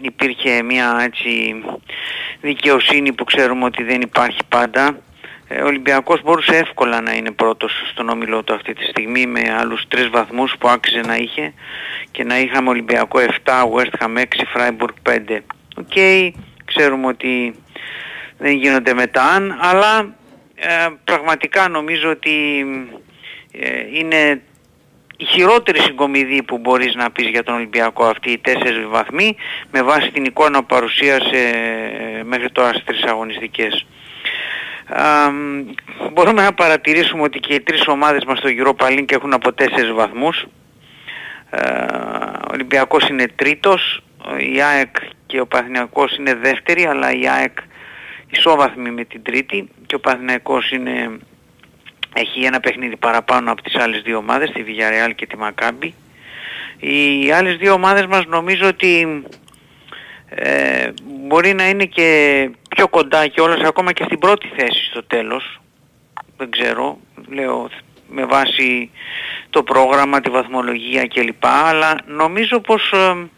[0.00, 1.62] υπήρχε μια έτσι
[2.40, 4.98] δικαιοσύνη που ξέρουμε ότι δεν υπάρχει πάντα
[5.52, 9.56] ε, ο Ολυμπιακός μπορούσε εύκολα να είναι πρώτος στον όμιλό του αυτή τη στιγμή με
[9.58, 11.52] άλλους τρεις βαθμούς που άξιζε να είχε
[12.10, 13.26] και να είχαμε Ολυμπιακό 7,
[13.74, 14.24] West Ham 6,
[14.54, 15.38] Freiburg 5.
[15.76, 16.32] Οκ,
[16.64, 17.54] ξέρουμε ότι
[18.38, 20.14] δεν γίνονται με τα αν, αλλά
[20.54, 22.64] ε, πραγματικά νομίζω ότι
[23.52, 24.42] ε, είναι
[25.20, 29.36] η χειρότερη συγκομιδή που μπορείς να πεις για τον Ολυμπιακό αυτή οι τέσσερις βαθμοί
[29.70, 31.38] με βάση την εικόνα που παρουσίασε
[32.18, 33.86] ε, μέχρι τώρα στις τρεις αγωνιστικές.
[34.86, 35.64] Α, μ,
[36.12, 39.92] μπορούμε να παρατηρήσουμε ότι και οι τρεις ομάδες μας στο Europa League έχουν από τέσσερις
[39.92, 40.46] βαθμούς.
[41.50, 41.60] Ε,
[42.34, 44.02] ο Ολυμπιακός είναι τρίτος,
[44.54, 44.96] η ΑΕΚ
[45.26, 47.58] και ο Παναθηναϊκός είναι δεύτερη, αλλά η ΑΕΚ
[48.30, 51.18] ισόβαθμη με την τρίτη και ο Παναθηναϊκός είναι,
[52.14, 55.90] έχει ένα παιχνίδι παραπάνω από τις άλλες δύο ομάδες, τη Villarreal και τη Maccabi.
[56.80, 59.22] Οι άλλες δύο ομάδες μας νομίζω ότι
[60.28, 65.04] ε, μπορεί να είναι και πιο κοντά και όλες ακόμα και στην πρώτη θέση στο
[65.04, 65.60] τέλος.
[66.36, 66.98] Δεν ξέρω,
[67.28, 67.70] λέω
[68.08, 68.90] με βάση
[69.50, 71.46] το πρόγραμμα, τη βαθμολογία κλπ.
[71.46, 73.28] Αλλά νομίζω πως ε, ο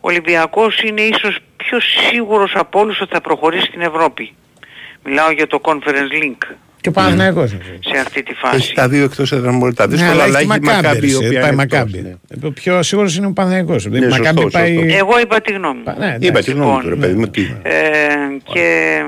[0.00, 4.34] Ολυμπιακός είναι ίσως πιο σίγουρος από όλους ότι θα προχωρήσει στην Ευρώπη.
[5.04, 6.54] Μιλάω για το Conference Link
[6.84, 7.50] Και ο Παναθηναϊκός.
[7.80, 8.56] σε αυτή τη φάση.
[8.56, 10.86] Έχει τα δύο εκτός έδρας μπορεί τα Ναι, δύσκολα, αλλά αλλά έχει έχει τη Μακάμπη.
[10.86, 11.98] Μακάμπη η οποία Πάει είναι Μακάμπη.
[11.98, 12.10] εκτός,
[12.40, 12.48] ναι.
[12.48, 13.86] Ε, Πιο σίγουρος είναι ο Παναθηναϊκός.
[13.86, 14.74] Ναι, Η Μακάμπη σωστό, πάει...
[14.76, 14.96] σωστό.
[14.96, 15.94] Εγώ είπα τη γνώμη μου.
[15.98, 17.28] Ναι, Είπα τη γνώμη του ρε Λοιπόν, παιδί μου.
[17.28, 17.42] τι.
[17.62, 17.72] Ε,
[18.52, 18.98] και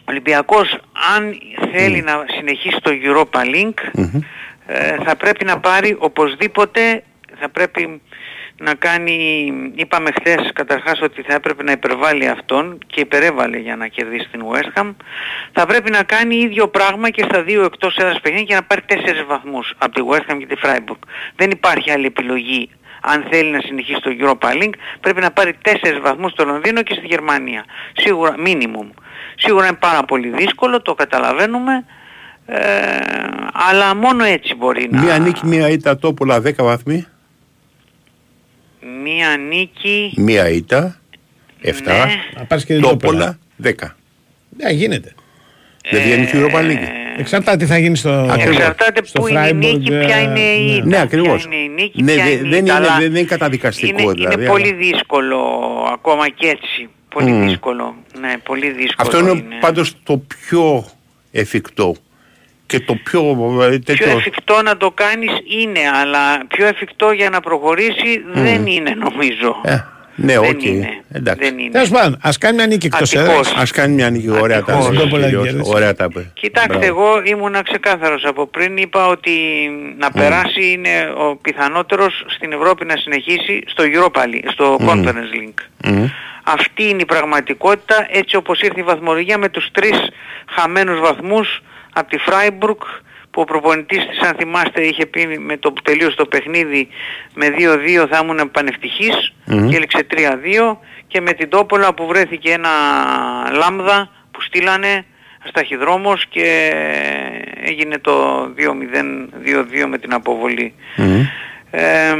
[0.00, 0.78] ο Ολυμπιακός
[1.16, 1.34] αν
[1.72, 4.02] θέλει να συνεχίσει το Europa Link
[4.66, 7.02] ε, θα πρέπει να πάρει οπωσδήποτε
[7.40, 8.00] θα πρέπει
[8.60, 13.86] να κάνει, είπαμε χθες καταρχάς ότι θα έπρεπε να υπερβάλλει αυτόν και υπερέβαλε για να
[13.86, 14.94] κερδίσει την West Ham.
[15.52, 18.82] Θα πρέπει να κάνει ίδιο πράγμα και στα δύο εκτός έδρας παιχνίδια για να πάρει
[18.86, 20.98] τέσσερις βαθμούς από τη West Ham και τη Freiburg.
[21.36, 22.68] Δεν υπάρχει άλλη επιλογή
[23.02, 24.74] αν θέλει να συνεχίσει το Europa League.
[25.00, 27.64] Πρέπει να πάρει τέσσερις βαθμούς στο Λονδίνο και στη Γερμανία.
[27.92, 28.88] Σίγουρα minimum.
[29.34, 31.84] Σίγουρα είναι πάρα πολύ δύσκολο το καταλαβαίνουμε.
[32.46, 32.58] Ε,
[33.52, 37.06] αλλά μόνο έτσι μπορεί να Μία νίκη, μία ήττα τόπολα 10 βαθμοί.
[39.02, 41.00] Μία νίκη Μία ήττα
[41.62, 41.70] 7.
[42.36, 43.70] Να πάρεις και την Τόπολα 10.
[44.56, 45.14] Ναι, γίνεται.
[45.90, 46.88] Δεν βγαίνει και η Europa League.
[47.18, 48.56] Εξαρτάται τι θα γίνει στο Ακριβώς.
[48.56, 50.72] Εξαρτάται στο που είναι η Freiburg, νίκη, ποια ε, είναι η ναι.
[50.72, 51.44] ήττα, Ναι, ποια ακριβώς.
[51.44, 54.00] είναι η νίκη, Ναι, ποια δε- είναι η δεν ήττα, είναι- αλλά δεν είναι καταδικαστικό,
[54.02, 55.38] είναι, δηλαδή, Είναι πολύ αλλά- δύσκολο
[55.92, 56.88] ακόμα και έτσι.
[57.08, 57.46] Πολύ Μμμ.
[57.46, 57.94] δύσκολο.
[58.20, 60.88] Ναι, πολύ δύσκολο Αυτό είναι πάντως το πιο
[61.32, 61.94] εφικτό
[62.68, 63.20] και το πιο
[63.62, 64.06] ε, τέτοιο...
[64.06, 65.30] Πιο εφικτό να το κάνεις
[65.62, 69.56] είναι, αλλά πιο εφικτό για να προχωρήσει δεν είναι νομίζω.
[69.64, 69.76] Ε,
[70.14, 70.64] ναι, δεν οκ.
[70.64, 70.88] είναι.
[71.12, 71.44] Εντάξει.
[71.48, 71.70] Δεν είναι.
[71.70, 73.28] Τέλος πάντων, ας κάνει μια νίκη εκτός Ατυχώς.
[73.46, 73.62] έδρας.
[73.62, 74.94] Ας κάνει μια νίκη, ωραία τα Ατυχώς.
[74.94, 75.44] είπε, Τόπολα κύριος.
[75.44, 75.70] κέρδισε.
[75.74, 76.30] Ωραία τα είπε.
[76.34, 76.86] Κοιτάξτε, Μπράβο.
[76.86, 78.76] εγώ ήμουνα ξεκάθαρος από πριν.
[78.76, 79.30] Είπα ότι
[79.98, 85.90] να περάσει είναι ο πιθανότερος στην Ευρώπη να συνεχίσει στο Europa League, στο Conference League.
[85.90, 86.04] Μμ.
[86.44, 89.98] Αυτή είναι η πραγματικότητα έτσι όπως ήρθε η βαθμολογία με τους τρεις
[90.56, 91.60] χαμένους βαθμούς
[91.92, 96.16] από τη Freiburg που ο προπονητής της αν θυμάστε είχε πει με το που τελείωσε
[96.16, 96.88] το παιχνίδι
[97.34, 99.68] με 2-2 θα ήμουν πανευτυχής Μμμ.
[99.68, 100.76] και έληξε 3-2
[101.06, 102.70] και με την Τόπολα που βρέθηκε ένα
[103.52, 105.04] λάμδα που στείλανε
[105.44, 106.72] σταχυδρόμος και
[107.64, 110.74] έγινε το 2-0, 2-2 με την αποβολή.
[110.96, 111.20] Μμ.
[111.70, 112.14] Ε,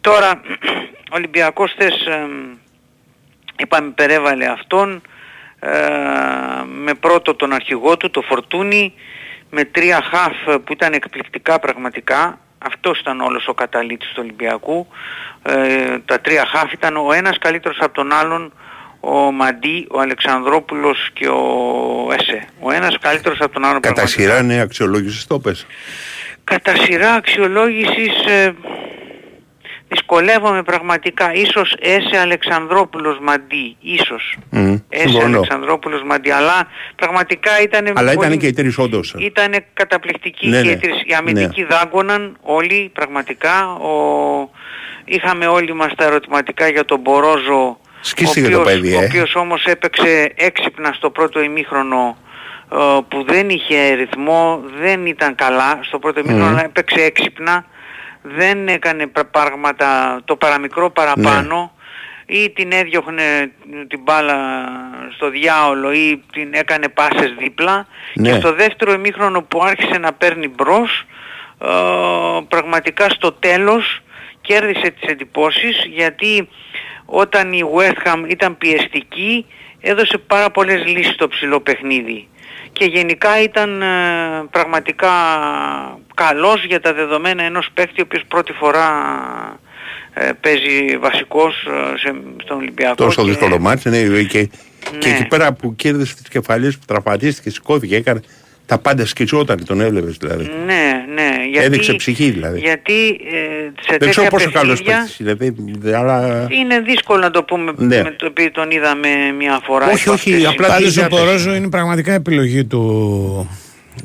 [0.00, 0.40] τώρα,
[1.12, 2.26] ο Ολυμπιακός θες, ε,
[3.58, 5.00] είπαμε, περέβαλε αυτόν ε,
[6.66, 8.92] με πρώτο τον αρχηγό του, το Φορτούνι,
[9.50, 12.38] με τρία χαφ που ήταν εκπληκτικά πραγματικά.
[12.58, 14.86] Αυτός ήταν όλος ο καταλήτης του Ολυμπιακού.
[15.42, 18.52] Ε, τα τρία χαφ ήταν ο ένας καλύτερος από τον άλλον,
[19.00, 22.48] ο Μαντί, ο Αλεξανδρόπουλος και ο Έσε.
[22.60, 24.22] Ο ένας καλύτερος από τον άλλον Κατά πραγματικά.
[24.22, 25.66] σειρά είναι αξιολόγησης το πες.
[26.44, 28.54] Κατά σειρά αξιολόγησης ε,
[29.90, 31.32] δυσκολεύομαι πραγματικά.
[31.34, 33.76] Ίσως Έσε Αλεξανδρόπουλος Μαντί.
[33.80, 34.36] Ίσως.
[34.50, 34.76] Μμ.
[34.88, 35.36] Έσε Συμφωνώ.
[35.36, 36.30] Αλεξανδρόπουλος Μαντί.
[36.30, 36.66] Αλλά
[36.96, 39.14] πραγματικά ήταν Αλλά πολύ- ήταν και οι τρεις όντως.
[39.18, 40.70] ήταν καταπληκτικοί Ναι, και ναι.
[40.72, 41.02] οι τρεις.
[41.06, 43.72] Οι αμυντικοί δάγκωναν όλοι πραγματικά.
[43.74, 43.90] Ο...
[45.04, 49.04] Είχαμε όλοι μας τα ερωτηματικά για τον Μπορόζο Σκίστηκε ο το οποίος, παιδί, ο ε.
[49.04, 52.16] οποίος όμως έπαιξε έξυπνα στο πρώτο ημίχρονο
[52.72, 52.76] ε,
[53.08, 56.52] που δεν είχε ρυθμό, δεν ήταν καλά στο πρώτο ημίχρονο, Μμμ.
[56.52, 57.64] αλλά έπαιξε έξυπνα,
[58.22, 61.72] δεν έκανε πρα- πράγματα το παραμικρό παραπάνω
[62.26, 63.52] ή την έδιωχνε
[63.88, 64.36] την μπάλα
[65.14, 67.86] στο διάολο ή την έκανε πάσες δίπλα.
[68.14, 68.30] Ναι.
[68.30, 71.04] και στο δεύτερο ημίχρονο που άρχισε να παίρνει μπρος
[71.62, 71.66] ε,
[72.48, 74.00] πραγματικά στο τέλος
[74.40, 76.48] κέρδισε τις εντυπώσεις γιατί
[77.04, 79.46] όταν η West Ham ήταν πιεστική
[79.80, 82.28] έδωσε πάρα πολλές λύσεις στο ψηλό παιχνίδι
[82.72, 83.86] και γενικά ήταν ε,
[84.50, 85.10] πραγματικά
[86.14, 88.88] καλός για τα δεδομένα ενός παίκτη ο οποίος πρώτη φορά
[90.14, 92.14] ε, παίζει βασικός ε, σε,
[92.44, 92.94] στον Ολυμπιακό.
[92.94, 94.44] Τόσο και- δύσκολο μάτι, ναι, και,
[94.98, 95.14] και Ναι.
[95.14, 98.20] εκεί πέρα που κέρδισε τις κεφαλίες, που τραυματίστηκε, σηκώθηκε, έκανε
[98.70, 100.50] τα πάντα σκιζόταν, τον έβλεπες δηλαδή.
[100.66, 101.28] Ναι, ναι.
[101.50, 102.58] Γιατί, Έδειξε ψυχή δηλαδή.
[102.58, 106.46] Γιατί ε, σε Δεν τέτοια ξέρω πόσο καλός παιχνίδια παίκτης είναι, δεν- δεν- αλλά...
[106.50, 108.02] είναι δύσκολο να το πούμε Ναι.
[108.02, 109.08] με το οποίο τον είδαμε
[109.38, 109.86] μια φορά.
[109.90, 110.94] Όχι, υπό όχι, αυτές τις απλά συνθήκες.
[110.94, 113.50] Πάντως ο Πορόζο είναι πραγματικά επιλογή του,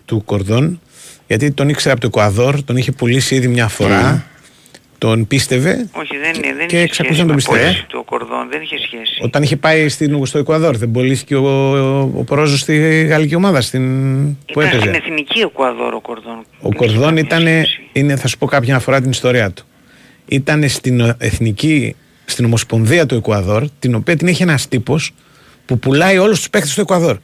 [0.06, 0.80] του Κορδόν
[1.28, 4.26] γιατί τον ήξερε από το Εκουαδόρ, τον είχε πουλήσει ήδη μια φορά,
[5.06, 7.60] τον πίστευε Όχι, δεν, είναι, δεν Και είχε εξακολουθεί σχέση να τον με πιστεύει.
[7.60, 9.20] πώληση του ο Κορδόν, δεν είχε σχέση.
[9.22, 10.78] όταν είχε πάει στην, στο Εκουαδόρ.
[10.78, 11.48] Δεν πωλήθηκε ο,
[12.20, 13.84] ο, Πορόζος στη γαλλική ομάδα στην,
[14.54, 15.04] που Ήταν στην έπαιζε.
[15.04, 16.46] εθνική Εκουαδόρ ο Κορδόν.
[16.62, 17.46] Ο Κορδόν ήταν,
[17.94, 19.66] είναι, θα σου πω κάποια φορά την ιστορία του.
[20.26, 21.96] Ήταν στην εθνική,
[22.26, 25.12] στην Ομοσπονδία του Εκουαδόρ, την οποία την έχει ένας τύπος
[25.66, 27.18] που πουλάει όλους τους παίχτε του Εκουαδόρ.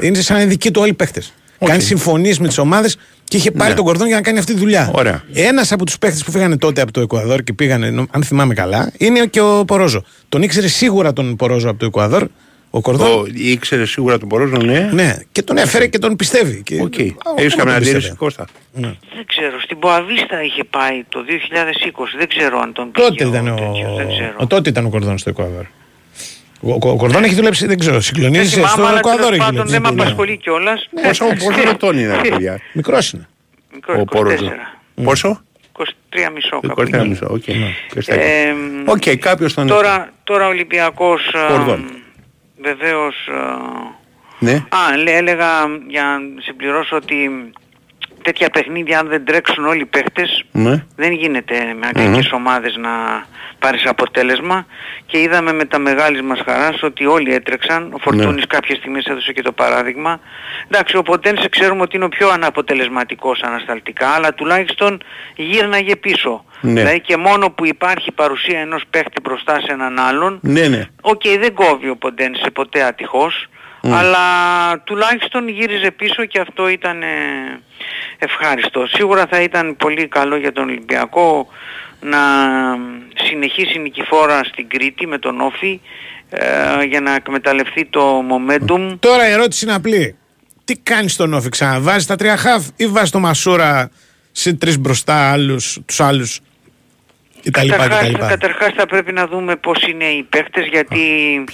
[0.00, 1.22] Είναι σαν να είναι δικοί του όλοι οι παίχτε.
[1.64, 2.96] Κάνει συμφωνίες με τις ομάδες
[3.32, 3.76] και είχε πάρει Ναι.
[3.76, 4.90] τον Κορδόν για να κάνει αυτή τη δουλειά.
[4.94, 5.22] Ωραία.
[5.32, 8.54] Ένας από τους παίχτες που φύγανε τότε από το Εκουαδόρ και πήγανε, νο- αν θυμάμαι
[8.54, 10.04] καλά, είναι και ο Πορόζο.
[10.28, 12.26] Τον ήξερε σίγουρα τον Πορόζο από το Εκουαδόρ.
[12.70, 13.08] Ο Κορδόν.
[13.20, 14.88] Ο, ήξερε σίγουρα τον Πορόζο, ναι.
[14.92, 16.62] Ναι, και τον έφερε και τον πιστεύει.
[16.62, 16.74] Και...
[16.82, 16.94] Οκ.
[16.94, 18.16] Α, Έχεις ακόμα καμία τον αντίρρηση, πιστεύει.
[18.16, 18.86] Κώστα; Ναι.
[19.14, 23.48] Δεν ξέρω, στην Μποαβίστα είχε πάει το 2020, δεν ξέρω αν τον πήγε Τότε ήταν
[23.48, 24.34] ο, τέτοιος, δεν ξέρω.
[24.36, 25.64] ο, τότε ήταν ο Κορδόν στο Εκουαδόρ.
[26.64, 29.20] Ο, ο, ο Κορδόν έχει δουλέψει, δεν ξέρω, Δεν συγκλονίζει θυμάμαι, στο αλλά Εκουαδόρ.
[29.22, 29.72] τέλος έχει πάντων δουλέψει.
[29.72, 30.02] δεν με Ναι.
[30.02, 30.88] απασχολεί κιόλας.
[31.02, 33.28] Πόσο, πόσο ετών είναι, ρε παιδιά; Μικρός είναι.
[33.74, 34.44] Μικρός, Ο Πορόζο.
[34.96, 35.04] 24.
[35.04, 35.42] Πόσο;
[35.72, 37.08] 23 μισό κάπου 23 εκεί.
[37.08, 37.46] μισό, οκ.
[37.46, 37.74] Ναι.
[38.06, 38.52] Ε,
[38.84, 41.84] Οκ, κάποιος τον τώρα, τώρα ο Ολυμπιακός α, Κορδόν.
[42.62, 43.56] βεβαίως α,
[44.38, 44.52] Ναι.
[44.52, 45.48] Α, λέ- έλεγα
[45.88, 47.30] για να συμπληρώσω ότι
[48.22, 50.84] τέτοια παιχνίδια αν δεν τρέξουν όλοι οι παίχτες Ναι.
[50.96, 52.90] δεν γίνεται με αγγλικές ομάδες να
[53.58, 54.66] πάρεις αποτέλεσμα
[55.06, 57.92] και είδαμε με τα μεγάλης μας χαράς ότι όλοι έτρεξαν.
[57.92, 58.46] Ο Φορτούνης Ναι.
[58.56, 60.20] κάποια στιγμή έδωσε και το παράδειγμα.
[60.68, 65.02] Εντάξει, ο Ποντένσε ξέρουμε ότι είναι ο πιο αναποτελεσματικός ανασταλτικά, αλλά τουλάχιστον
[65.36, 66.44] γύρναγε πίσω.
[66.60, 66.72] Ναι.
[66.72, 70.84] Δηλαδή και μόνο που υπάρχει παρουσία ενός παίχτη μπροστά σε έναν άλλον, Ναι, ναι.
[71.00, 73.51] Οκ, δεν κόβει ο Ποντένσε ποτέ ατυχώς, Μμ.
[73.82, 74.26] Αλλά
[74.84, 77.06] τουλάχιστον γύριζε πίσω και αυτό ήταν ε,
[78.18, 78.86] ευχάριστο.
[78.86, 81.48] Σίγουρα θα ήταν πολύ καλό για τον Ολυμπιακό
[82.00, 82.18] να
[83.14, 85.80] συνεχίσει νικηφόρα στην Κρήτη με τον ΟΦΗ
[86.30, 88.96] ε, για να εκμεταλλευτεί το momentum.
[89.00, 90.16] Τώρα η ερώτηση είναι απλή.
[90.64, 93.90] Τι κάνεις στον Όφη, ξαναβάζεις τα τρία χαφ ή βάζεις το Μασούρα
[94.32, 96.40] σε τρεις μπροστά άλλους, τους άλλους
[97.50, 97.68] κτλ.
[97.68, 98.26] Καταρχάς, κτλ.
[98.26, 100.98] καταρχάς θα πρέπει να δούμε πώς είναι οι παίχτες γιατί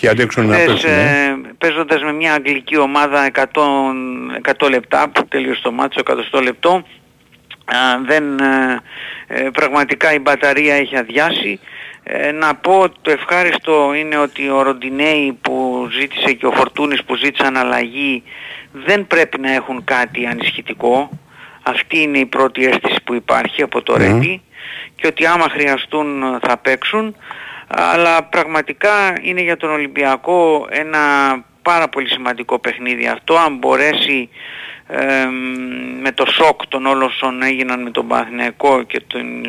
[0.01, 3.43] Ποιοι αντέξουν να χθες, παίξουν, ε; ε, παίζοντας με μια αγγλική ομάδα 100,
[4.59, 6.85] 100 λεπτά που τελείωσε το μάτσο 100 λεπτό
[7.65, 8.81] α, δεν, ε,
[9.27, 11.61] ε, πραγματικά η μπαταρία έχει αδειάσει.
[12.03, 17.05] Ε, να πω ότι το ευχάριστο είναι ότι ο Ροντινέη που ζήτησε και ο Φορτούνης
[17.05, 18.23] που ζήτησαν αλλαγή
[18.73, 21.11] δεν πρέπει να έχουν κάτι ανισχυτικό.
[21.63, 23.99] Αυτή είναι η πρώτη αίσθηση που υπάρχει από το Μμμ.
[23.99, 24.43] Ρέντι
[24.97, 27.17] και ότι άμα χρειαστούν ε, θα παίξουν
[27.69, 28.91] αλλά πραγματικά
[29.21, 30.99] είναι για τον Ολυμπιακό ένα
[31.63, 34.29] πάρα πολύ σημαντικό παιχνίδι αυτό αν μπορέσει
[34.87, 35.35] εμ,
[36.01, 39.47] με το σοκ των όλων όσων έγιναν με τον Παναθηναϊκό και των,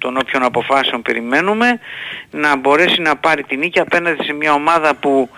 [0.00, 1.80] των όποιων αποφάσεων περιμένουμε
[2.30, 5.28] να μπορέσει να πάρει την νίκη απέναντι σε μια ομάδα που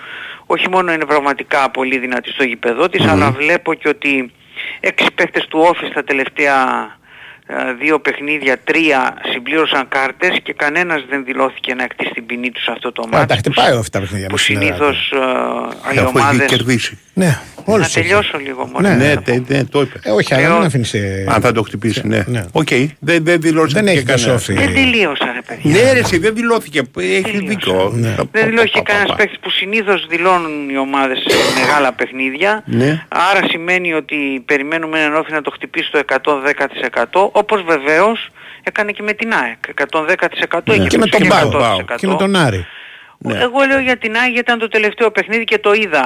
[0.47, 3.11] όχι μόνο είναι πραγματικά πολύ δυνατή στο γήπεδό της Μμμ.
[3.11, 4.33] αλλά βλέπω και ότι
[4.81, 7.00] έξι παίχτες του Όφη στα τελευταία ε,
[7.81, 12.71] δύο παιχνίδια, τρία συμπλήρωσαν κάρτες και κανένας δεν δηλώθηκε να εκτίσει την ποινή του σε
[12.71, 13.37] αυτό το Α, τα μάτι.
[13.37, 14.27] χτυπάει αυτά τα παιχνίδια.
[14.27, 14.75] Που με συνεργάτη.
[14.77, 15.13] συνήθως
[15.91, 16.47] ε, οι Αφού έχει ομάδες...
[16.47, 16.99] κερδίσει.
[17.15, 17.95] Ναι, Να όλους έχει.
[18.01, 18.89] τελειώσω λίγο μόνο.
[18.89, 20.03] Ναι, Ναι, τε- ναι, το είπες.
[20.05, 20.89] Ε, όχι, αλλά Λέω- μην αφήνει.
[20.93, 22.23] Ε, Αν θα το χτυπήσει, ναι.
[22.27, 22.45] Ναι.
[22.53, 22.69] Οκ,
[22.99, 24.25] δεν, δεν δηλώθηκε δεν έχει κανένας.
[24.25, 24.53] κασόφι.
[24.53, 25.83] Δεν τελείωσα ρε παιδιά.
[25.85, 26.81] Ναι, ρε, εσύ, δεν δηλώθηκε.
[26.99, 27.93] Έχει δίκιο.
[27.95, 28.09] Ναι.
[28.09, 31.93] Θα- Δεν δηλώθηκε πα- πα- κανένας πα- παίκτης που συνήθως δηλώνουν οι ομάδες σε μεγάλα
[31.93, 32.63] παιχνίδια.
[32.67, 33.05] Ναι.
[33.09, 38.29] Άρα σημαίνει ότι περιμένουμε έναν όφη να το χτυπήσει το 110% όπως βεβαίως
[38.63, 39.59] έκανε και με την ΑΕΚ.
[39.93, 41.95] 110% είχε Και με τον και Μπάου 100%.
[41.97, 42.67] και με τον Άρη.
[43.23, 43.39] Ναι.
[43.39, 46.01] Εγώ λέω για την ΑΕΚ γιατί ήταν το τελευταίο παιχνίδι και το είδα.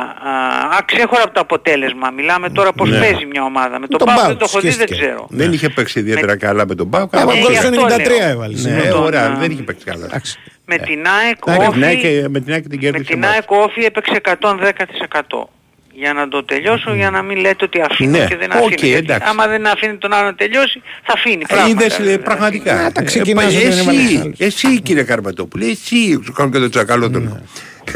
[0.74, 2.10] Α, ξέχωρα από το αποτέλεσμα.
[2.10, 2.98] Μιλάμε τώρα πώς Ναι.
[2.98, 3.78] παίζει μια ομάδα.
[3.80, 5.00] Με τον τον Πάο Μπάου δεν το έχω δει, δεν σχέστηκε.
[5.00, 5.26] ξέρω.
[5.30, 7.06] Δεν είχε παίξει ιδιαίτερα καλά με τον Πάο.
[7.10, 8.28] Άμα Ε, γκολ γι' στο αυτό 93 λέω.
[8.28, 8.60] έβαλε.
[8.60, 10.04] Ναι, με τον, ωραία, α, δεν είχε παίξει καλά.
[10.04, 10.38] Εντάξει.
[10.64, 13.04] Με την ΑΕΚ Με την Όφη, ΑΕΚ- Με την ΑΕΚ την με κέρδισε.
[13.12, 13.30] την ο Μπάου.
[13.30, 15.48] ΑΕΚ ο Όφη έπαιξε 110%.
[15.96, 18.68] Για να το τελειώσω, για να μην λέτε ότι αφήνω Ναι, και δεν οκ, αφήνω.
[18.68, 19.28] Γιατί εντάξει.
[19.30, 21.42] άμα δεν αφήνει τον άλλο να τελειώσει, θα αφήνει.
[21.48, 22.18] Ε, Πράγματα, Είδες ε, δηλαδή.
[22.22, 22.82] πραγματικά.
[22.82, 24.38] Να τα Ε, ξεκινάς ε, όταν είναι βάλεις Εσύ, άλλους.
[24.38, 27.12] εσύ κύριε Καρπατόπουλε, εσύ σου κάνω και το τσακαλό Ναι.
[27.12, 27.42] τον.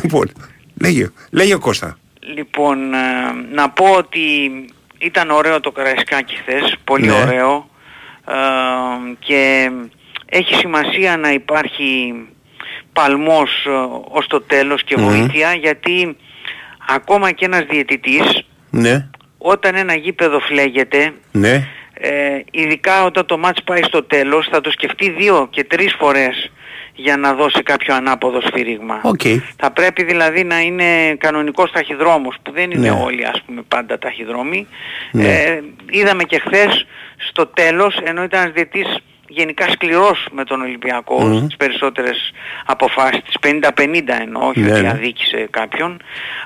[0.03, 0.31] Λοιπόν,
[0.81, 1.99] λέγε, λέγε Κώστα.
[2.35, 2.99] Λοιπόν, ε,
[3.55, 4.21] να πω ότι
[4.99, 7.13] ήταν ωραίο το Καραϊσκάκι χθες, πολύ Ναι.
[7.13, 7.71] ωραίο
[8.29, 8.33] ε,
[9.19, 9.71] και
[10.27, 12.15] έχει σημασία να υπάρχει
[12.93, 13.71] παλμός ε,
[14.09, 15.05] ως το τέλος και Μμμ.
[15.09, 16.17] βοήθεια γιατί
[16.89, 19.09] ακόμα και ένας διαιτητής Ναι.
[19.39, 21.67] όταν ένα γήπεδο φλέγεται, Ναι.
[21.95, 26.51] ε, ειδικά όταν το ματς πάει στο τέλος, θα το σκεφτεί δύο και τρεις φορές
[26.95, 29.01] για να δώσει κάποιο ανάποδο σφύριγμα.
[29.03, 29.21] Οκ.
[29.57, 33.01] Θα πρέπει δηλαδή να είναι κανονικός ταχυδρόμος που δεν είναι Ναι.
[33.05, 34.67] όλοι ας πούμε πάντα ταχυδρόμοι.
[35.13, 35.29] Ναι.
[35.43, 36.87] Ε, είδαμε και χθες
[37.29, 38.97] στο τέλος ενώ ήταν ένας διετής
[39.29, 41.37] γενικά σκληρός με τον Ολυμπιακό Μμμ.
[41.37, 42.33] στις περισσότερες
[42.67, 44.89] αποφάσεις, τις 50-50 εννοώ, όχι Ναι, ότι ναι.
[44.89, 45.97] αδίκησε κάποιον.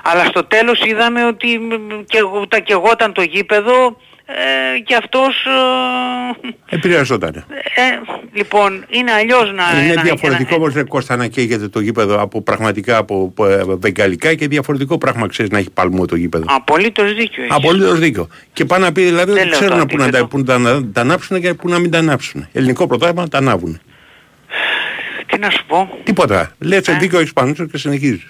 [0.03, 5.45] Αλλά στο τέλος είδαμε ότι μ, μ, και, τα κεγόταν το γήπεδο ε, και αυτός...
[6.69, 7.35] ε, Επηρεαζόταν.
[7.35, 7.81] ε,
[8.33, 9.81] λοιπόν, είναι αλλιώς να...
[9.83, 13.61] Είναι να- διαφορετικό ένα- όμω, ρε Κώστα, να καίγεται το γήπεδο από πραγματικά από ε,
[13.67, 16.45] βεγγαλικά και διαφορετικό πράγμα ξέρεις να έχει παλμό το γήπεδο.
[16.49, 17.55] Απολύτως δίκιο έχεις.
[17.55, 18.27] Απολύτως δίκιο.
[18.53, 20.43] Και πάνε να πει δηλαδή Δεν ότι λέω ξέρουν το πού να, τα, πού να
[20.45, 22.47] τα, τα ανάψουν και πού να μην τα ανάψουν.
[22.51, 23.79] Ελληνικό πρωτάθλημα τα ανάβουν.
[25.25, 25.97] Τι να σου πω.
[26.03, 26.51] Τίποτα.
[26.59, 26.81] Λε Ε.
[26.99, 28.23] δίκιο έχεις πάνω σου και συνεχίζεις.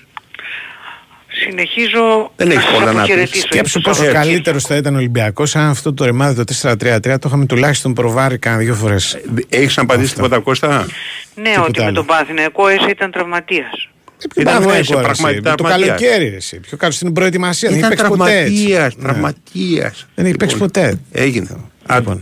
[1.50, 3.00] Συνεχίζω Δεν να έχει σας πολλά να πεις.
[3.00, 3.42] αποχαιρετήσω.
[3.48, 4.14] Σκέψου Ίσως πόσο αυτό.
[4.14, 8.38] καλύτερος θα ήταν ο Ολυμπιακός αν αυτό το ρημάδι το 4-3-3 το είχαμε τουλάχιστον προβάρει
[8.38, 9.18] κάνα δύο φορές.
[9.50, 10.86] Έχεις απαντήσει τίποτα Κώστα;
[11.36, 11.96] Ναι, Τίποτα ότι με άλλο.
[11.96, 13.88] τον Παναθηναϊκό εσύ ήταν τραυματίας.
[14.36, 15.88] Ήταν μέσα, πραγματικά Το τραυματίας.
[16.00, 16.60] καλοκαίρι, ρε, εσύ.
[16.60, 17.70] Πιο κάτω στην προετοιμασία.
[17.70, 18.38] Δεν έχει Ήταν παίξει ποτέ.
[18.40, 18.54] έτσι.
[18.54, 19.04] τραυματίας, Ναι.
[19.04, 20.08] τραυματίας.
[20.16, 21.00] Δεν έχει παίξει Λοιπόν, ποτέ.
[21.12, 21.48] Έγινε.
[21.86, 22.18] Άντε.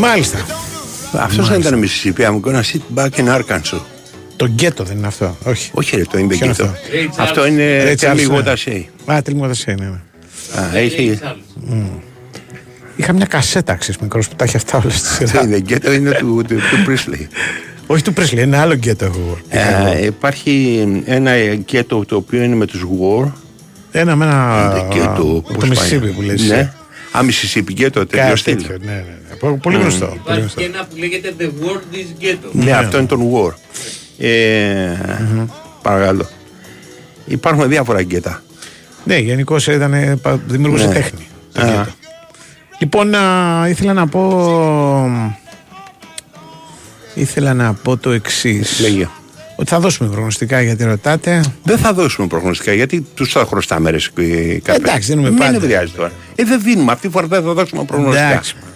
[0.00, 0.38] Μάλιστα.
[1.12, 2.20] Αυτός δεν ήταν Mississippi.
[2.24, 3.80] I'm gonna sit back in Arkansas.
[4.36, 5.36] Το γκέτο δεν είναι αυτό.
[5.44, 5.70] Όχι.
[5.74, 6.70] Όχι, ρε, το είναι Ποιο είναι γκέτο.
[7.10, 8.36] αυτό; Αυτό είναι Ray Charles, Tell me ναι.
[8.38, 9.12] what I say.
[9.14, 9.84] Α, τελικά δεν σε είναι.
[9.84, 10.60] ναι.
[10.60, 11.18] Α, έχει.
[12.96, 15.42] Είχα μια κασέτα, ξέρεις, μικρός που τα έχει αυτά όλα στη Αυτό σειρά.
[15.42, 17.26] είναι γκέτο, είναι του, του, του Priestley.
[17.86, 19.38] Όχι του Πρέσλι, ένα άλλο γκέτο έχω.
[19.48, 23.30] Ε, υπάρχει ένα γκέτο το οποίο είναι με τους War.
[23.90, 24.70] Ένα με ένα.
[24.74, 25.88] Ένα γκέτο, Το πώς πάει.
[26.00, 26.42] Μississippi που λες.
[26.42, 26.72] Ναι.
[27.12, 28.56] Α, Mississippi γκέτο, τέτοιο Κάτι στυλ.
[28.56, 28.96] τέτοιο, ναι, ναι,
[29.28, 29.29] ναι.
[29.40, 30.06] Πο- Πολύ γνωστό.
[30.06, 30.60] πολύ Υπάρχει γνωστό.
[30.60, 32.50] και ένα που λέγεται The World is Ghetto.
[32.52, 33.52] Ναι, αυτό είναι τον War.
[34.18, 34.96] Ε,
[35.82, 36.28] Παρακαλώ.
[37.26, 38.42] Υπάρχουν διάφορα γκέτα.
[39.04, 40.18] Ναι, γενικώ ήταν.
[40.22, 40.92] πα- Δημιουργούσε Ναι.
[40.92, 41.26] τέχνη.
[41.52, 41.64] το Α.
[41.66, 41.86] γκέτο.
[42.78, 44.20] Λοιπόν, α, ήθελα να πω.
[47.14, 48.80] Ήθελα να πω το εξής.
[48.80, 49.08] Λέγε.
[49.56, 51.44] Ότι θα δώσουμε προγνωστικά γιατί ρωτάτε.
[51.62, 53.98] Δεν θα δώσουμε προγνωστικά γιατί τους θα χρωστάμε ρε
[54.62, 54.78] καφέ.
[54.78, 55.50] Εντάξει, δίνουμε Μην πάντα.
[55.50, 56.12] νευριάζει τώρα.
[56.34, 56.92] Ε, δεν δίνουμε.
[56.92, 58.26] Αυτή τη φορά δεν θα δώσουμε προγνωστικά.
[58.30, 58.69] Εντάξει, μωρέ.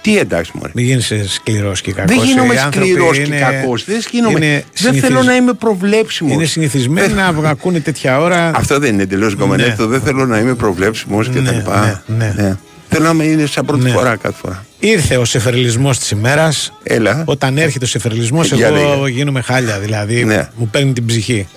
[0.00, 0.70] Τι εντάξει, μωρέ.
[0.74, 2.16] Μην γίνεις σκληρός και κακός.
[2.16, 3.84] Δεν γίνομαι σκληρός και κακός.
[3.84, 4.64] Δεν, γίνομαι...
[4.80, 6.32] δεν θέλω να είμαι προβλέψιμος.
[6.32, 8.50] Είναι συνηθισμένοι να ακούνε τέτοια ώρα.
[8.54, 9.86] Αυτό δεν είναι εντελώς γκομενέτο.
[9.86, 12.02] Δεν θέλω να είμαι προβλέψιμος και τα λοιπά.
[12.06, 12.56] ναι, Ναι.
[12.92, 13.90] Θέλω να είναι σαν πρώτη Ναι.
[13.90, 14.64] φορά κάθε φορά.
[14.78, 16.72] Ήρθε ο σεφερλισμός της ημέρας.
[16.82, 17.22] Έλα.
[17.26, 19.10] Όταν έρχεται ο σεφερλισμός, Για εγώ λέγε.
[19.14, 19.78] γίνομαι χάλια.
[19.78, 20.48] Δηλαδή, Ναι.
[20.56, 21.48] μου παίρνει την ψυχή.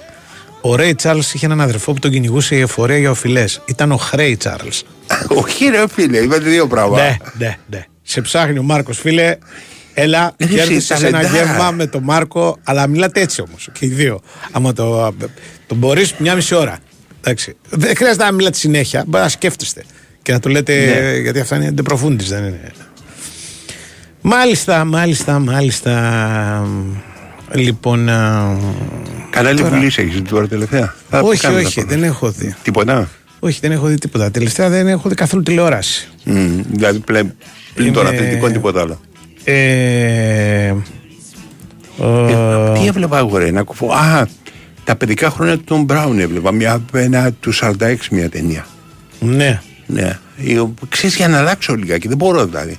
[0.61, 3.61] Ο Ρέι Τσάρλς είχε έναν αδερφό που τον κυνηγούσε η εφορία για οφειλές.
[3.65, 4.83] Ήταν ο Χρέι Τσάρλς.
[5.41, 7.03] Όχι, ρε φίλε, είπατε δύο πράγματα.
[7.03, 7.85] Ναι, ναι, ναι.
[8.13, 9.37] Σε ψάχνει ο Μάρκος, φίλε.
[9.93, 11.45] Έλα, Ρε, κέρδισε εσύ, ένα ταλεντάρα.
[11.45, 13.69] γεύμα με τον Μάρκο, αλλά μιλάτε έτσι όμως.
[13.71, 14.21] Και οι δύο.
[14.51, 15.13] Άμα το,
[15.67, 16.77] το μπορείς, μια μισή ώρα.
[17.21, 17.55] Εντάξει.
[17.69, 19.03] Δεν χρειάζεται να μιλάτε συνέχεια.
[19.07, 19.83] Μπορεί να σκέφτεστε.
[20.21, 20.73] Και να του λέτε.
[20.85, 21.17] Ναι.
[21.17, 22.71] Γιατί αυτά είναι ντεπροφούντι, δεν είναι.
[24.21, 26.67] Μάλιστα, μάλιστα, μάλιστα.
[27.53, 28.09] Λοιπόν.
[28.09, 28.57] α,
[29.29, 32.55] Κανάλι τώρα- βουλή έχεις τώρα τελευταία; Θα Όχι, κάνουμε όχι, τα δεν έχω δει.
[32.63, 33.09] Τίποτα;
[33.39, 34.31] Όχι, δεν έχω δει τίποτα.
[34.31, 36.07] Τελευταία δεν έχω δει καθόλου τηλεόραση.
[36.23, 37.33] Μμ, δηλαδή πλέον
[37.73, 38.99] πλην των Είμαι- αθλητικών τίποτα άλλο.
[39.43, 40.73] Ε,
[42.01, 43.91] Ε, τι έβλεπα εγώ ρε, να κουφώ.
[43.91, 44.27] Α,
[44.83, 46.51] τα παιδικά χρόνια του Τον Μπράουν έβλεπα.
[46.51, 48.65] Μια, ένα του 46 μια ταινία.
[49.19, 49.61] ναι.
[49.85, 50.19] Ναι.
[50.37, 52.77] Η- Ξέρεις για να αλλάξω λιγάκι, δεν μπορώ δηλαδή.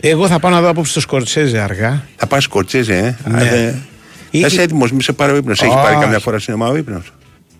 [0.00, 2.04] Εγώ θα πάω να δω απόψε το Σκορτσέζε αργά.
[2.16, 3.42] Θα πας Σκορτσέζε, ε; Ναι.
[3.42, 3.82] Α, ε,
[4.30, 5.60] Ή- Θα είσαι έτοιμος, μη σε πάρει ο ύπνος.
[5.62, 5.82] Έχει Όχι.
[5.82, 7.12] πάρει καμιά φορά σινεμά ο ύπνος;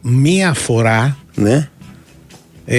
[0.03, 1.69] Μία φορά Ναι.
[2.65, 2.79] ε,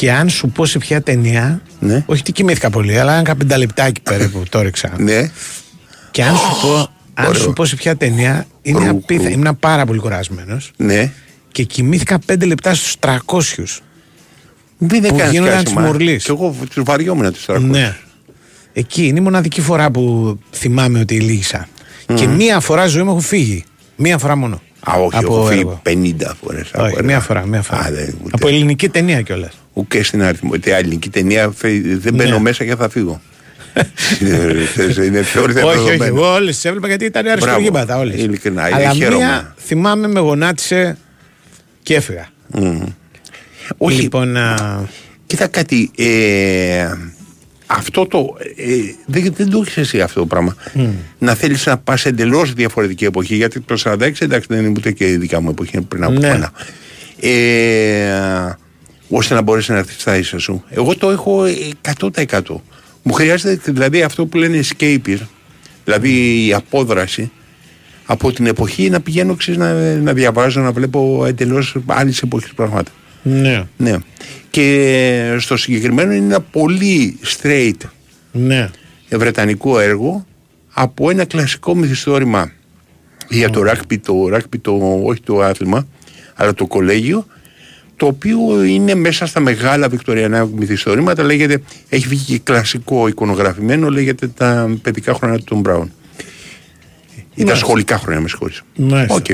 [0.00, 1.62] και αν σου πω σε ποια ταινία.
[1.78, 2.02] Ναι.
[2.06, 4.92] Όχι τι κοιμήθηκα πολύ, αλλά ένα πέντα λεπτάκι περίπου το έριξα.
[4.98, 5.30] Ναι.
[6.10, 6.76] Και αν σου πω,
[7.14, 7.40] αν Ωραίο.
[7.40, 9.28] σου πω σε ποια ταινία είναι Κρου, απίθανο.
[9.28, 9.38] κρου.
[9.40, 11.12] Ήμουν πάρα πολύ κουρασμένος Ναι.
[11.52, 13.82] και κοιμήθηκα πέντε λεπτά στους 300.
[14.78, 16.24] Δεν Που έκανε γίνονταν της Μορλής.
[16.24, 17.58] Και εγώ του βαριόμουν τους 300.
[17.60, 17.96] Ναι.
[18.72, 21.68] Εκεί είναι η μοναδική φορά που θυμάμαι ότι λύγησα.
[22.14, 23.64] Και μία φορά στη ζωή μου έχω φύγει.
[23.96, 24.60] Μία φορά μόνο.
[24.90, 25.80] Α, όχι, Από έχω φύγει έργο.
[25.82, 26.70] 50 φορές.
[26.76, 27.46] Όχι, μία φορά.
[27.46, 27.80] Μία φορά.
[27.80, 28.30] Α, δεν- ούτε.
[28.32, 29.52] Από ελληνική ταινία κιόλας.
[29.72, 30.50] Ούτε στην αριθμό.
[30.52, 32.40] Ούτε ελληνική ταινία φε- δεν μπαίνω Ναι.
[32.40, 33.20] μέσα και θα φύγω.
[34.20, 35.86] Είναι- Είναι θεώρητα όχι, όχι.
[35.88, 36.16] δεδομένο.
[36.16, 38.14] Εγώ όλες τις έβλεπα γιατί ήταν αριστούργήματα όλες.
[38.20, 39.16] Ειλικρινά, Αλλά χαίρομαι.
[39.24, 40.96] μία θυμάμαι με γονάτισε
[41.82, 42.28] και έφυγα.
[42.54, 42.82] Μμμ.
[43.76, 44.88] Όχι, Λοιπόν, α,
[45.26, 45.90] κοίτα κάτι.
[45.96, 46.90] ε,
[47.66, 48.36] αυτό το.
[48.56, 48.64] Ε,
[49.06, 50.56] δεν, δεν το έχεις εσύ αυτό το πράγμα.
[51.18, 53.34] Να θέλεις να πας εντελώς διαφορετική εποχή.
[53.36, 56.12] Γιατί το 46 εντάξει δεν είναι ούτε και η δικιά μου εποχή, είναι πριν από
[56.12, 56.28] Ναι.
[56.28, 56.52] μένα.
[57.20, 58.56] Ε,
[59.10, 60.64] ώστε να μπορέσει να έρθει στα ίσα σου.
[60.70, 61.54] Εγώ το έχω ε,
[62.00, 62.40] 100%.
[63.02, 65.16] Μου χρειάζεται δηλαδή αυτό που λένε escape,
[65.84, 67.30] δηλαδή η απόδραση
[68.06, 72.90] από την εποχή να πηγαίνω ξέρεις, να, να διαβάζω, να βλέπω εντελώς άλλης εποχής πράγματα.
[73.22, 73.64] ναι.
[73.76, 73.96] Ναι.
[74.50, 77.88] Και στο συγκεκριμένο είναι ένα πολύ straight
[78.32, 78.70] Ναι.
[79.10, 80.26] βρετανικό έργο
[80.72, 82.52] από ένα κλασικό μυθιστόρημα
[83.28, 85.86] για το rugby, το rugby το, όχι το άθλημα,
[86.34, 87.26] αλλά το κολέγιο,
[88.00, 94.28] το οποίο είναι μέσα στα μεγάλα βικτωριανά μυθιστορήματα, λέγεται, έχει βγει και κλασικό εικονογραφημένο, λέγεται
[94.28, 95.92] τα παιδικά χρόνια του Τον Μπράουν.
[96.26, 96.32] Ή
[97.24, 97.54] τα Μάλιστα.
[97.54, 98.62] σχολικά χρόνια, με συγχωρείς.
[98.76, 99.14] Μάλιστα.
[99.14, 99.24] Οκ.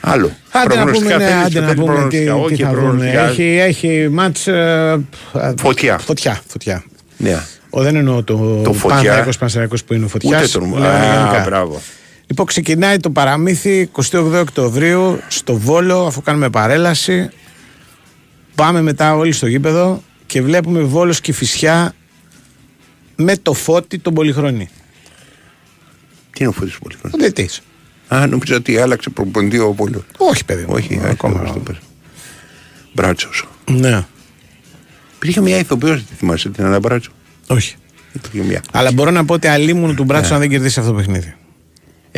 [0.00, 0.30] Άλλο.
[0.50, 2.32] Άντε να πούμε, Προγνωστικά ναι, θέλεις, άντε να θέλεις πούμε τι, προγνωστικά.
[2.34, 2.80] τι Όχι, θα δούμε.
[2.80, 3.22] προγνωστικά.
[3.28, 4.46] Έχει, έχει ματς...
[4.46, 5.04] ε,
[5.58, 5.98] Φωτιά.
[5.98, 6.84] Φωτιά, φωτιά.
[7.16, 7.36] Ναι.
[7.70, 8.88] Ο, δεν εννοώ το, Το φωτιά.
[8.96, 10.54] Παναθηναϊκός Παναθηναϊκός που είναι ο φωτιάς.
[10.54, 10.78] Ούτε τον.
[10.78, 11.42] λέω Α, γενικά.
[11.46, 11.80] μπράβο.
[12.26, 17.28] Λοιπόν, ξεκινάει το παραμύθι 28 Οκτωβρίου στο Βόλο, αφού κάνουμε παρέλαση.
[18.56, 21.94] Πάμε μετά όλοι στο γήπεδο και βλέπουμε Βόλος Κηφισιά
[23.16, 24.68] με το φώτι τον Πολυχρονή.
[26.30, 27.62] Τι είναι ο Φώτης πολύ Ο διετής.
[28.08, 30.04] Α, νομίζω ότι άλλαξε προπονητή ο Πόλο.
[30.16, 30.72] Όχι, παιδί μου.
[30.72, 31.34] Όχι, ακόμα.
[31.40, 31.52] ακόμα.
[31.52, 31.76] Το πες.
[32.92, 33.48] Μπράτσος.
[33.70, 34.04] Ναι.
[35.16, 37.10] Υπήρχε μια ηθοποιός, δεν θυμάσαι την Ανά Μπράτσο;
[37.46, 37.76] Όχι.
[38.12, 38.62] Υπήρχε μια.
[38.72, 40.34] Αλλά μπορώ να πω ότι αλίμουν του Μπράτσο Ναι.
[40.34, 41.34] αν δεν κερδίσει αυτό το παιχνίδι.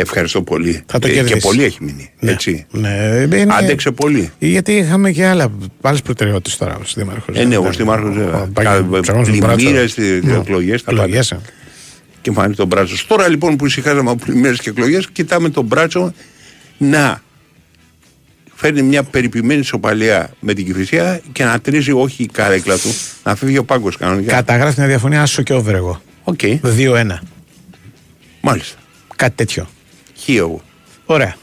[0.00, 0.82] Ευχαριστώ πολύ.
[0.86, 1.36] Θα το Ε, κερδίσεις.
[1.42, 2.10] και πολύ έχει μείνει.
[2.20, 2.30] Ναι.
[2.30, 2.66] Έτσι.
[2.70, 2.88] Ναι,
[3.32, 4.30] είναι- Άντεξε πολύ.
[4.38, 7.36] Γιατί είχαμε και άλλα, άλλες προτεραιότητες τώρα ως δήμαρχος.
[7.36, 9.56] Ε, ναι, Δεν- ο Δήμαρχος, ο- ε, ο- κα- ο- ψαγόνος του Μπράτσο.
[9.56, 10.32] πλημμύρες, ε, Ναι.
[10.36, 11.42] εκλογές, τα Εκλογές, πάντα.
[12.22, 13.06] Και φάνηκε τον Μπράτσο.
[13.06, 16.12] Τώρα λοιπόν που ησυχάζαμε από πλημμύρες και εκλογές, κοιτάμε τον Μπράτσο
[16.78, 17.22] να
[18.54, 22.88] φέρνει μια περιποιημένη ισοπαλία με την Κηφισιά και να τρίζει όχι η καρέκλα του,
[23.24, 24.32] να φύγει ο πάγκος κανονικά.
[24.34, 26.02] Καταγράφει μια διαφωνία άσο και over εγώ.
[26.24, 26.40] Οκ.
[26.62, 27.20] 2-1.
[28.40, 28.78] Μάλιστα.
[29.16, 29.68] Κάτι τέτοιο.
[30.28, 30.60] Χι εγώ.
[31.06, 31.36] Ωραία.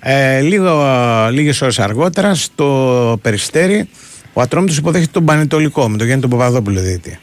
[0.00, 0.84] Ε, λίγο,
[1.30, 3.88] λίγες ώρες αργότερα στο Περιστέρι
[4.32, 7.18] ο Ατρόμητος υποδέχεται τον Πανετολικό με τον Γιάννη τον Παπαδόπουλο διαιτή.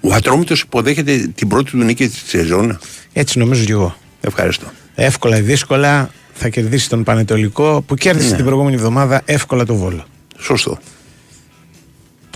[0.00, 2.78] Ο Ατρόμητος υποδέχεται την πρώτη του νίκη της σεζόν.
[3.12, 3.96] Έτσι νομίζω κι εγώ.
[4.20, 4.66] Ευχαριστώ.
[4.94, 8.36] Εύκολα ή δύσκολα θα κερδίσει τον Πανετολικό που κέρδισε Ναι.
[8.36, 10.04] την προηγούμενη εβδομάδα εύκολα το Βόλο.
[10.38, 10.78] Σωστό.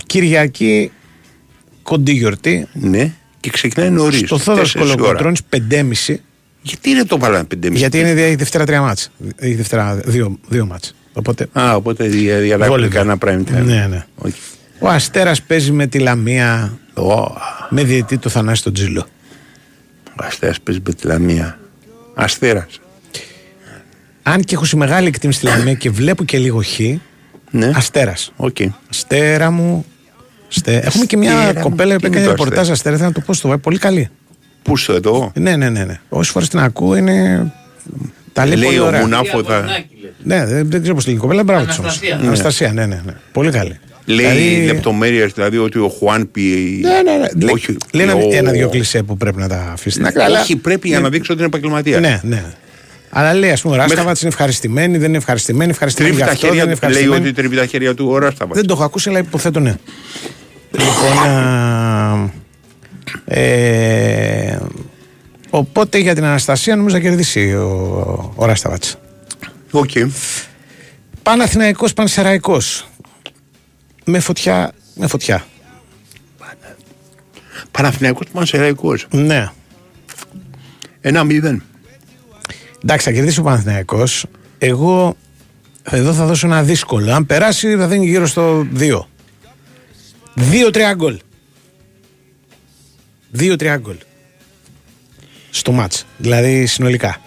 [0.05, 0.91] Κυριακή
[1.81, 2.67] κοντή γιορτή.
[2.73, 3.11] Ναι.
[3.39, 4.19] Και ξεκινάει νωρίς.
[4.19, 6.19] Στο Θόδωρος Κολοκοτρώνης 5.30
[6.61, 7.71] Γιατί είναι το βάλανε 5.30.
[7.71, 9.11] γιατί είναι η Δευτέρα τρία μάτς.
[9.39, 10.93] Η Δευτέρα δύο, δύο μάτς.
[11.13, 12.93] Οπότε Α, οπότε δια- διαλάβει Βόλευε.
[12.95, 13.63] κανένα prime time.
[13.63, 14.05] Ναι, ναι.
[14.15, 14.33] Όχι.
[14.79, 16.77] Ο Αστέρας παίζει με τη Λαμία
[17.69, 19.05] με διαιτή το Θανάση τον Τζίλο.
[20.21, 21.59] Ο Αστέρας παίζει με τη Λαμία.
[22.15, 22.79] Αστέρας.
[24.23, 26.79] Αν και έχω σε μεγάλη εκτίμηση στη Λαμία και βλέπω και λίγο χ,
[27.51, 27.71] Ναι.
[27.75, 28.31] Αστέρας.
[28.37, 28.67] Okay.
[28.89, 29.85] Αστέρα μου.
[30.49, 30.75] Αστε...
[30.77, 31.69] Έχουμε και μια Αστέρα μου.
[31.69, 32.95] κοπέλα που Τι είναι έκανε το ρεπορτάζ Αστέρα; Αστέρα.
[32.95, 33.57] Θέλω να το πω στο βάει.
[33.57, 34.09] Πολύ καλή.
[34.61, 35.31] Πού στο εδώ.
[35.35, 35.83] Ναι, ναι, ναι.
[35.83, 35.99] ναι.
[36.09, 37.45] Όσες φορές την ακούω είναι.
[38.33, 38.99] Τα λέει, Λέει πολύ ο ωραία.
[39.01, 39.65] Μουνάφο θα-
[40.23, 41.43] Ναι, δεν, δεν ξέρω πώς λέγει η κοπέλα.
[41.43, 41.91] Μπράβο της όμως.
[41.91, 42.17] Αναστασία.
[42.21, 42.27] Ναι.
[42.27, 43.11] Αναστασία, ναι, ναι, ναι.
[43.31, 43.79] Πολύ καλή.
[44.05, 46.41] Λέει Δηλαδή- λεπτομέρειες, δηλαδή ότι ο Χουάν πει.
[46.81, 47.43] Ναι, ναι, ναι.
[47.45, 50.21] Λέει- Όχι, Λέει ένα- ο- ένα-δυο κλισέ που πρέπει να τα αφήσει στην άκρη.
[50.21, 51.99] αλλά- Όχι, πρέπει για να δείξει ότι είναι επαγγελματία.
[51.99, 52.43] Ναι, ναι.
[53.09, 56.47] Αλλά λέει, ας πούμε, ο Ράσταβατ είναι ευχαριστημένη, δεν είναι ευχαριστημένη, ευχαριστημένη Τρίβει για τα
[56.47, 56.93] αυτό, δεν είναι χέρια του.
[56.93, 57.27] Λέει ευχαριστημένη.
[57.27, 58.53] ότι τρίβει τα χέρια του ο Ράσταβα.
[58.53, 59.75] Δεν το έχω ακούσει, αλλά υποθέτω ναι.
[60.71, 62.31] λοιπόν, α,
[63.25, 64.57] ε,
[65.49, 68.95] οπότε για την Αναστασία νομίζω θα κερδίσει ο, ο Ράσταβατς.
[69.71, 69.91] Οκ.
[71.23, 72.87] Παναθηναϊκός Πανσεραϊκός.
[74.05, 75.45] Με φωτιά, με φωτιά.
[77.71, 79.07] Παναθηναϊκός Πανσεραϊκός.
[79.11, 79.49] Ναι.
[81.01, 81.63] Ένα μηδέν.
[82.83, 84.25] Εντάξει, θα κερδίσει ο Παναθηναϊκός.
[84.57, 85.15] Εγώ
[85.83, 87.13] εδώ θα δώσω ένα δύσκολο.
[87.13, 89.07] Αν περάσει θα δίνει γύρω στο 2.
[90.35, 91.19] 2-3 γκολ.
[93.31, 93.95] Δύο-τρία γκολ.
[95.49, 96.05] Στο μάτς.
[96.17, 97.17] Δηλαδή συνολικά.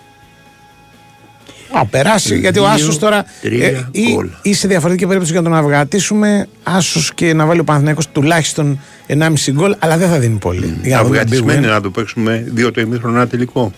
[1.79, 3.25] Α, περάσει, γιατί ο Δύο, Άσος τώρα.
[3.41, 4.29] τρία ή, γκολ.
[4.43, 8.81] ή σε διαφορετική περίπτωση για να τον αυγατήσουμε, Άσος και να βάλει ο Παναθηναϊκός τουλάχιστον
[9.07, 10.79] 1,5 γκολ, αλλά δεν θα δίνει πολύ.
[10.83, 11.73] Για να δούμε Αυγατισμένοι big win.
[11.73, 13.73] να το παίξουμε δύο το ημίχρονο ένα τελικό.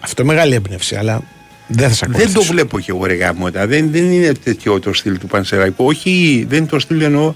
[0.00, 1.22] Αυτό μεγάλη έμπνευση, αλλά
[1.66, 2.38] δεν θα σε Δεν ακολουθήσω.
[2.46, 3.66] το βλέπω και εγώ ρε γαμώτα.
[3.66, 5.84] Δεν, δεν είναι τέτοιο το στυλ του Πανσεραϊκού.
[5.86, 7.34] Όχι, δεν είναι το στυλ εννοώ.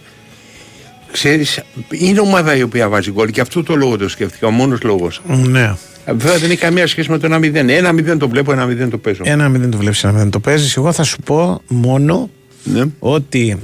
[1.12, 1.60] Ξέρεις,
[1.90, 4.46] είναι ομάδα η οποία βάζει γκολ και αυτό το λόγο το σκέφτηκα.
[4.46, 5.20] Ο μόνος λόγος.
[5.26, 5.74] Ναι.
[6.06, 7.54] Βέβαια δεν έχει καμία σχέση με το 1-0.
[7.54, 9.22] Ένα 0 το βλέπω, ένα 0 το παίζω.
[9.24, 10.76] Ένα μηδέν το βλέπεις, ένα μηδέν το παίζεις.
[10.76, 12.30] Εγώ θα σου πω μόνο
[12.64, 12.82] Ναι.
[12.98, 13.58] ότι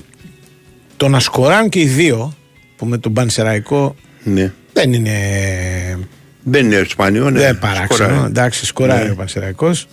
[0.96, 2.34] το να σκοράν και οι δύο
[2.76, 3.94] που με τον Πανσεραϊκό
[4.24, 4.52] Ναι.
[4.72, 5.12] δεν είναι.
[6.42, 7.38] Δεν είναι σπάνιο, ναι.
[7.38, 8.08] δεν παράξενο.
[8.08, 8.26] Σκοράρει.
[8.26, 9.10] Εντάξει, σκοράρει Ναι.
[9.10, 9.86] ο Πανσεραϊκός.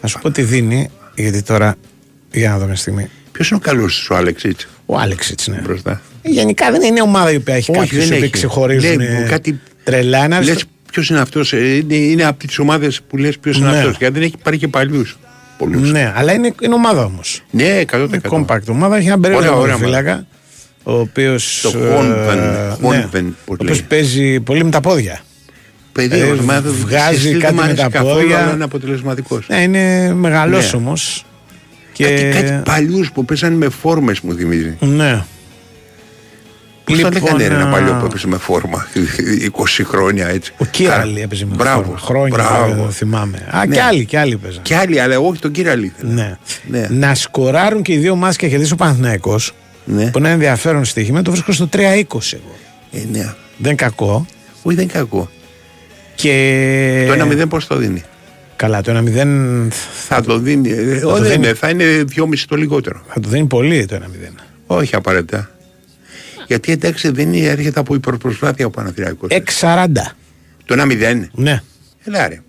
[0.00, 1.74] Θα σου πω τι δίνει, γιατί τώρα.
[2.32, 3.08] Για να δω μια στιγμή.
[3.38, 4.60] Ποιος είναι ο καλός τη, ο Άλεξιτ.
[4.86, 5.60] Ο Άλεξιτ, ναι.
[5.64, 6.00] Μπροστά.
[6.22, 8.32] Γενικά δεν είναι ομάδα η οποία έχει Όχι, κάποιους δεν που έχει.
[8.32, 10.24] ξεχωρίζουν Λέει, κάτι- τρελά.
[10.24, 11.52] Ένα Λες ποιος είναι αυτός.
[11.52, 13.76] Είναι, είναι από τις ομάδες που λες ποιος είναι Ναι.
[13.78, 13.96] αυτός.
[13.98, 15.18] Γιατί δεν έχει πάρει και παλιούς.
[15.58, 15.90] Πολλούς.
[15.92, 17.42] Ναι, αλλά είναι, είναι ομάδα όμως.
[17.50, 18.14] Ναι, 100%.
[18.14, 20.26] Είναι compact ομάδα, έχει ένα περίεργο Ωραία, ωραία, φύλακα.
[20.82, 21.60] Ο οποίος.
[21.62, 23.86] Το Χόνβεν, Χόνβεν, ο πώς οποίος λέει.
[23.88, 25.20] παίζει πολύ με τα πόδια.
[25.92, 28.38] Παιδί, Ε, ο Μάδο βγάζει δεν κάτι μ' με αρέσει τα καθόλου, πόδια.
[28.42, 29.46] αλλά είναι αποτελεσματικός.
[29.48, 30.78] Ναι, είναι μεγαλός Ναι.
[30.78, 31.24] όμως.
[31.98, 34.76] Κάτι, κάτι παλιούς που παίζανε με φόρμες μου θυμίζει.
[34.80, 35.22] Ναι.
[36.84, 38.86] Πώ θα Λοιπόν, λέγανε ένα α, παλιό που έπαιζε με φόρμα
[39.80, 40.52] 20 χρόνια έτσι.
[40.58, 41.98] Ο Κύραλη έπαιζε με Μπράβο, φόρμα.
[41.98, 42.82] Χρόνια μπράβο.
[42.82, 43.46] δεν θυμάμαι.
[43.50, 43.74] Α, Ναι.
[43.74, 44.62] και άλλοι, και άλλοι παίζαν.
[44.62, 45.92] Και άλλοι, αλλά όχι τον Κύραλη.
[46.00, 46.36] Ναι.
[46.68, 46.86] Ναι.
[46.90, 49.54] Να σκοράρουν και οι δύο μάτς και κερδίσει ο Παναθηναϊκός
[49.84, 50.10] Ναι.
[50.10, 51.78] που είναι ενδιαφέρον στοίχημα, το βρίσκω στο 3-20
[52.32, 52.56] εγώ.
[52.92, 53.32] Ε, ναι.
[53.56, 54.26] Δεν κακό.
[54.62, 55.30] Όχι, δεν είναι κακό.
[56.14, 57.04] Και...
[57.18, 58.02] Το 1-0 πώς το δίνει;
[58.58, 59.68] Καλά, το 1-0
[60.06, 60.70] Θα το δίνει.
[60.70, 61.44] ε, το όχι, δεν δίνει.
[61.46, 63.02] είναι, θα είναι 2,5 το λιγότερο.
[63.08, 64.32] θα το δίνει πολύ το 1-0.
[64.66, 65.50] Όχι απαραίτητα.
[66.46, 69.30] Γιατί εντάξει δεν είναι, έρχεται από υπερπροσπάθεια ο Παναθηναϊκός.
[69.60, 69.86] 6-40.
[70.64, 71.28] Το 1-0.
[71.32, 71.62] Ναι.
[72.04, 72.40] Ελά ρε.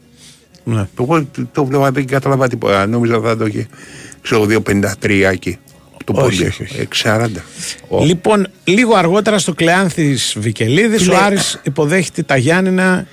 [0.64, 0.88] ναι.
[0.99, 2.88] Εγώ το- το βλέπα δεν κατάλαβα τίποτα.
[2.88, 3.68] Νόμιζα θα το είχε
[4.22, 5.57] ξέρω 2,53 εκεί.
[6.06, 6.48] Το Όχι, πόντι.
[6.48, 6.88] όχι, όχι.
[7.03, 7.27] 6,40.
[7.88, 8.03] Ω.
[8.06, 13.07] Λοιπόν, λίγο αργότερα στο Κλεάνθης Βικελίδης Τι ο λέει; Άρης υποδέχεται τα Γιάννενα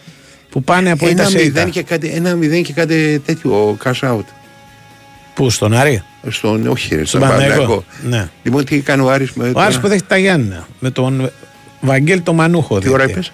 [0.57, 1.45] που πάνε από ήττα Ένα σε ήττα.
[1.47, 4.25] μηδέν και κάτι, ένα μηδέν και κάτι τέτοιο cash out.
[5.35, 7.55] Πού, στον Άρη; Στον, όχι, ρε, Στον στον Παναθηναϊκό.
[7.55, 7.85] Παναθηναϊκό.
[8.25, 8.29] Ναι.
[8.43, 11.31] Λοιπόν, τι κάνει ο Άρης με Ο το- Άρης υποδέχεται τα Γιάννενα με τον
[11.81, 12.79] Βαγγέλ το Μανούχο.
[12.79, 13.19] Τι ώρα διαιτητή.
[13.19, 13.33] είπες;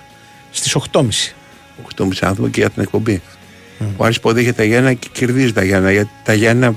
[0.51, 1.35] Στις 8.30.
[1.83, 3.23] 8,5 άνθρωπο και για την εκπομπή.
[3.97, 5.93] Ο Άρης υποδέχεται τα Γιάννα και κερδίζει τα Γιάννα.
[5.93, 6.75] Γιατί τα Γιάννα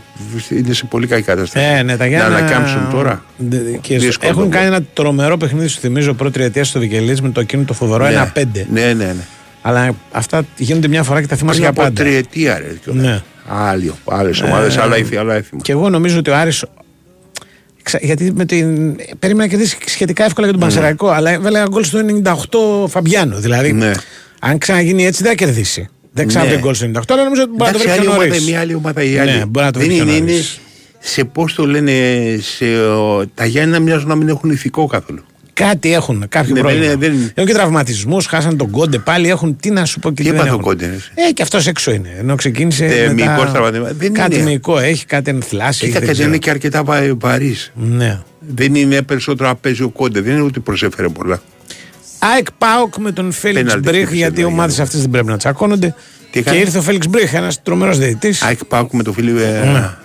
[0.49, 1.65] είναι σε πολύ κακή κατάσταση.
[1.65, 2.30] Ε, ναι, τα Γιάννα.
[2.30, 3.23] Να ανακάμψουν τώρα.
[3.38, 7.22] Δε- Και Δύσκολο έχουν το κάνει ένα τρομερό παιχνίδι, σου θυμίζω, πρώτη αιτία στο Βικελίδη
[7.22, 8.31] με το εκείνο το φοβερό Ναι.
[8.34, 8.65] 1-5.
[8.72, 9.15] Ναι, ναι, ναι.
[9.68, 12.04] Αλλά αυτά γίνονται μια φορά και τα θυμάσαι Πριν για από πάντα.
[12.10, 12.78] τριετία, ρε.
[12.84, 13.04] κιόλας.
[13.04, 13.22] Ναι.
[13.48, 15.62] Άλλοι, άλλες ομάδες, Ε, άλλα ήθη, άλλα έθιμα.
[15.62, 16.66] Και εγώ νομίζω ότι ο Άρης
[17.84, 18.96] Ξα- Γιατί με την...
[19.20, 22.00] περίμενα να κερδίσει σχετικά εύκολα για τον Πανσεραϊκό, αλλά έβαλε ένα γκολ στο
[22.84, 23.38] 98 Φαμπιάνο.
[23.40, 23.92] Δηλαδή, Ναι.
[24.40, 25.88] αν ξαναγίνει έτσι, δεν θα κερδίσει.
[26.12, 26.62] Δεν ξαναβρει Ναι.
[26.62, 28.48] γκολ στο 98, αλλά νομίζω ότι μπορεί να το Εντάξει, βρει άλλη πιο ομάδα, νωρίς.
[28.50, 29.32] μια άλλη ομάδα η άλλη.
[29.32, 30.60] Ναι, μπορεί να το Δεν βρει πιο είναι, είναι νωρίς.
[31.00, 31.94] σε πώς το λένε,
[32.42, 35.24] σε, ο, τα Γιάννη μοιάζουν να μην έχουν ηθικό καθόλου.
[35.56, 36.86] Κάτι έχουν, κάποιο Ναι, πρόβλημα.
[36.86, 37.32] δεν είναι- δεν είναι.
[37.36, 39.30] Έχουν και τραυματισμούς, χάσαν τον κόντε πάλι.
[39.30, 40.64] Έχουν τι να σου πω και Τι τι δεν έπαθε ο έχουν.
[40.65, 42.15] Κόντε, ρε; Ε, και αυτός έξω είναι.
[42.19, 42.86] Ενώ ξεκίνησε.
[42.86, 43.14] Ε, μετά...
[43.32, 43.88] μυϊκός τραυματισμό.
[43.91, 44.44] Δεν κάτι είναι.
[44.44, 45.80] μυϊκό έχει, κάτι ενθλάσει.
[45.80, 46.27] Κοίτα, δεν κάτι ξέρω.
[46.30, 47.72] είναι και αρκετά βα- βαρύς.
[47.76, 48.19] Ναι.
[48.40, 50.22] Δεν είναι περισσότερο να παίζει ο Κόντε.
[50.22, 51.41] Δεν είναι ότι προσέφερε πολλά.
[52.19, 54.84] ΑΕΚ Πάοκ με τον Φέλιξ Πέναλτι Μπρίχ, χτύπησε, γιατί οι ναι, ομάδες ναι.
[54.84, 55.95] αυτές δεν πρέπει να τσακώνονται.
[56.32, 58.41] Και έκανε; ήρθε ο Φέλιξ Μπρίχ, ένας τρομερός διαιτητής.
[58.41, 59.40] ΑΕΚ Πάουκ με το φίλο.
[59.40, 59.77] Ε, Ναι.
[59.80, 59.98] α,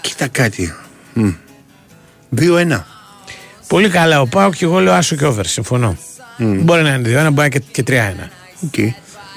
[0.00, 0.74] Κοίτα κάτι.
[1.12, 1.30] Μμ.
[2.30, 2.86] 2-1.
[3.66, 5.42] Πολύ καλά ο Πάοκ και εγώ λέω άσο και over.
[5.46, 5.96] Συμφωνώ.
[6.38, 8.28] Μπορεί να είναι 2-1, μπορεί να είναι και, και 3-1.
[8.72, 8.88] Okay.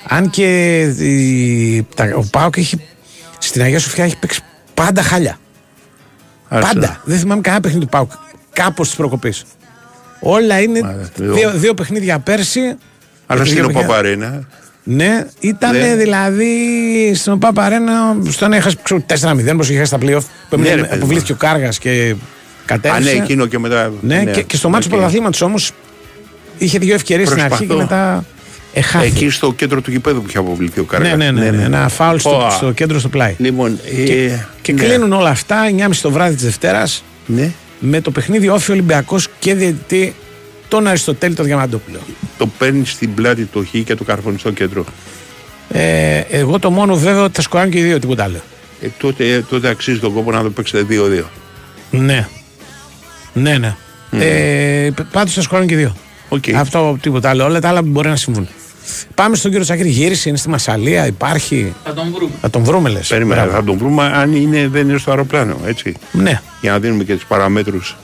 [0.07, 2.79] Αν και η- τα- ο Πάοκ έχει
[3.37, 4.41] στην Αγία Σοφιά έχει παίξει
[4.73, 5.37] πάντα χάλια.
[6.49, 7.01] Πάντα.
[7.03, 8.11] Δεν θυμάμαι κανένα παιχνίδι του Πάοκ.
[8.53, 9.43] Κάπως της προκοπής.
[10.19, 11.33] Όλα είναι δύο.
[11.33, 12.59] δύο, δύο παιχνίδια πέρσι.
[13.27, 14.47] Αλλά και στην δύο παιχνίδια- Παπαρένα.
[14.83, 15.95] Ναι, ήταν Ναι.
[15.95, 16.55] δηλαδή
[17.15, 18.17] στον Παπαρένα.
[18.29, 20.21] Στον έχασε ξέρω, 4-0 όπω είχε στα playoff.
[20.49, 22.15] Που Ναι, έμεινε- ρε, παιδί αποβλήθηκε ο Κάργας και
[22.73, 23.13] Α, κατέβησε.
[23.15, 23.91] ναι, εκείνο και μετά.
[24.01, 24.97] Ναι, και, και στο μάτι του Οκ.
[24.97, 25.71] πρωταθλήματος όμως
[26.57, 27.95] είχε δύο ευκαιρίες στην αρχή και Προσπαθώ.
[27.95, 28.25] μετά
[28.73, 29.15] εχάθηκε.
[29.15, 31.15] Εκεί στο κέντρο του γηπέδου που είχε αποβληθεί ο Κάργα.
[31.15, 33.35] Ναι, ναι, ναι, ναι, Ένα φάουλ στο, Πω, στο κέντρο στο πλάι.
[33.37, 34.81] Λοιπόν, Και, ε, και ναι.
[34.83, 37.51] κλείνουν όλα αυτά 9.30 το βράδυ της Δευτέρας Ναι.
[37.79, 40.13] με το παιχνίδι Όφη Ολυμπιακός και διαιτητή
[40.67, 41.99] τον Αριστοτέλη το Διαμαντόπουλο.
[42.37, 44.85] Το παίρνει στην πλάτη το χ και το καρφώνεις στο κέντρο.
[45.71, 48.41] Ε, εγώ το μόνο βέβαιο ότι θα σκοράνε και οι δύο, τίποτα άλλο.
[48.81, 51.23] Ε, τότε, ε, τότε αξίζει τον κόπο να το παίξετε 2-2.
[51.91, 52.27] Ναι.
[53.33, 53.75] Ναι, ναι.
[54.11, 55.95] Ε, Πάντως θα σκοράνε και οι δύο.
[56.29, 56.43] Οκ.
[56.55, 57.43] Αυτό τίποτα άλλο.
[57.43, 58.47] Όλα τα άλλα μπορεί να συμβούν.
[59.15, 59.89] Πάμε στον κύριο Τσακύρη.
[59.89, 61.73] Γύρισε, είναι στη Μασσαλία, υπάρχει.
[61.83, 62.31] Θα τον βρούμε.
[62.41, 63.07] Θα τον βρούμε, λες.
[63.07, 65.95] Περίμενα, θα τον βρούμε αν είναι, δεν είναι στο αεροπλάνο, έτσι.
[66.11, 66.41] Ναι.
[66.61, 67.97] Για να δίνουμε και τις παραμέτρους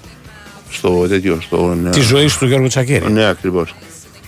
[0.71, 1.89] στο τέτοιο, στον...
[1.91, 3.11] Τη ζωή του Γιώργου Τσακύρη.
[3.11, 3.75] Ναι, ακριβώς.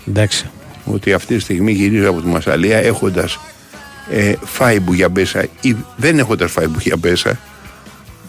[0.08, 0.50] Εντάξει.
[0.86, 3.40] Ότι αυτή τη στιγμή γυρίζω από τη Μασσαλία έχοντας
[4.10, 7.40] ε, φάει μπουγιαμπέσα ή δεν έχοντας φάει μπουγιαμπέσα.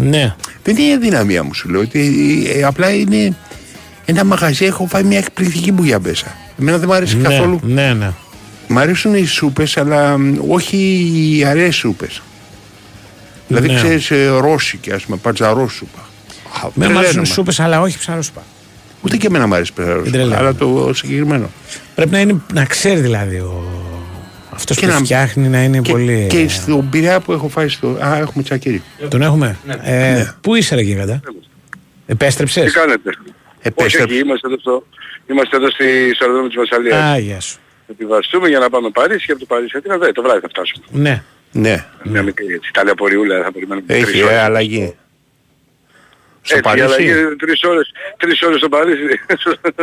[0.00, 0.34] Ναι.
[0.62, 1.80] Δεν είναι η αδυναμία μου, σου λέω.
[1.80, 3.36] Ότι, ε, απλά είναι
[4.04, 4.64] ένα μαγαζί.
[4.64, 6.36] Έχω φάει μια εκπληκτική μπουγιαμπέσα.
[6.60, 7.60] Εμένα δεν μου αρέσει Ναι, καθόλου.
[7.62, 8.10] Ναι, ναι.
[8.68, 10.76] Μ' αρέσουν οι σούπες, αλλά μ, όχι
[11.38, 12.22] οι αραιές σούπες.
[13.48, 13.74] Δηλαδή, Ναι.
[13.74, 15.98] ξέρεις, ε, ρώσικη, ας πούμε, πατζαρόσουπα.
[16.62, 17.26] Με μου αρέσουν τρελαίνομαι.
[17.26, 18.42] σούπες, αλλά όχι ψαρόσουπα.
[19.02, 20.10] Ούτε και εμένα μου αρέσει πατζαρόσουπα.
[20.10, 20.36] τρελαίνομαι.
[20.36, 21.50] Αλλά το συγκεκριμένο.
[21.94, 23.64] Πρέπει να, είναι, να ξέρει δηλαδή ο...
[24.58, 26.26] αυτός που Και το να- φτιάχνει να είναι Και, πολύ.
[26.30, 27.88] και στον πειραιά που έχω φάει στο.
[27.88, 28.82] Α, έχουμε τσακίρι.
[29.08, 30.34] Τον έχουμε; Ε, Ναι.
[30.40, 31.20] Πού είσαι, ρε Γίγαντα.
[32.06, 33.10] Επέστρεψες; Τι κάνετε;
[33.60, 34.00] Επέστρεψες.
[34.04, 34.86] Όχι, όχι, είμαστε εδώ, στο,
[35.30, 37.02] είμαστε εδώ στη, στο αεροδρόμιο της Βασαλείας.
[37.02, 37.58] Α, γεια σου.
[37.90, 40.84] Επιβαστούμε για να πάμε Παρίσι και από το Παρίσι Αθήνα, δε, το βράδυ θα φτάσουμε.
[40.90, 41.22] Ναι.
[41.52, 41.84] Ναι.
[42.02, 44.36] Μια μικρή έτσι, ταλαιπωριούλα θα περιμένουμε Έχει τρεις ε, ώρες.
[44.38, 44.94] αλλαγή.
[46.42, 49.20] Στο Έτσι, Παρίσι; αλλαγή, τρεις ώρες, τρεις ώρες στο Παρίσι.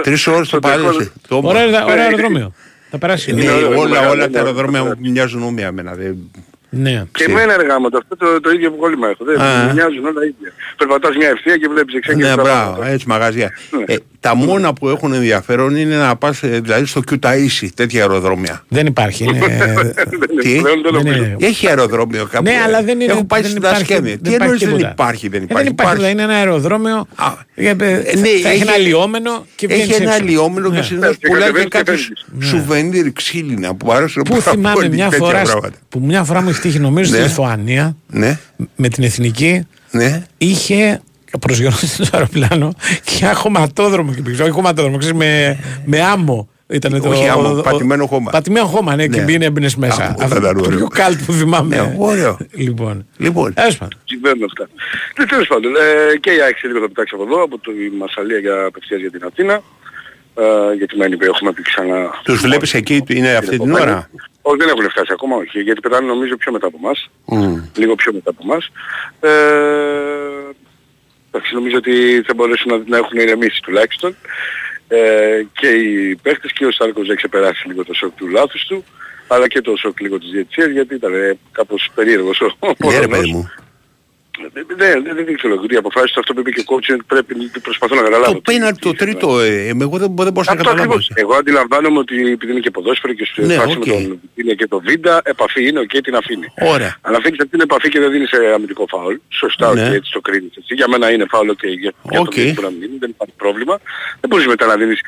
[0.04, 1.12] Τρεις ώρες στο Παρίσι.
[1.28, 1.84] Το- Ωραίο, Ναι.
[1.88, 2.54] ωραίο αεροδρόμιο.
[3.00, 3.34] Θα περάσει.
[3.34, 4.54] Ναι, Είναι ωραίο, είναι όλα, μεγάλο, όλα είναι τα ωραίο.
[4.54, 5.94] αεροδρόμια μου μοιάζουν όμοια εμένα.
[5.94, 6.32] δεν-
[6.70, 7.04] Ναι.
[7.12, 9.24] Και εμένα έργα μου, αυτό το, το ίδιο πρόβλημα έχω.
[9.26, 9.64] Δεν Α.
[9.68, 10.52] μου μοιάζουν όλα ίδια.
[10.78, 12.72] Περπατάς μια ευθεία και βλέπεις εξέγγελες Ναι, πράγματα.
[12.76, 13.52] μπράβο, έτσι μαγαζιά.
[13.78, 13.94] Ναι.
[13.94, 18.64] Ε, τα μόνα που έχουν ενδιαφέρον είναι να πας ε, δηλαδή στο Κιουταΐσι, τέτοια αεροδρόμια.
[18.68, 19.24] Δεν υπάρχει.
[19.24, 19.40] Είναι...
[20.42, 21.36] Τι; πλέον δεν δεν είναι.
[21.40, 22.44] Έχει αεροδρόμιο κάπου.
[22.44, 22.58] Ναι, ε.
[22.58, 23.12] αλλά δεν είναι.
[23.12, 24.18] Έχω πάει δεν στην υπάρχει- Τασκένδη.
[24.18, 24.90] Τι υπάρχει εννοείς δεν τίποτα.
[24.92, 25.94] υπάρχει, δεν Ε, υπάρχει; Δεν υπάρχει.
[25.96, 26.12] Υπάρχει.
[26.12, 27.08] Είναι ένα αεροδρόμιο.
[27.56, 31.18] ε, ε, ναι, θα έχει έχει- ένα λιόμενο και βγαίνει Έχει ένα λιόμενο και συνήθως
[31.18, 32.50] Και πουλάει και κατεβαίνεις και κάτι φεύγεις.
[32.50, 35.70] σουβενίρ ξύλινα που αρέσουν Πού πάρα θυμάμαι πολύ, μια τέτοια φορά, πράγματα.
[35.90, 37.24] που μια φορά μου έχει τύχει νομίζω στη Ναι.
[37.26, 38.40] Λιθουανία Ναι,
[38.76, 40.24] με την εθνική ναι.
[40.38, 41.02] είχε
[41.40, 44.44] προσγειώσει το αεροπλάνο και ένα χωματόδρομο και πίσω.
[44.44, 46.50] Όχι χωματόδρομο, ξέρεις, με, με άμμο.
[46.68, 48.32] Ήταν το, Όχι άμμο, ο- ο- πατημένο χώμα.
[48.32, 49.24] Πατημένο χώμα, ναι, και Ναι.
[49.24, 50.04] μπήκε έμπαινες μέσα.
[50.04, 50.78] Α, Αυτό ήταν το ωραίο.
[50.78, 51.76] πιο κάλτ που θυμάμαι.
[51.76, 52.38] Ναι, ωραίο.
[52.52, 53.08] Λοιπόν.
[53.18, 54.00] Λοιπόν, Τέλος πάντων.
[54.06, 54.68] Συμβαίνουν αυτά.
[55.20, 58.38] Ναι, τέλος πάντων, ε, και η ΑΕΚ λίγο θα πετάξει από εδώ, από τη Μασαλία
[58.38, 59.54] για απευθείας για την Αθήνα.
[60.38, 62.10] Ε, γιατί μένει που έχουμε πει ξανά.
[62.24, 64.10] τους βλέπεις εκεί, είναι αυτή την ώρα;
[64.42, 65.60] Όχι, δεν έχουν φτάσει ακόμα, όχι.
[65.60, 67.10] Γιατί πετάνε νομίζω πιο μετά από εμάς.
[67.26, 67.58] Μμ.
[67.78, 68.70] Λίγο πιο μετά από εμάς.
[69.20, 69.30] Ε,
[71.36, 74.16] εντάξει, νομίζω ότι θα μπορέσουν να, να έχουν ηρεμήσει τουλάχιστον.
[74.88, 78.84] Ε, και οι παίχτες και ο Σάρκος έχει ξεπεράσει λίγο το σοκ του λάθους του
[79.28, 83.08] αλλά και το σοκ λίγο της διετησίας γιατί ήταν ε, κάπως περίεργος ο Ναι, ρε
[83.08, 83.65] Πολωνός.
[84.54, 84.76] Παιδί μου.
[84.78, 85.58] Δεν, δεν, δεν ξέρω.
[85.60, 87.34] Τι αποφάσισε αυτό που είπε και ο coach είναι ότι πρέπει
[87.68, 88.34] προσπαθώ να καταλάβω.
[88.34, 90.82] Το πέναλτι το τρίτο, ε, εγώ δεν, δεν μπορούσα να Αυτό καταλάβω.
[90.82, 91.12] ακριβώς.
[91.14, 93.68] Εγώ αντιλαμβάνομαι ότι επειδή είναι και ποδόσφαιρο και στο Ναι, ναι, οκ.
[93.86, 96.48] με τον είναι και το Βίντα, επαφή είναι, οκ, την αφήνει.
[96.74, 96.96] Ωραία.
[97.02, 99.16] Αλλά αφήνεις αυτή την επαφή και δεν δίνεις ε, αμυντικό φάουλ.
[99.30, 99.88] Σωστά, Ναι.
[99.88, 100.56] οκ, έτσι το κρίνεις.
[100.58, 100.74] Έτσι.
[100.74, 102.26] Για μένα είναι φάουλ, οκ, για, για Οκ.
[102.26, 103.80] το δεν μπορεί να μην είναι, δεν υπάρχει πρόβλημα.
[104.20, 105.00] Δεν μπορείς μετά να δίνεις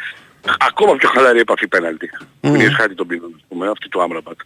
[0.70, 2.10] ακόμα πιο χαλαρή επαφή πέναλτι.
[2.41, 2.52] Μμμ.
[2.54, 4.38] Που είναι χάρη τον πίνον, ας πούμε, αυτή του Άμραμπατ.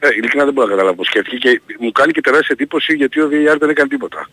[0.00, 3.20] Ε, ειλικρινά δεν μπορώ να καταλάβω πώς σκέφτηκε και μου κάνει και τεράστια εντύπωση γιατί
[3.20, 4.28] ο VAR δεν έκανε τίποτα.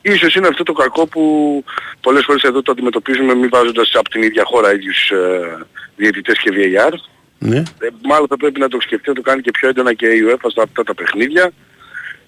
[0.00, 1.64] Ίσως είναι αυτό το κακό που
[2.00, 5.66] πολλές φορές εδώ το αντιμετωπίζουμε μη βάζοντας από την ίδια χώρα ίδιους ε,
[5.96, 6.92] διαιτητές και VAR.
[7.38, 7.56] Ναι.
[7.56, 10.20] Ε, μάλλον θα πρέπει να το σκεφτεί να το κάνει και πιο έντονα και η
[10.26, 11.50] UEFA στα αυτά τα παιχνίδια.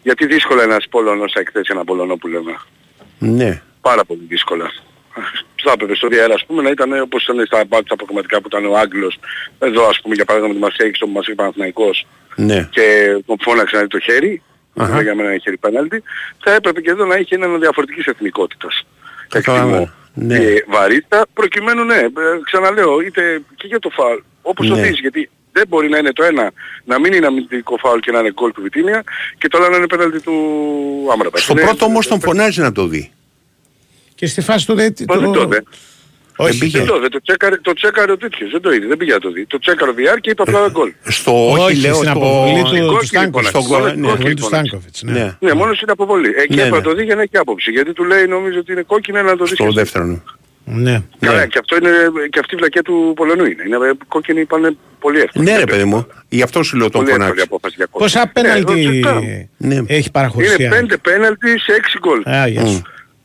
[0.03, 2.57] Γιατί δύσκολα ένας Πολωνός θα εκθέσει ένα Πολωνό που λέμε.
[3.19, 3.63] Ναι.
[3.81, 4.73] Πάρα πολύ δύσκολα.
[5.65, 8.47] Θα έπρεπε στο VAR ας πούμε να ήταν όπως ήταν στα μπάτια τα προγραμματικά που
[8.47, 9.19] ήταν ο Άγγλος.
[9.59, 12.07] Εδώ ας πούμε για παράδειγμα τη Μαρσέη στο Μαρσέη Παναθηναϊκός
[12.37, 12.69] Ναι.
[12.71, 14.43] και τον φώναξε να δει το χέρι,
[14.77, 14.93] Αχα.
[14.95, 16.03] δεν για μένα είναι χέρι πέναλτι,
[16.45, 18.87] θα έπρεπε και εδώ να είχε έναν διαφορετικής εθνικότητας.
[19.29, 19.77] Καταλαβαίνω.
[19.77, 19.95] Εκτιμώ.
[20.15, 20.39] Ναι.
[20.39, 22.09] Και βαρύτητα προκειμένου ναι, ε,
[22.45, 24.83] ξαναλέω, είτε και για το φάουλ, όπως το Ναι.
[24.83, 26.53] δεις, γιατί δεν μπορεί να είναι το ένα
[26.85, 29.05] να μην είναι αμυντικό φάουλ και να είναι γκολ του Βιτίνια
[29.39, 30.35] και το άλλο να είναι πέναλτι του
[31.13, 31.39] Άμραμπα.
[31.39, 33.11] Στο Είναι- πρώτο όμως τον φωνάζει να το δει.
[34.21, 34.95] Και στη φάση του δεν.
[35.09, 35.63] Μα δεν το είδε.
[36.37, 36.79] Δεν πήγε.
[36.79, 39.19] Δεν το είδε, το τσέκαρε, το τσέκαρε ο τέτοιος, δεν το είδε, δεν πήγε να
[39.19, 39.47] το δει.
[39.47, 40.93] Το τσέκαρε ο VR και είπε απλά γκολ.
[41.05, 42.19] Στο όχι, Όχι, λέω στην στο...
[42.19, 43.51] αποβολή του- Στην του κόκκινη Στάνκοβιτς.
[43.51, 43.51] φώναξε.
[43.51, 43.91] Στον κο- Μόνο ναι.
[43.91, 44.67] στην Βολή κόκκινη του φώναξε.
[44.69, 45.03] Στάνκοβιτς.
[45.03, 45.13] Ναι.
[45.13, 45.37] Ναι.
[45.49, 46.29] Ναι, μόνο στην αποβολή.
[46.43, 46.83] Εκεί Ναι, έπρεπε να ναι.
[46.89, 47.71] το δει για να έχει άποψη.
[47.71, 49.55] Γιατί του λέει νομίζω ότι είναι κόκκινο να το δει.
[49.55, 50.05] Στο δεύτερο.
[50.65, 51.03] Ναι.
[51.21, 51.91] Καλά, και αυτό είναι
[52.31, 53.63] και αυτή η βλακία του Πολωνού είναι.
[53.67, 55.45] είναι ε, κόκκινοι πάνε πολύ εύκολα.
[55.45, 57.45] Ναι ρε παιδί μου, γι' αυτό σου λέω τον Πολύ εύκολη φωνάξει.
[57.49, 58.05] απόφαση για κόκκινο.
[58.11, 59.21] Πόσα Ναι, πέναλτι εγώ τσεκάρω.
[59.57, 59.79] Ναι.
[59.87, 60.63] έχει παραχωρήσει.
[60.63, 62.23] Είναι πέντε πέναλτι σε έξι γκολ.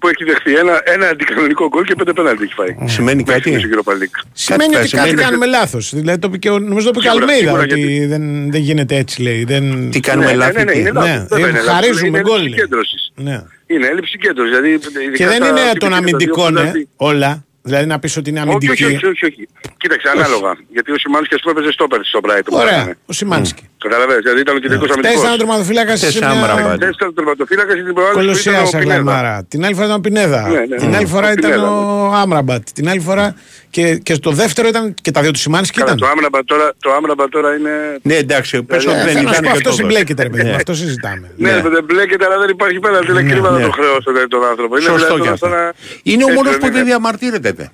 [0.07, 0.23] Α, γεια σου.
[0.23, 2.75] Που έχει δεχθεί ένα, ένα αντικανονικό γκολ και πέντε πέναλτι έχει φάει.
[2.89, 3.59] Σημαίνει Μέχρι κάτι.
[3.59, 4.17] στο Europa League.
[4.33, 5.27] Σημαίνει Κάτι ότι θα κάτι σημαίνει.
[5.27, 5.85] κάνουμε λάθος.
[5.95, 8.05] Δηλαδή το είπε και ο- νομίζω το είπε και ο Σίγουρα, Αλμέιδα σίγουρα, ότι γιατί-
[8.05, 9.43] δεν, δεν γίνεται έτσι λέει.
[9.43, 9.89] Δεν...
[9.91, 10.55] Τι κάνουμε Ναι, ναι, λάθη.
[10.57, 11.27] ναι, ναι, τι; είναι Ναι, λάθος.
[11.29, 11.73] Βέβαια, ε, είναι λάθος.
[11.73, 12.59] χαρίζουμε Είναι γκολ, έλλειψη λέει.
[12.59, 13.11] συγκέντρωσης.
[13.15, 13.37] Ναι.
[13.67, 14.51] Είναι έλλειψη συγκέντρωσης.
[14.51, 16.89] Δηλαδή, ειδικά Και δεν στα είναι τύπη των και τα δύο αμυντικών ε, πέναλτι.
[16.95, 17.45] όλα.
[17.67, 18.85] Δηλαδή να πεις ότι είναι Όχι, όχι, αμυντική.
[18.95, 19.47] όχι, όχι, όχι.
[19.77, 20.51] Κοίταξε, ανάλογα.
[20.75, 22.51] Γιατί ο Σιμάνσκι ας πούμε έπαιζε στόπερ στο Brighton.
[22.63, 23.63] Ωραία, ο Σιμάνσκι.
[23.85, 25.23] Καταλαβαίνεις, δηλαδή ήταν ο κεντρικός Χθε αμυντικός.
[25.23, 26.65] ήταν ο τερματοφύλακα Χθες σε Άμραμπατ.
[26.65, 28.99] μια Χθες ήταν ο τερματοφύλακας και την προάλληση που ήταν κολοσσίας ο Πινέδα.
[28.99, 29.35] Αγλαμάρα.
[29.51, 30.41] Την άλλη φορά ήταν ο Πινέδα.
[30.49, 30.95] Ναι, ναι, Την ναι.
[30.97, 32.63] άλλη φορά Ο ήταν Πινέδα, ο Άμραμπατ.
[32.77, 33.35] Την άλλη φορά
[33.75, 35.99] και, και στο δεύτερο ήταν και τα δύο του Σιμάνσκι Καλά, ήταν.
[36.03, 37.71] Το Άμραμπα τώρα, το Άμραμπα τώρα είναι...
[38.01, 40.23] Ναι εντάξει, πες Ε, ότι δεν Θέλω να σου ήταν πω, και αυτό το συμπλέκεται,
[40.23, 40.55] ρε παιδί μου, Ναι.
[40.55, 41.31] αυτό συζητάμε.
[41.37, 43.11] Ναι, δεν μπλέκεται αλλά δεν υπάρχει πέναλτι.
[43.11, 43.63] Είναι Ναι, κρίμα να ναι.
[43.63, 44.77] τον χρεώσω δηλαδή, τον άνθρωπο.
[44.77, 45.77] Είναι Σωστό δηλαδή κι τώρα αυτό.
[45.77, 46.83] να- Είναι ο Έτσι μόνος δεν που δεν είναι.
[46.83, 47.54] διαμαρτύρεται.
[47.55, 47.65] Δε.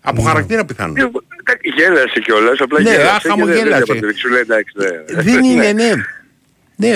[0.00, 0.96] Από χαρακτήρα πιθανόν.
[0.96, 3.82] Ε, εντάξει, Γέλασε κιόλας, απλά Ναι, γέλασε άχα και μου δεν- δεν γέλασε.
[3.82, 4.20] διαπαντήρεξε.
[4.20, 5.22] Σου λέει, εντάξει, ναι.
[5.22, 5.90] Δεν είναι, ναι.
[6.76, 6.88] Ναι.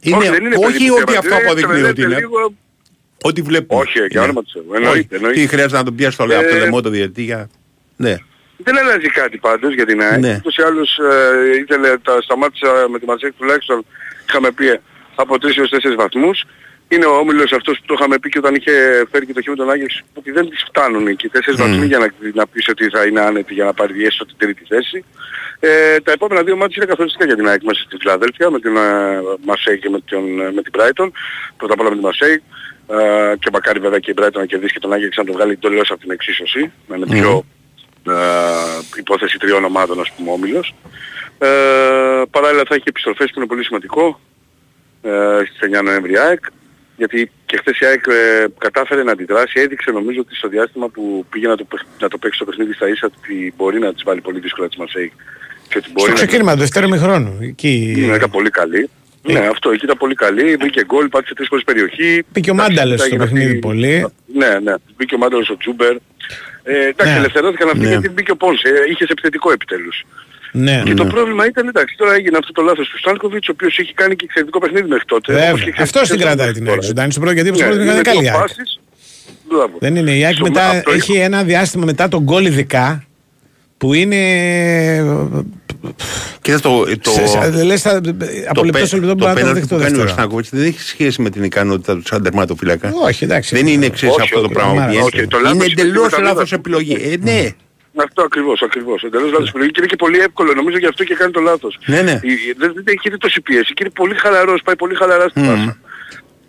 [0.00, 2.14] Είναι, Όχι, δεν είναι όχι παιδί που ότι διαπαντήρεξε, αυτό αποδεικνύει ότι τρελαίνεται είναι.
[2.18, 2.54] λίγο.
[3.22, 3.80] Ό,τι βλέπουμε.
[3.80, 4.20] Όχι, για Ναι.
[4.26, 4.74] όνομα του Θεού.
[4.74, 5.08] Εννοείται, Όχι.
[5.10, 5.40] εννοείται.
[5.40, 7.48] Τι χρειάζεται να τον πιάσει το, από το Ε, λαιμό το διαιτητή για...
[7.96, 8.14] Ναι.
[8.56, 10.18] Δεν αλλάζει κάτι πάντως για την ΑΕΚ.
[10.20, 10.34] Ναι.
[10.38, 13.84] Ούτως ή άλλως ε, ήθελε, τα σταμάτησα με τη Μαρσέκ τουλάχιστον,
[14.28, 14.78] είχαμε πει
[15.14, 16.44] από 3 έως 4 βαθμούς.
[16.92, 18.72] Είναι ο όμιλος αυτός που το είχαμε πει και όταν είχε
[19.10, 21.56] φέρει και το χείμενο τον Άγιαξ ότι δεν τις φτάνουν εκεί 4 Μμμ.
[21.56, 24.64] βαθμοί για να, να πεις ότι θα είναι άνετη για να πάρει έστω την τρίτη
[24.68, 25.04] θέση.
[25.60, 28.76] Ε, τα επόμενα δύο μάτια είναι καθοριστικά για την ΑΕΚ μέσα στη Φιλαδέλφια με την
[28.76, 28.80] ε,
[29.44, 31.10] Μαρσέη και με, τον, ε, με την Brighton.
[31.56, 32.42] Πρώτα απ' όλα με την Μαρσέη.
[32.88, 35.52] Ε, και μακάρι βέβαια και η Brighton να κερδίσει και τον Άγιαξ να τον βγάλει
[35.52, 36.72] εντελώς από την εξίσωση.
[36.86, 37.44] Να είναι πιο
[38.08, 38.12] ε,
[38.96, 40.74] υπόθεση τριών ομάδων ας πούμε όμιλος.
[41.38, 41.48] Ε,
[42.30, 44.20] παράλληλα θα έχει επιστροφές που είναι πολύ σημαντικό
[45.02, 46.44] ε, στις 9 Νοέμβρη ΑΕΚ
[47.00, 51.26] γιατί και χθες η ΑΕΚ ε, κατάφερε να αντιδράσει, έδειξε νομίζω ότι στο διάστημα που
[51.30, 54.02] πήγε να το, παί- να το παίξει το παιχνίδι στα ίσα ότι μπορεί να τις
[54.02, 55.12] βάλει πολύ δύσκολα της Μαρσέη
[55.68, 57.38] και ότι μπορεί Στο να ξεκίνημα του δεύτερου μηχρόνου.
[57.42, 57.94] Εκεί...
[58.08, 58.90] ναι, ήταν πολύ καλή.
[59.28, 59.32] Ε.
[59.32, 60.56] Ναι, αυτό εκεί ήταν πολύ καλή.
[60.60, 62.24] Μπήκε γκολ, πάτησε τρεις φορές περιοχή.
[62.32, 64.06] Μπήκε ο Εντάξει, Μάνταλες μετά στο έγινε παιχνίδι αυτή- πολύ.
[64.40, 64.74] Ναι, ναι.
[64.96, 65.94] Μπήκε ο Μάνταλες ο Τζούμπερ.
[66.62, 67.18] Ε, εντάξει, Ναι.
[67.18, 67.88] ελευθερώθηκαν αυτοί Ναι.
[67.88, 68.68] γιατί μπήκε ο Πόνσε.
[68.68, 70.04] Ε, είχες σε επιθετικό επιτέλους.
[70.52, 70.82] Ναι.
[70.84, 73.92] Και το πρόβλημα ήταν, εντάξει, τώρα έγινε αυτό το λάθος του Στάνκοβιτς, ο οποίος είχε
[73.94, 75.32] κάνει και εξαιρετικό παιχνίδι μέχρι τότε.
[75.32, 75.64] όπως Βέβαια.
[75.64, 76.72] και Αυτό την εξαιρετικό κρατάει μέχρι την τώρα.
[76.76, 78.40] ΑΕΚ ζωντανή στο πρώτο γιατί στο Ναι, πρώτο είναι είναι καλή δύο ΑΕΚ.
[78.40, 78.80] πάσεις.
[79.48, 79.72] Μπράβο.
[79.78, 80.10] Δεν είναι.
[80.16, 83.04] Η ΑΕΚ Στο- μετά αυτό έχει ένα διάστημα μετά τον γκολ ειδικά
[83.76, 84.18] που είναι.
[86.40, 86.84] Κοίτα το...
[87.00, 87.10] το...
[87.10, 88.00] σε- σε- Λες θα-
[88.48, 90.08] από λεπτός σε λεπτό το μπορεί να το πέναλτι δεχτεί το που κάνει ο δεύτερο.
[90.08, 92.92] Στάνκοβιτς δεν έχει σχέση με την ικανότητα του σαν τερματοφύλακα.
[93.02, 93.54] Όχι, εντάξει.
[93.56, 95.42] Δεν είναι εξής Όχι, αυτό το όχι, πράγμα όχι, που όχι, το πιέζει.
[95.44, 96.26] λάθος Είναι είναι εντελώς τίποτα άλλο.
[96.26, 96.92] λάθος επιλογή.
[96.92, 97.48] Ε, ναι.
[97.96, 99.02] Αυτό ακριβώς, ακριβώς.
[99.02, 100.54] Εντελώς λάθος επιλογή και είναι και πολύ εύκολο.
[100.54, 101.78] Νομίζω γι' αυτό και κάνει το λάθος.
[101.86, 102.20] Ναι, ναι.
[102.22, 105.28] Η- η- Δεν δεν έχει ήδη τόση πίεση και είναι πολύ χαλαρός, πάει πολύ χαλαρά
[105.28, 105.78] στην πάσα.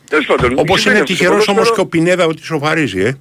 [0.10, 0.52] Τέλος πάντων.
[0.52, 1.14] Όπως συμβαίνει είναι αυτό.
[1.14, 3.18] τυχερός Το όμως και ποδόσφαιρο- ο Πινέδα ότι σοβαρίζει, ε.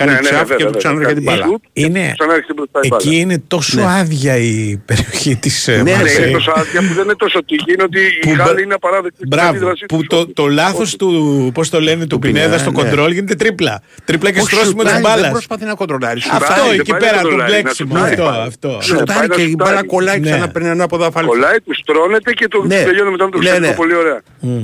[0.00, 0.78] Κάνει Ναι, ναι, τσάφ βέβαια, και του βέβαια.
[0.78, 1.44] ξανάρχεται την μπάλα.
[1.46, 3.02] Σουτ, Είναι, ξανάρχεται μπροστά η μπάλα.
[3.04, 3.86] εκεί είναι τόσο Ναι.
[3.98, 6.24] άδεια η περιοχή της Ναι, ε, ναι, Ναι, Μαρσέη.
[6.24, 8.74] είναι τόσο άδεια που δεν είναι τόσο τύχη, είναι ότι η Που μπα- Γάλλη είναι
[8.74, 10.06] απαράδεκτη στην Μπράβο, αντίδρασή που τους.
[10.08, 11.10] το, το λάθος του,
[11.54, 12.76] πώς το λένε, του Πινέδα Πινέδα, στο ναι.
[12.82, 13.82] κοντρόλ γίνεται τρίπλα.
[14.04, 15.30] Τρίπλα και Όχι, στρώσιμο της σουτάρει, Δεν μπάλας.
[15.30, 16.20] προσπαθεί να κοντρολάρει.
[16.32, 17.94] Αυτό Σουτάρει, εκεί δεν πάει πέρα να το κοντρολάρει, να μπλέξιμο.
[17.94, 18.14] σουτάρει.
[18.14, 18.46] Αυτό, Ναι.
[18.50, 18.68] αυτό.
[18.76, 18.82] Ναι.
[18.82, 19.70] Σουτάρει πάει να και η σουτάρει.
[19.72, 20.30] μπάλα κολλάει Ναι.
[20.30, 21.26] ξανά παίρνει ένα ποδαφάλι.
[21.32, 22.82] Κολλάει, τους στρώνεται και το Ναι.
[22.88, 23.76] τελειώνει μετά με το Ναι, εξαιρετικό ναι.
[23.82, 24.18] πολύ ωραία.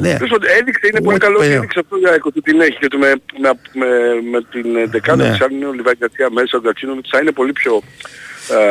[0.05, 0.13] Ναι.
[0.21, 1.57] Τέλος πάντων, έδειξε, είναι πολύ Ούτε καλό και παιδό.
[1.59, 3.11] έδειξε αυτό για ότι την έχει και ότι με,
[3.43, 3.51] με,
[3.81, 3.89] με,
[4.33, 5.31] με την ε, δεκάδα Ναι.
[5.31, 7.83] της αν είναι ο Λιβάη Γκατσία μέσα, ο Γκατσίνοβιτς θα είναι πολύ πιο...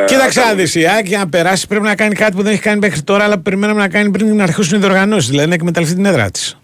[0.02, 0.54] ε, Κοίταξε να ανταγωνιστικός.
[0.72, 3.02] δεις, η ΑΕΚ για να περάσει πρέπει να κάνει κάτι που δεν έχει κάνει μέχρι
[3.02, 6.04] τώρα, αλλά που περιμέναμε να κάνει πριν να αρχίσουν οι διοργανώσεις, δηλαδή να εκμεταλλευτεί την
[6.04, 6.58] έδρα της.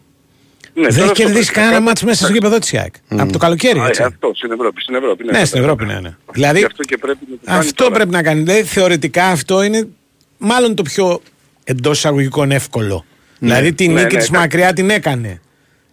[0.75, 2.79] Ναι, Δεν τώρα έχει αυτό κερδίσει πρέπει κανένα να μάτς μέσα στο γήπεδο της η
[2.79, 2.95] ΑΕΚ.
[3.09, 4.03] Από το καλοκαίρι, Α, έτσι.
[4.03, 5.25] ε, Αυτό, στην Ευρώπη, στην Ευρώπη.
[5.25, 6.17] Ναι, στην Ευρώπη, ναι, ναι.
[6.33, 7.95] Δηλαδή, Γι' αυτό και πρέπει να το κάνει αυτό τώρα.
[7.95, 8.41] πρέπει να κάνει.
[8.43, 9.89] Δηλαδή, θεωρητικά αυτό είναι
[10.39, 11.21] μάλλον το πιο
[11.65, 13.05] εντός εισαγωγικών εύκολο.
[13.39, 15.41] Δηλαδή, τη Ναι, νίκη ναι, της κα- μακριά την έκανε.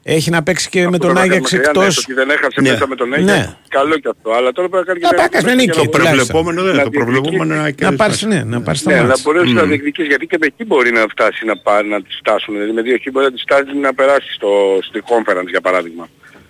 [0.03, 1.95] Έχει να παίξει και με Αυτό τον το Άγιαξ έκανε μακριά, ναι, εκτός.
[1.95, 2.71] το ότι δεν έχασε Ναι.
[2.71, 3.15] μέσα με τον Ναι.
[3.15, 3.57] Άγιαξ.
[3.67, 4.31] Καλό και αυτό.
[4.37, 6.75] Αλλά τώρα πρέπει να κάνει και Να πάει μια νίκη, για να- Το προβλεπόμενο δεν
[6.75, 6.83] να είναι.
[6.83, 7.03] Το διεκδικήσει.
[7.05, 8.43] προβλεπόμενο είναι να Να κερδίσει πάρεις μέσα.
[8.45, 9.21] ναι, να πάρεις το Ναι, να μάτς.
[9.23, 9.67] μπορέσει να Μμμ.
[9.69, 12.53] διεκδικήσεις γιατί και με εκεί μπορεί να φτάσει να, πά, να τις φτάσουν.
[12.53, 14.49] Δηλαδή με δύο εκεί μπορεί να τις φτάσει να περάσει στο,
[14.87, 16.05] στη conference για παράδειγμα.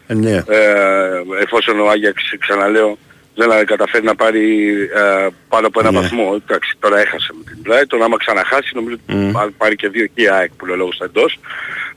[0.07, 0.35] Ε, Ναι.
[0.35, 0.63] Ε,
[1.45, 2.97] εφόσον ο Άγιαξ, ξαναλέω,
[3.35, 5.99] δεν καταφέρει να πάρει ε, πάνω από ένα Ναι.
[5.99, 6.41] βαθμό.
[6.45, 7.99] Εντάξει, τώρα έχασε με την Brighton.
[8.03, 9.37] Άμα ξαναχάσει νομίζω ότι Μμ.
[9.37, 11.39] αν πάρει και δύο εκεί η ΑΕΚ που λέει ο λόγος στα εντός,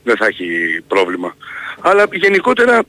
[0.03, 0.47] δεν θα έχει
[0.87, 1.35] πρόβλημα.
[1.81, 2.83] Αλλά γενικότερα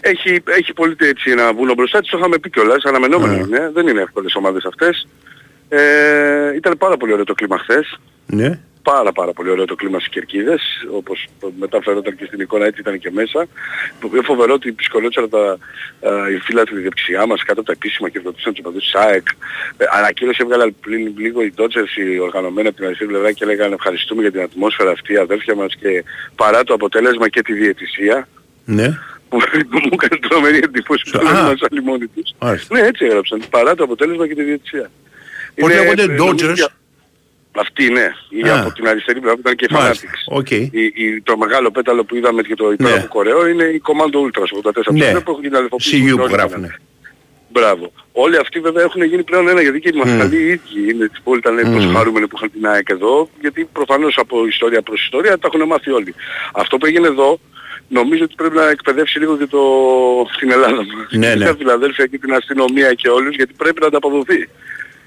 [0.00, 3.38] έχει, έχει πολύ έτσι να βγουν μπροστά της, το είχαμε πει κιόλας, αναμενόμενο Ναι.
[3.40, 5.08] είναι, δεν είναι εύκολες ομάδες αυτές.
[5.68, 8.60] Ε, ήταν πάρα πολύ ωραίο το κλίμα χθες Ναι.
[8.90, 11.26] Πάρα πάρα πολύ ωραίο το κλίμα στις Κερκίδες, όπως
[11.58, 13.46] μετά φαινόταν και στην εικόνα έτσι ήταν και μέσα.
[14.00, 15.58] Το οποίο φοβερό ότι ψυχολόγησαν τα,
[16.00, 18.94] ε, οι φίλοι τη δεξιά μας κάτω από τα επίσημα και ρωτήσαν τους οπαδούς της
[18.94, 19.26] ΑΕΚ.
[19.76, 23.74] Ε, ανακοίνωση έβγαλαν πριν λίγο οι Dodgers οι οργανωμένοι από την αριστερή πλευρά και λέγανε
[23.74, 26.04] ευχαριστούμε για την ατμόσφαιρα αυτή αδέρφια μας και
[26.36, 28.28] παρά το αποτέλεσμα και τη διαιτησία
[28.64, 28.88] Ναι.
[29.28, 29.38] που
[29.82, 31.22] μου έκανε τρομερή εντύπωση που Α.
[31.22, 32.30] δεν ήμασταν όλοι μόνοι τους.
[32.38, 32.78] Μάλιστα.
[32.78, 33.42] Ναι, έτσι έγραψαν.
[33.50, 34.90] Παρά το αποτέλεσμα και τη διαιτησία.
[35.54, 36.68] Πώς Είναι, λέγονται ε, νομίζω Dodgers?
[37.56, 38.60] Για- Αυτή ναι, η Α.
[38.60, 40.06] από την αριστερή πλευρά που ήταν και Μάλιστα.
[40.08, 40.36] Fanatics.
[40.38, 40.50] Οκ.
[40.50, 43.06] Η, η, το μεγάλο πέταλο που είδαμε και το υπέροχο Ναι.
[43.06, 45.20] κορεό είναι η Commando Ultras 84 Ναι.
[45.20, 46.02] που έχουν γίνει αδελφοποίηση.
[46.02, 46.66] CU με που όλοι γράφουνε.
[46.66, 46.80] ήταν.
[47.48, 47.92] Μπράβο.
[48.12, 51.38] Όλοι αυτοί βέβαια έχουν γίνει πλέον ένα γιατί και οι μαθηταλοί οι ίδιοι είναι όλοι
[51.38, 51.74] ήταν Μμ.
[51.74, 55.66] τόσο χαρούμενοι που είχαν την ΑΕΚ εδώ γιατί προφανώς από ιστορία προς ιστορία τα έχουν
[55.66, 56.14] μάθει όλοι.
[56.52, 57.38] Αυτό που έγινε εδώ
[57.88, 59.60] νομίζω ότι πρέπει να εκπαιδεύσει λίγο και το...
[60.34, 60.86] στην Ελλάδα μας.
[61.10, 61.44] Ναι, ναι.
[61.46, 64.48] Την Φιλαδέλφια και την αστυνομία και όλους γιατί πρέπει να ανταποδοθεί.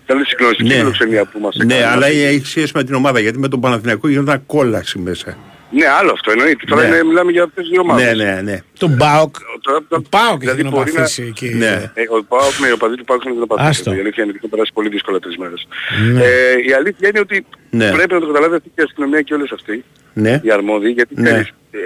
[0.10, 0.76] Ήταν συγκλονιστική Ναι.
[0.76, 1.92] φιλοξενία που μας Ναι, έκανε.
[1.92, 5.38] αλλά έχει σχέση με την ομάδα γιατί με τον Παναθηναϊκό γινόταν κόλαση μέσα.
[5.72, 6.66] Ναι, άλλο αυτό εννοείται.
[6.66, 6.88] Τώρα Ναι.
[6.88, 8.18] είναι, μιλάμε για αυτές τις δύο ομάδες.
[8.18, 8.58] Ναι, ναι, ναι.
[8.80, 9.36] Τον Μπάουκ.
[9.62, 11.50] Τώρα, Ο Πάοκ δηλαδή έχει να μπορεί να- παθήσει εκεί.
[11.54, 11.92] Ναι.
[11.94, 13.56] Ε, ο Πάοκ, ναι, ο παδί του Πάοκ είναι να Άστο.
[13.56, 13.90] πατήσει.
[13.90, 15.68] Η αλήθεια είναι ότι έχουν περάσει πολύ δύσκολα τρεις μέρες.
[16.14, 16.20] Ναι.
[16.24, 16.30] Ε,
[16.70, 17.92] η αλήθεια είναι ότι Ναι.
[17.92, 19.84] πρέπει να το καταλάβει αυτή και η αστυνομία και όλες αυτοί,
[20.14, 20.40] Ναι.
[20.44, 21.24] οι αρμόδιοι, γιατί Ναι.
[21.30, 21.78] ξέρεις, ε,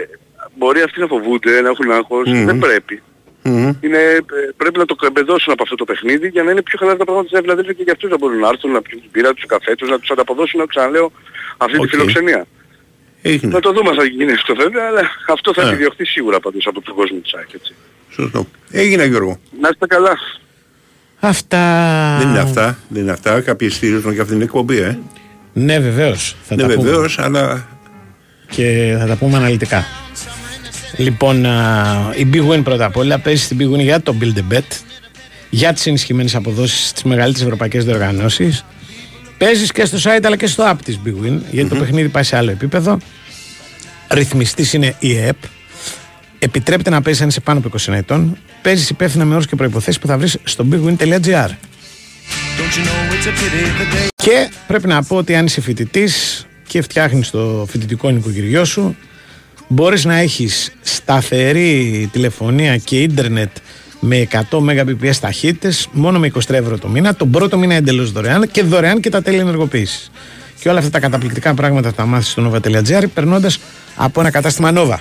[0.57, 2.45] μπορεί αυτοί να φοβούνται, να έχουν άγχος, Μμμ.
[2.45, 3.01] δεν πρέπει.
[3.85, 4.21] Είναι, ε,
[4.57, 7.27] πρέπει να το εμπεδώσουν από αυτό το παιχνίδι για να είναι πιο χαλαρά τα πράγματα
[7.29, 9.75] στην Φιλαδέλφια και για αυτούς να μπορούν να έρθουν, να πιούν την μπύρα τους, καφέ
[9.75, 11.11] τους, να τους ανταποδώσουν, να ξαναλέω,
[11.57, 11.83] αυτή Οκ.
[11.83, 12.45] τη φιλοξενία.
[13.21, 13.53] Έγινε.
[13.53, 15.67] Να το δούμε αν θα γίνει αυτό βέβαια, αλλά αυτό θα Ε.
[15.67, 17.73] επιδιωχθεί σίγουρα πάντως από τον κόσμο της ΑΕΚ, έτσι.
[18.09, 18.47] Σωστό.
[18.71, 19.39] Έγινε Γιώργο.
[19.61, 20.17] Να είστε καλά.
[21.19, 21.63] Αυτά.
[22.19, 22.77] Δεν είναι αυτά.
[22.87, 23.41] Δεν είναι αυτά.
[23.41, 24.97] Κάποιοι στηρίζουν και αυτή την εκπομπή, ε.
[25.53, 26.35] Ναι, βεβαίως.
[26.43, 26.89] Θα Ναι, τα πούμε.
[26.89, 27.67] βεβαίως, αλλά
[28.49, 29.85] Και θα τα πούμε αναλυτικά.
[30.97, 34.37] Λοιπόν, α, η Big Win πρώτα απ' όλα παίζει στην Big Win για το Build
[34.37, 34.81] a Bet,
[35.49, 38.65] για τις ενισχυμένες αποδόσεις στις μεγαλύτερε ευρωπαϊκές διοργανώσεις.
[39.37, 42.23] Παίζεις και στο site αλλά και στο app της Big Win, γιατί το παιχνίδι πάει
[42.23, 42.97] σε άλλο επίπεδο.
[44.09, 45.37] Ρυθμιστής είναι η ΕΕΠ.
[46.39, 48.37] Επιτρέπεται να παίζεις αν είσαι πάνω από 20 ετών.
[48.61, 51.49] Παίζεις υπεύθυνα με όρους και προποθέσει που θα βρεις στο bigwin.gr.
[54.15, 58.95] Και πρέπει να πω ότι αν είσαι φοιτητής και φτιάχνεις το φοιτητικό νοικοκυριό σου,
[59.67, 63.49] μπορείς να έχεις σταθερή τηλεφωνία και ίντερνετ
[63.99, 67.15] με 100 Mbps ταχύτητες μόνο με 23 ευρώ το μήνα.
[67.15, 70.11] Τον πρώτο μήνα εντελώς δωρεάν και δωρεάν και τα τέλη ενεργοποίησης.
[70.59, 73.59] Και όλα αυτά τα καταπληκτικά πράγματα θα τα μάθεις στο nova.gr περνώντας
[73.95, 74.97] από ένα κατάστημα Nova.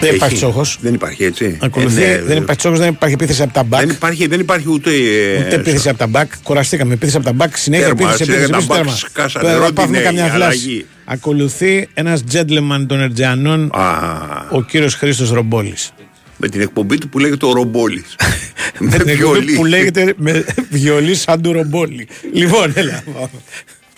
[0.00, 0.16] Δεν Έχει.
[0.16, 0.64] υπάρχει τσόχο.
[0.80, 1.58] Δεν υπάρχει έτσι.
[1.62, 3.80] Ακολουθεί, Ε, ναι, δεν υπάρχει τσόχο, δεν υπάρχει επίθεση από τα μπακ.
[3.80, 4.90] Δεν υπάρχει, δεν υπάρχει ούτε.
[4.90, 6.32] ε, Ούτε επίθεση από τα μπακ.
[6.42, 6.94] Κουραστήκαμε.
[6.94, 7.56] Επίθεση από τα μπακ.
[7.56, 8.24] Συνέχεια Τέρμα, επίθεση.
[8.24, 9.32] συνέχεια επίθεση, τα επίθεση, μπακ τέρμα.
[9.32, 9.44] σκάσανε.
[9.44, 10.42] Τώρα Ρόντινε, πάθουμε καμιά η φλάση.
[10.44, 10.86] αλλαγή.
[11.04, 13.70] Ακολουθεί ένας gentleman των Ερτζιανών,
[14.50, 15.92] ο κύριος Χρήστος Ρομπόλης.
[16.36, 18.16] Με την εκπομπή του που λέγεται ο Ρομπόλης.
[18.78, 22.08] Με την εκπομπή που λέγεται με βιολί σαν του Ρομπόλη.
[22.32, 23.02] λοιπόν, έλα.
[23.14, 23.28] πάμε.